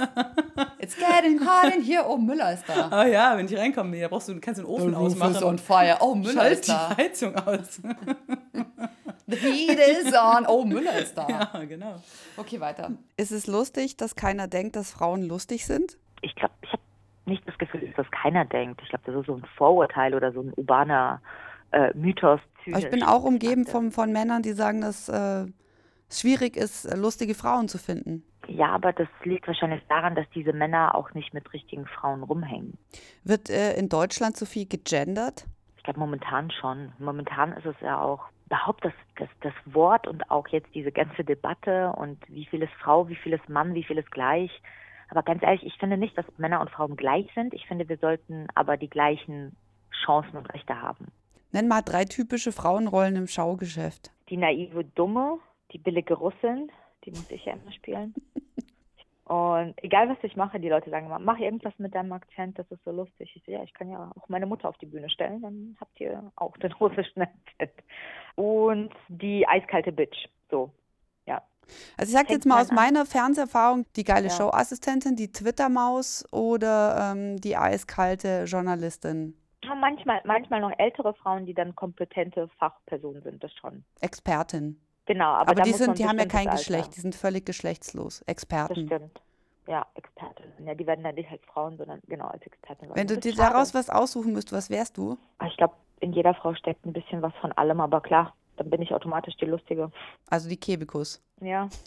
It's 0.79 0.97
getting 0.97 1.41
hot 1.41 1.73
in 1.75 1.83
here. 1.83 2.05
Oh, 2.07 2.17
Müller 2.17 2.53
ist 2.55 2.65
da. 2.67 2.91
Oh 2.93 3.09
ja, 3.09 3.37
wenn 3.37 3.47
ich 3.47 3.57
reinkomme, 3.57 4.01
da 4.01 4.09
brauchst 4.09 4.29
du, 4.29 4.39
kannst 4.41 4.61
du 4.61 4.65
den 4.65 4.71
Ofen 4.71 4.91
The 4.91 4.97
ausmachen. 4.97 5.37
Is 5.37 5.43
on 5.43 5.59
fire. 5.59 5.97
Oh, 6.01 6.15
Müller 6.15 6.51
ist 6.51 6.69
da. 6.69 6.95
die 6.95 7.03
Heizung 7.03 7.35
aus. 7.37 7.81
The 9.27 9.37
heat 9.37 9.79
is 9.79 10.13
on. 10.15 10.47
Oh, 10.47 10.65
Müller 10.65 10.99
ist 10.99 11.17
da. 11.17 11.27
Ja, 11.29 11.65
genau. 11.65 12.03
Okay, 12.37 12.61
weiter. 12.61 12.93
Ist 13.17 13.33
es 13.33 13.47
lustig, 13.47 13.97
dass 13.97 14.17
keiner 14.17 14.49
denkt, 14.49 14.77
dass 14.77 14.91
Frauen 14.91 15.23
lustig 15.23 15.67
sind? 15.67 15.99
Ich 16.21 16.35
glaube, 16.35 16.55
ich 16.63 16.73
habe 16.73 16.83
nicht 17.27 17.47
das 17.47 17.57
Gefühl, 17.59 17.81
dass 17.81 17.97
das 17.97 18.11
keiner 18.11 18.45
denkt. 18.45 18.81
Ich 18.83 18.89
glaube, 18.89 19.05
das 19.07 19.15
ist 19.17 19.27
so 19.27 19.35
ein 19.35 19.45
Vorurteil 19.57 20.15
oder 20.15 20.33
so 20.33 20.41
ein 20.41 20.53
urbaner 20.57 21.21
äh, 21.71 21.93
Mythos. 21.95 22.41
Aber 22.67 22.79
ich 22.79 22.91
bin 22.91 23.03
auch 23.03 23.25
umgeben 23.25 23.67
von, 23.67 23.91
von 23.91 24.13
Männern, 24.13 24.43
die 24.43 24.53
sagen, 24.53 24.81
dass 24.81 25.09
äh, 25.09 25.47
schwierig 26.11 26.57
ist, 26.57 26.93
lustige 26.97 27.35
Frauen 27.35 27.69
zu 27.69 27.79
finden. 27.79 28.25
Ja, 28.49 28.69
aber 28.69 28.93
das 28.93 29.09
liegt 29.25 29.47
wahrscheinlich 29.47 29.83
daran, 29.89 30.15
dass 30.15 30.27
diese 30.35 30.53
Männer 30.53 30.95
auch 30.95 31.15
nicht 31.15 31.33
mit 31.33 31.53
richtigen 31.53 31.87
Frauen 31.87 32.23
rumhängen. 32.23 32.77
Wird 33.25 33.51
äh, 33.51 33.75
in 33.75 33.89
Deutschland 33.89 34.37
so 34.37 34.47
viel 34.47 34.67
gegendert? 34.67 35.47
Ich 35.77 35.85
glaube 35.85 36.01
momentan 36.01 36.51
schon. 36.51 36.93
Momentan 36.99 37.53
ist 37.53 37.67
es 37.67 37.77
ja 37.81 38.01
auch 38.01 38.25
überhaupt 38.53 38.85
das, 38.85 38.93
das, 39.17 39.31
das 39.41 39.55
Wort 39.65 40.07
und 40.07 40.31
auch 40.31 40.47
jetzt 40.49 40.69
diese 40.75 40.93
ganze 40.93 41.25
Debatte 41.25 41.91
und 41.97 42.19
wie 42.29 42.45
viel 42.45 42.63
ist 42.63 42.73
Frau, 42.75 43.09
wie 43.09 43.17
viel 43.17 43.33
ist 43.33 43.49
Mann, 43.49 43.75
wie 43.75 43.83
viel 43.83 43.97
ist 43.97 44.11
gleich. 44.11 44.51
Aber 45.09 45.23
ganz 45.23 45.43
ehrlich, 45.43 45.65
ich 45.65 45.75
finde 45.79 45.97
nicht, 45.97 46.17
dass 46.19 46.27
Männer 46.37 46.61
und 46.61 46.71
Frauen 46.71 46.97
gleich 46.97 47.27
sind. 47.35 47.55
Ich 47.55 47.67
finde, 47.67 47.89
wir 47.89 47.97
sollten 47.97 48.49
aber 48.55 48.77
die 48.77 48.91
gleichen 48.91 49.57
Chancen 50.05 50.37
und 50.37 50.53
Rechte 50.53 50.83
haben. 50.83 51.07
Nenn 51.51 51.67
mal 51.67 51.81
drei 51.81 52.05
typische 52.05 52.53
Frauenrollen 52.53 53.17
im 53.17 53.27
Schaugeschäft. 53.27 54.11
Die 54.29 54.37
naive 54.37 54.85
Dumme, 54.85 55.39
die 55.73 55.79
billige 55.79 56.13
Russin, 56.13 56.71
die 57.05 57.11
muss 57.11 57.31
ich 57.31 57.47
ja 57.47 57.55
immer 57.55 57.73
spielen. 57.73 58.15
Und 59.25 59.83
egal 59.83 60.11
was 60.11 60.19
ich 60.23 60.37
mache, 60.37 60.61
die 60.61 60.69
Leute 60.69 60.91
sagen 60.91 61.07
immer, 61.07 61.19
mach 61.19 61.39
irgendwas 61.39 61.73
mit 61.79 61.95
deinem 61.95 62.13
Akzent, 62.13 62.59
das 62.59 62.71
ist 62.71 62.85
so 62.85 62.91
lustig. 62.91 63.33
Ich 63.35 63.43
so, 63.47 63.53
ja, 63.53 63.63
ich 63.63 63.73
kann 63.73 63.89
ja 63.89 64.11
auch 64.15 64.29
meine 64.29 64.45
Mutter 64.45 64.69
auf 64.69 64.77
die 64.77 64.87
Bühne 64.87 65.09
stellen, 65.09 65.41
dann 65.41 65.77
habt 65.81 65.99
ihr 66.01 66.31
auch 66.37 66.55
den 66.59 66.73
russischen 66.73 67.23
Akzent. 67.23 67.73
Und 68.37 68.91
die 69.09 69.47
eiskalte 69.47 69.93
Bitch, 69.93 70.29
so, 70.51 70.71
ja. 71.27 71.43
Also 71.97 72.11
ich 72.11 72.19
sag 72.19 72.31
jetzt 72.31 72.47
mal 72.47 72.61
aus 72.61 72.71
meiner 72.71 73.07
Fernseherfahrung, 73.07 73.87
die 73.97 74.05
geile 74.05 74.29
ja. 74.29 74.35
Showassistentin, 74.35 75.17
die 75.17 75.31
Twitter-Maus 75.33 76.25
oder 76.33 77.13
ähm, 77.13 77.41
die 77.41 77.57
eiskalte 77.57 78.45
Journalistin. 78.45 79.35
Ja, 79.65 79.75
manchmal, 79.75 80.21
manchmal 80.25 80.61
noch 80.61 80.73
ältere 80.79 81.15
Frauen, 81.15 81.47
die 81.47 81.55
dann 81.55 81.75
kompetente 81.77 82.49
Fachpersonen 82.59 83.23
sind, 83.23 83.45
das 83.45 83.53
schon. 83.55 83.85
Expertin. 84.01 84.81
Genau, 85.07 85.33
aber, 85.33 85.53
aber 85.53 85.63
die, 85.63 85.73
sind, 85.73 85.99
die 85.99 86.07
haben 86.07 86.19
ja 86.19 86.27
kein 86.27 86.49
Alter. 86.49 86.59
Geschlecht, 86.59 86.97
die 86.97 87.01
sind 87.01 87.15
völlig 87.15 87.45
geschlechtslos. 87.45 88.23
Experten. 88.23 88.89
Das 88.89 88.99
stimmt. 88.99 89.21
Ja, 89.67 89.87
Expertinnen. 89.95 90.67
Ja, 90.67 90.75
die 90.75 90.87
werden 90.87 91.05
dann 91.05 91.15
nicht 91.15 91.31
als 91.31 91.43
Frauen, 91.45 91.77
sondern 91.77 92.01
genau 92.09 92.27
als 92.27 92.43
Expertin. 92.43 92.89
Wenn 92.95 93.07
du 93.07 93.19
dir 93.19 93.35
daraus 93.35 93.75
was 93.75 93.91
aussuchen 93.91 94.33
müsst, 94.33 94.53
was 94.53 94.71
wärst 94.71 94.97
du? 94.97 95.17
Ah, 95.39 95.47
ich 95.47 95.57
glaube, 95.57 95.75
in 96.03 96.13
jeder 96.13 96.35
Frau 96.35 96.55
steckt 96.55 96.85
ein 96.85 96.93
bisschen 96.93 97.23
was 97.23 97.33
von 97.41 97.53
allem, 97.53 97.81
aber 97.81 98.01
klar, 98.01 98.35
dann 98.57 98.69
bin 98.69 98.83
ich 98.83 98.93
automatisch 98.93 99.37
die 99.37 99.47
Lustige. 99.47 99.91
Also 100.29 100.49
die 100.49 100.57
Kebekus. 100.57 101.23
Ja. 101.41 101.69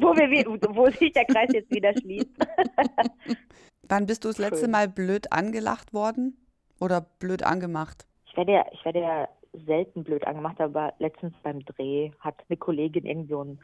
wo, 0.00 0.16
wir, 0.16 0.46
wo 0.74 0.90
sich 0.90 1.12
der 1.12 1.26
Kreis 1.26 1.50
jetzt 1.52 1.70
wieder 1.70 1.92
schließt. 1.92 2.30
Wann 3.88 4.06
bist 4.06 4.24
du 4.24 4.28
das 4.28 4.38
letzte 4.38 4.64
Schön. 4.64 4.72
Mal 4.72 4.88
blöd 4.88 5.32
angelacht 5.32 5.92
worden? 5.92 6.36
Oder 6.80 7.00
blöd 7.00 7.42
angemacht? 7.44 8.06
Ich 8.26 8.36
werde 8.36 8.52
ja, 8.52 8.66
ich 8.72 8.84
werde 8.84 9.00
ja 9.00 9.28
selten 9.64 10.04
blöd 10.04 10.26
angemacht, 10.26 10.60
aber 10.60 10.92
letztens 10.98 11.34
beim 11.42 11.64
Dreh 11.64 12.10
hat 12.20 12.42
eine 12.48 12.56
Kollegin 12.56 13.06
irgendwie 13.06 13.30
so 13.30 13.40
einen 13.40 13.60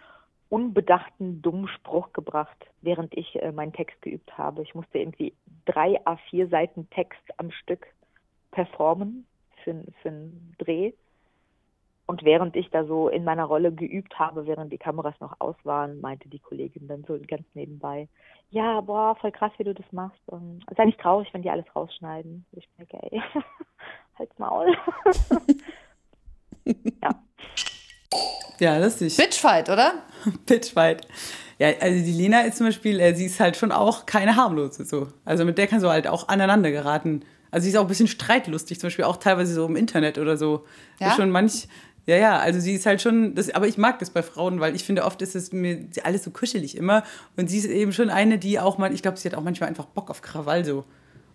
unbedachten, 0.49 1.43
dummen 1.43 1.69
Spruch 1.69 2.13
gebracht, 2.13 2.67
während 2.83 3.17
ich 3.17 3.43
äh, 3.43 3.53
meinen 3.53 3.73
Text 3.73 4.01
geübt 4.03 4.37
habe. 4.39 4.63
Ich 4.63 4.75
musste 4.75 4.99
irgendwie 4.99 5.35
drei 5.65 6.01
A4 6.07 6.49
Seiten 6.51 6.89
Text 6.91 7.23
am 7.39 7.51
Stück 7.51 7.87
performen 8.53 9.27
für, 9.65 9.85
für 10.01 10.09
einen 10.09 10.55
Dreh. 10.59 10.93
Und 12.07 12.25
während 12.25 12.57
ich 12.57 12.69
da 12.71 12.85
so 12.85 13.09
in 13.09 13.25
meiner 13.25 13.45
Rolle 13.45 13.73
geübt 13.73 14.19
habe, 14.19 14.47
während 14.47 14.73
die 14.73 14.79
Kameras 14.79 15.15
noch 15.21 15.41
aus 15.41 15.57
waren, 15.65 16.01
meinte 16.01 16.29
die 16.29 16.41
Kollegin 16.41 16.89
dann 16.89 17.05
so 17.05 17.19
ganz 17.27 17.45
nebenbei, 17.55 18.09
ja, 18.51 18.81
boah, 18.83 19.17
voll 19.17 19.33
krass, 19.33 19.53
wie 19.57 19.65
du 19.65 19.73
das 19.73 19.91
machst. 19.93 20.21
Und 20.27 20.63
sei 20.77 20.85
nicht 20.85 21.01
traurig, 21.01 21.29
wenn 21.33 21.43
die 21.43 21.51
alles 21.51 21.65
rausschneiden. 21.75 22.45
Ich 22.53 22.69
denke, 22.79 22.99
ey, 23.11 23.23
halt's 24.19 24.39
Maul. 24.39 24.77
ja. 26.67 27.11
Ja, 28.61 28.77
lustig. 28.77 29.17
Bitchfight, 29.17 29.71
oder? 29.71 29.95
Bitchfight. 30.47 31.09
Ja, 31.59 31.69
also 31.81 32.05
die 32.05 32.13
Lena 32.13 32.43
ist 32.43 32.59
zum 32.59 32.67
Beispiel, 32.67 33.01
äh, 33.01 33.15
sie 33.15 33.27
ist 33.27 33.41
halt 33.41 33.57
schon 33.57 33.73
auch 33.73 34.05
keine 34.05 34.37
harmlose 34.37 34.85
so. 34.85 35.09
Also 35.25 35.45
mit 35.45 35.57
der 35.59 35.67
kannst 35.67 35.85
du 35.85 35.89
halt 35.89 36.07
auch 36.07 36.29
aneinander 36.29 36.71
geraten. 36.71 37.25
Also 37.53 37.65
sie 37.65 37.71
ist 37.71 37.77
auch 37.77 37.83
ein 37.83 37.89
bisschen 37.89 38.09
streitlustig, 38.09 38.81
zum 38.81 38.89
Beispiel 38.89 39.05
auch 39.05 39.19
teilweise 39.19 39.55
so 39.55 39.67
im 39.67 39.77
Internet 39.77 40.19
oder 40.19 40.37
so. 40.37 40.65
Ja. 40.99 41.11
Ist 41.11 41.17
schon 41.17 41.31
manch, 41.31 41.69
ja, 42.07 42.17
ja, 42.17 42.39
also 42.39 42.59
sie 42.59 42.75
ist 42.75 42.87
halt 42.87 43.01
schon, 43.01 43.35
das, 43.35 43.51
aber 43.51 43.69
ich 43.69 43.79
mag 43.79 44.01
das 44.01 44.11
bei 44.11 44.23
Frauen, 44.23 44.59
weil 44.59 44.75
ich 44.75 44.85
finde, 44.85 45.05
oft 45.05 45.23
ist 45.23 45.37
es 45.37 45.53
mir 45.53 45.87
alles 46.03 46.25
so 46.25 46.31
kuschelig 46.31 46.77
immer. 46.77 47.05
Und 47.37 47.49
sie 47.49 47.59
ist 47.59 47.67
eben 47.67 47.93
schon 47.93 48.11
eine, 48.11 48.39
die 48.39 48.59
auch 48.59 48.79
mal, 48.79 48.93
ich 48.93 49.03
glaube, 49.03 49.19
sie 49.19 49.29
hat 49.29 49.37
auch 49.37 49.43
manchmal 49.45 49.69
einfach 49.69 49.85
Bock 49.85 50.11
auf 50.11 50.23
Krawall 50.23 50.65
so. 50.65 50.85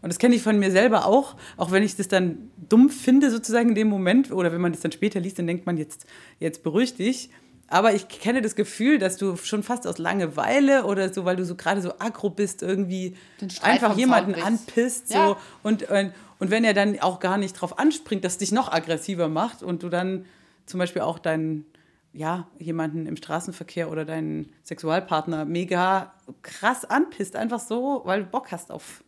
Und 0.01 0.09
das 0.09 0.19
kenne 0.19 0.35
ich 0.35 0.41
von 0.41 0.59
mir 0.59 0.71
selber 0.71 1.05
auch, 1.05 1.35
auch 1.55 1.71
wenn 1.71 1.83
ich 1.83 1.95
das 1.95 2.07
dann 2.07 2.49
dumm 2.69 2.89
finde, 2.89 3.31
sozusagen 3.31 3.69
in 3.69 3.75
dem 3.75 3.87
Moment, 3.87 4.31
oder 4.31 4.51
wenn 4.51 4.61
man 4.61 4.71
das 4.71 4.81
dann 4.81 4.91
später 4.91 5.19
liest, 5.19 5.39
dann 5.39 5.47
denkt 5.47 5.65
man, 5.65 5.77
jetzt, 5.77 6.05
jetzt 6.39 6.63
beruhig 6.63 6.95
dich. 6.95 7.29
Aber 7.69 7.93
ich 7.93 8.07
kenne 8.07 8.41
das 8.41 8.55
Gefühl, 8.55 8.97
dass 8.97 9.17
du 9.17 9.35
schon 9.35 9.61
fast 9.61 9.87
aus 9.87 9.97
Langeweile 9.97 10.85
oder 10.85 11.13
so, 11.13 11.25
weil 11.25 11.35
du 11.35 11.45
so 11.45 11.55
gerade 11.55 11.81
so 11.81 11.93
aggro 11.99 12.29
bist, 12.29 12.63
irgendwie 12.63 13.15
einfach 13.61 13.97
jemanden 13.97 14.35
anpisst. 14.35 15.09
So, 15.09 15.15
ja. 15.15 15.37
und, 15.63 15.83
und, 15.89 16.13
und 16.39 16.51
wenn 16.51 16.63
er 16.63 16.73
dann 16.73 16.99
auch 16.99 17.19
gar 17.19 17.37
nicht 17.37 17.53
drauf 17.53 17.77
anspringt, 17.77 18.23
dass 18.23 18.37
dich 18.37 18.53
noch 18.53 18.71
aggressiver 18.71 19.27
macht 19.27 19.63
und 19.63 19.83
du 19.83 19.89
dann 19.89 20.25
zum 20.65 20.77
Beispiel 20.77 21.01
auch 21.01 21.19
deinen, 21.19 21.65
ja, 22.13 22.47
jemanden 22.57 23.05
im 23.05 23.17
Straßenverkehr 23.17 23.91
oder 23.91 24.05
deinen 24.05 24.53
Sexualpartner 24.63 25.43
mega 25.43 26.13
krass 26.43 26.85
anpisst, 26.85 27.35
einfach 27.35 27.59
so, 27.59 28.01
weil 28.05 28.23
du 28.23 28.29
Bock 28.29 28.51
hast 28.51 28.71
auf 28.71 29.03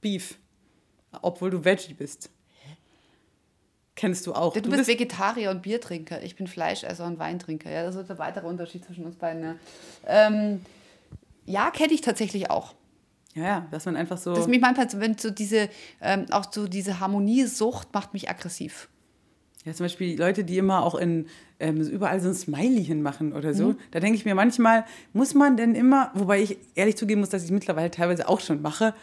Beef, 0.00 0.38
obwohl 1.20 1.50
du 1.50 1.64
Veggie 1.64 1.94
bist. 1.94 2.30
Kennst 4.00 4.26
du 4.26 4.32
auch. 4.32 4.54
Du, 4.54 4.62
du 4.62 4.70
bist, 4.70 4.86
bist, 4.86 4.88
Vegetarier 4.88 5.50
und 5.50 5.60
Biertrinker. 5.60 6.22
Ich 6.22 6.34
bin 6.34 6.46
Fleischesser 6.46 7.04
und 7.04 7.18
Weintrinker. 7.18 7.70
Ja, 7.70 7.82
das 7.82 7.96
ist 7.96 8.08
der 8.08 8.18
weitere 8.18 8.46
Unterschied 8.46 8.82
zwischen 8.82 9.04
uns 9.04 9.16
beiden. 9.16 9.42
Ja, 9.42 9.54
ähm, 10.06 10.62
ja 11.44 11.70
kenne 11.70 11.92
ich 11.92 12.00
tatsächlich 12.00 12.48
auch. 12.48 12.72
Ja, 13.34 13.44
ja, 13.44 13.66
dass 13.70 13.84
man 13.84 13.96
einfach 13.96 14.16
so. 14.16 14.34
Dass 14.34 14.48
mich 14.48 14.62
manchmal, 14.62 14.88
wenn 14.94 15.18
so 15.18 15.28
diese, 15.28 15.68
ähm, 16.00 16.24
auch 16.30 16.50
so 16.50 16.66
diese 16.66 16.98
Harmoniesucht 16.98 17.92
macht 17.92 18.14
mich 18.14 18.30
aggressiv. 18.30 18.88
Ja, 19.66 19.74
zum 19.74 19.84
Beispiel 19.84 20.18
Leute, 20.18 20.44
die 20.44 20.56
immer 20.56 20.82
auch 20.82 20.94
in 20.94 21.26
ähm, 21.58 21.82
überall 21.82 22.20
so 22.20 22.28
ein 22.28 22.34
Smiley 22.34 22.82
hinmachen 22.82 23.34
oder 23.34 23.52
so. 23.52 23.68
Mhm. 23.68 23.78
Da 23.90 24.00
denke 24.00 24.16
ich 24.16 24.24
mir 24.24 24.34
manchmal, 24.34 24.86
muss 25.12 25.34
man 25.34 25.58
denn 25.58 25.74
immer, 25.74 26.10
wobei 26.14 26.40
ich 26.40 26.56
ehrlich 26.74 26.96
zugeben 26.96 27.20
muss, 27.20 27.28
dass 27.28 27.42
ich 27.42 27.48
es 27.48 27.52
mittlerweile 27.52 27.90
teilweise 27.90 28.30
auch 28.30 28.40
schon 28.40 28.62
mache, 28.62 28.94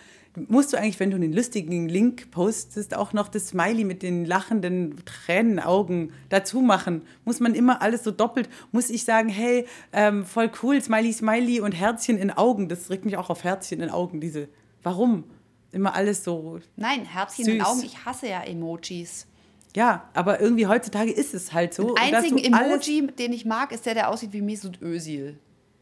musst 0.48 0.74
du 0.74 0.78
eigentlich, 0.78 1.00
wenn 1.00 1.12
du 1.12 1.16
einen 1.16 1.34
lustigen 1.34 1.90
Link 1.90 2.32
postest, 2.32 2.96
auch 2.96 3.14
noch 3.14 3.28
das 3.28 3.50
Smiley 3.50 3.84
mit 3.84 4.04
den 4.04 4.26
lachenden 4.26 4.96
Tränenaugen 5.06 6.14
dazu 6.30 6.62
machen? 6.62 7.02
Muss 7.26 7.40
man 7.40 7.56
immer 7.56 7.82
alles 7.82 8.04
so 8.04 8.12
doppelt? 8.12 8.50
Muss 8.72 8.90
ich 8.90 9.04
sagen, 9.04 9.30
hey, 9.30 9.66
ähm, 9.94 10.26
voll 10.26 10.52
cool, 10.62 10.82
Smiley, 10.82 11.14
Smiley 11.14 11.62
und 11.62 11.72
Herzchen 11.74 12.18
in 12.18 12.32
Augen? 12.32 12.70
Das 12.70 12.90
regt 12.90 13.06
mich 13.06 13.18
auch 13.18 13.30
auf 13.30 13.44
Herzchen 13.44 13.82
in 13.82 13.90
Augen, 13.90 14.22
diese. 14.22 14.48
Warum? 14.84 15.24
Immer 15.72 15.96
alles 15.96 16.24
so. 16.24 16.60
Nein, 16.76 17.06
Herzchen 17.06 17.46
süß. 17.46 17.54
in 17.54 17.62
Augen, 17.62 17.84
ich 17.84 18.06
hasse 18.06 18.28
ja 18.28 18.42
Emojis. 18.42 19.28
Ja, 19.76 20.10
aber 20.14 20.40
irgendwie 20.40 20.68
heutzutage 20.68 21.12
ist 21.12 21.34
es 21.34 21.54
halt 21.54 21.74
so. 21.74 21.94
Den 21.94 22.16
einzigen 22.16 22.38
Emoji, 22.38 23.08
den 23.08 23.34
ich 23.34 23.46
mag, 23.46 23.72
ist 23.72 23.86
der, 23.86 23.94
der 23.94 24.10
aussieht 24.10 24.34
wie 24.34 24.42
Mesut 24.42 24.82
Özil. 24.82 25.38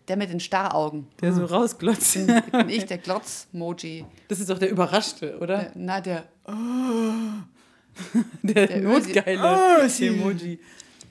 Der 0.07 0.17
mit 0.17 0.29
den 0.29 0.39
Starraugen. 0.39 1.07
Der 1.21 1.33
so 1.33 1.45
rausglotzt. 1.45 2.13
Bin, 2.13 2.43
bin 2.51 2.69
ich, 2.69 2.85
der 2.85 2.99
Glotz-Moji. 2.99 4.05
Das 4.27 4.39
ist 4.39 4.49
doch 4.49 4.59
der 4.59 4.69
Überraschte, 4.69 5.37
oder? 5.39 5.57
Der, 5.57 5.71
na, 5.75 6.01
der. 6.01 6.25
Oh. 6.47 6.51
der, 8.43 8.67
der 8.67 8.81
notgeile 8.81 9.79
oh, 9.81 10.03
Emoji. 10.03 10.59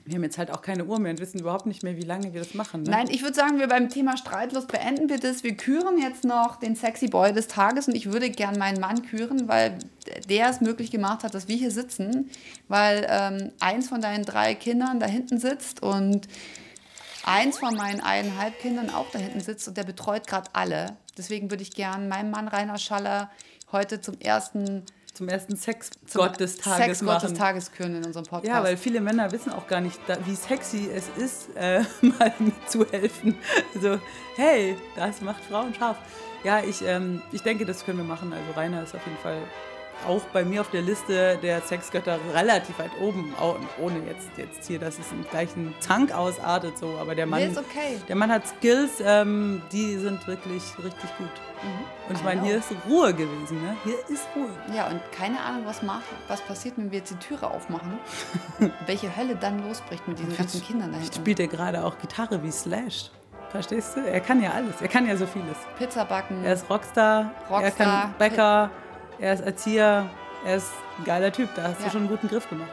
Wir 0.07 0.15
haben 0.15 0.23
jetzt 0.23 0.37
halt 0.37 0.51
auch 0.51 0.61
keine 0.61 0.85
Uhr 0.85 0.99
mehr 0.99 1.11
und 1.11 1.19
wissen 1.19 1.39
überhaupt 1.39 1.65
nicht 1.65 1.81
mehr, 1.81 1.97
wie 1.97 2.03
lange 2.03 2.31
wir 2.31 2.39
das 2.39 2.53
machen. 2.53 2.83
Ne? 2.83 2.91
Nein, 2.91 3.07
ich 3.09 3.23
würde 3.23 3.33
sagen, 3.33 3.57
wir 3.57 3.67
beim 3.67 3.89
Thema 3.89 4.17
Streitlos 4.17 4.67
beenden 4.67 5.09
wir 5.09 5.17
das. 5.17 5.43
Wir 5.43 5.57
küren 5.57 5.97
jetzt 5.97 6.23
noch 6.23 6.57
den 6.57 6.75
Sexy 6.75 7.07
Boy 7.07 7.33
des 7.33 7.47
Tages 7.47 7.87
und 7.87 7.95
ich 7.95 8.11
würde 8.11 8.29
gern 8.29 8.59
meinen 8.59 8.79
Mann 8.79 9.01
küren, 9.01 9.47
weil 9.47 9.79
der 10.29 10.49
es 10.51 10.61
möglich 10.61 10.91
gemacht 10.91 11.23
hat, 11.23 11.33
dass 11.33 11.47
wir 11.47 11.55
hier 11.55 11.71
sitzen, 11.71 12.29
weil 12.67 13.07
ähm, 13.09 13.51
eins 13.59 13.89
von 13.89 13.99
deinen 13.99 14.25
drei 14.25 14.53
Kindern 14.53 14.99
da 14.99 15.07
hinten 15.07 15.39
sitzt 15.39 15.81
und 15.81 16.27
eins 17.25 17.57
von 17.57 17.75
meinen 17.75 18.01
eineinhalb 18.01 18.59
Kindern 18.59 18.89
auch 18.89 19.07
da 19.11 19.19
hinten 19.19 19.41
sitzt 19.41 19.67
und 19.67 19.77
der 19.77 19.83
betreut 19.83 20.27
gerade 20.27 20.49
alle. 20.53 20.97
Deswegen 21.17 21.49
würde 21.49 21.63
ich 21.63 21.71
gern 21.71 22.07
meinen 22.07 22.31
Mann 22.31 22.47
Rainer 22.47 22.77
Schaller 22.77 23.29
heute 23.71 24.01
zum 24.01 24.19
ersten 24.19 24.85
zum 25.13 25.29
ersten 25.29 25.55
Sexgott 25.55 26.39
des 26.41 26.57
Tages 26.57 26.85
Sex 26.85 27.01
machen. 27.01 27.29
des 27.29 27.37
Tages 27.37 27.71
küren 27.71 27.95
in 27.95 28.03
unserem 28.03 28.25
Podcast. 28.25 28.53
Ja, 28.53 28.61
weil 28.61 28.75
viele 28.75 28.99
Männer 28.99 29.31
wissen 29.31 29.49
auch 29.53 29.65
gar 29.65 29.79
nicht, 29.79 29.97
wie 30.25 30.35
sexy 30.35 30.89
es 30.93 31.07
ist, 31.15 31.55
äh, 31.55 31.83
mal 32.01 32.33
mitzuhelfen. 32.37 33.35
So, 33.81 33.97
hey, 34.35 34.75
das 34.97 35.21
macht 35.21 35.41
Frauen 35.45 35.73
scharf. 35.73 35.95
Ja, 36.43 36.59
ich, 36.59 36.81
ähm, 36.81 37.21
ich 37.31 37.41
denke, 37.41 37.65
das 37.65 37.85
können 37.85 37.97
wir 37.97 38.03
machen. 38.03 38.33
Also 38.33 38.51
Rainer 38.59 38.83
ist 38.83 38.93
auf 38.93 39.05
jeden 39.05 39.17
Fall 39.19 39.41
auch 40.07 40.21
bei 40.33 40.43
mir 40.45 40.61
auf 40.61 40.69
der 40.69 40.81
Liste 40.81 41.37
der 41.41 41.61
Sexgötter 41.61 42.17
relativ 42.33 42.77
weit 42.79 42.91
oben, 43.01 43.33
ohne 43.81 43.99
jetzt, 44.07 44.29
jetzt 44.37 44.67
hier, 44.67 44.79
dass 44.79 44.99
es 44.99 45.11
im 45.11 45.23
gleichen 45.29 45.73
Tank 45.85 46.11
ausartet, 46.13 46.77
so. 46.77 46.97
Aber 46.99 47.15
der 47.15 47.25
Mann, 47.25 47.39
Nee, 47.41 47.57
okay. 47.57 47.99
der 48.07 48.15
Mann 48.15 48.31
hat 48.31 48.47
Skills, 48.47 49.01
ähm, 49.03 49.61
die 49.71 49.97
sind 49.97 50.25
wirklich 50.27 50.63
richtig 50.83 51.09
gut. 51.17 51.29
Mhm. 51.63 52.09
Und 52.09 52.15
ich 52.17 52.23
meine, 52.23 52.41
hier 52.43 52.57
ist 52.57 52.69
Ruhe 52.87 53.13
gewesen, 53.13 53.61
ne? 53.63 53.75
Hier 53.83 53.97
ist 54.09 54.27
Ruhe. 54.35 54.49
Ja, 54.75 54.87
und 54.87 55.01
keine 55.11 55.39
Ahnung, 55.39 55.63
was, 55.65 55.81
macht, 55.81 56.03
was 56.27 56.41
passiert, 56.41 56.77
wenn 56.77 56.91
wir 56.91 56.99
jetzt 56.99 57.11
die 57.11 57.15
Türe 57.17 57.47
aufmachen. 57.47 57.97
Welche 58.85 59.15
Hölle 59.15 59.35
dann 59.35 59.65
losbricht 59.67 60.07
mit 60.07 60.19
diesen 60.19 60.35
ganzen 60.37 60.61
Kindern 60.61 60.91
da 60.91 60.97
hinten. 60.99 61.13
Spielt 61.15 61.39
er 61.39 61.47
gerade 61.47 61.83
auch 61.83 61.97
Gitarre 61.97 62.41
wie 62.43 62.51
Slash. 62.51 63.09
Verstehst 63.49 63.95
du? 63.95 64.01
Er 64.01 64.19
kann 64.19 64.41
ja 64.43 64.51
alles. 64.51 64.81
Er 64.81 64.87
kann 64.89 65.07
ja 65.07 65.15
so 65.15 65.25
vieles. 65.25 65.55
Pizza 65.77 66.03
backen. 66.03 66.43
Er 66.43 66.53
ist 66.53 66.69
Rockstar, 66.69 67.31
er 67.49 67.55
Rockstar. 67.55 68.01
kann 68.01 68.13
Bäcker, 68.17 68.69
er 69.19 69.33
ist 69.33 69.41
Erzieher, 69.41 70.09
er 70.45 70.55
ist 70.55 70.71
ein 70.99 71.05
geiler 71.05 71.31
Typ. 71.31 71.49
Da 71.55 71.63
hast 71.63 71.79
Ja. 71.79 71.85
du 71.85 71.91
schon 71.91 72.01
einen 72.01 72.09
guten 72.09 72.27
Griff 72.27 72.49
gemacht. 72.49 72.69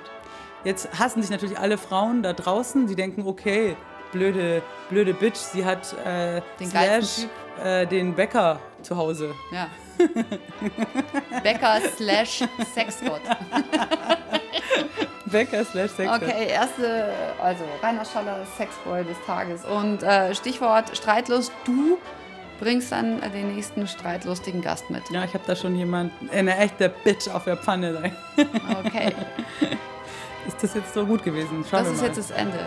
Jetzt 0.64 0.88
hassen 0.98 1.22
sich 1.22 1.30
natürlich 1.30 1.58
alle 1.58 1.78
Frauen 1.78 2.22
da 2.22 2.32
draußen, 2.32 2.86
die 2.86 2.94
denken, 2.94 3.26
okay, 3.26 3.76
blöde, 4.12 4.62
blöde 4.90 5.14
Bitch, 5.14 5.36
sie 5.36 5.64
hat 5.64 5.92
äh, 6.04 6.40
Den 6.60 6.70
Slash, 6.70 7.26
äh, 7.62 7.86
den 7.86 8.14
Bäcker 8.14 8.60
zu 8.82 8.96
Hause. 8.96 9.34
Ja. 9.50 9.68
Bäcker 11.42 11.80
slash 11.96 12.44
Sexgott. 12.74 13.20
Bäcker 15.26 15.64
slash 15.64 15.90
Sex. 15.92 16.10
Okay, 16.12 16.48
erste, 16.48 17.12
also 17.42 17.64
Rainer 17.82 18.04
Schaller, 18.04 18.44
Sexboy 18.56 19.04
des 19.04 19.16
Tages. 19.26 19.64
Und 19.64 20.02
äh, 20.02 20.34
Stichwort 20.34 20.96
streitlos, 20.96 21.50
du 21.64 21.98
bringst 22.62 22.92
dann 22.92 23.20
den 23.20 23.54
nächsten 23.54 23.88
streitlustigen 23.88 24.62
Gast 24.62 24.88
mit. 24.88 25.02
Ja, 25.10 25.24
ich 25.24 25.34
habe 25.34 25.42
da 25.46 25.56
schon 25.56 25.74
jemanden, 25.74 26.30
eine 26.30 26.56
echte 26.58 26.88
Bitch 26.88 27.28
auf 27.28 27.44
der 27.44 27.56
Pfanne. 27.56 28.12
Okay, 28.84 29.12
Ist 30.46 30.62
das 30.62 30.74
jetzt 30.74 30.94
so 30.94 31.04
gut 31.04 31.22
gewesen? 31.22 31.64
Schauen 31.68 31.84
das 31.84 31.92
ist 31.92 32.00
mal. 32.00 32.06
jetzt 32.06 32.18
das 32.18 32.30
Ende. 32.30 32.58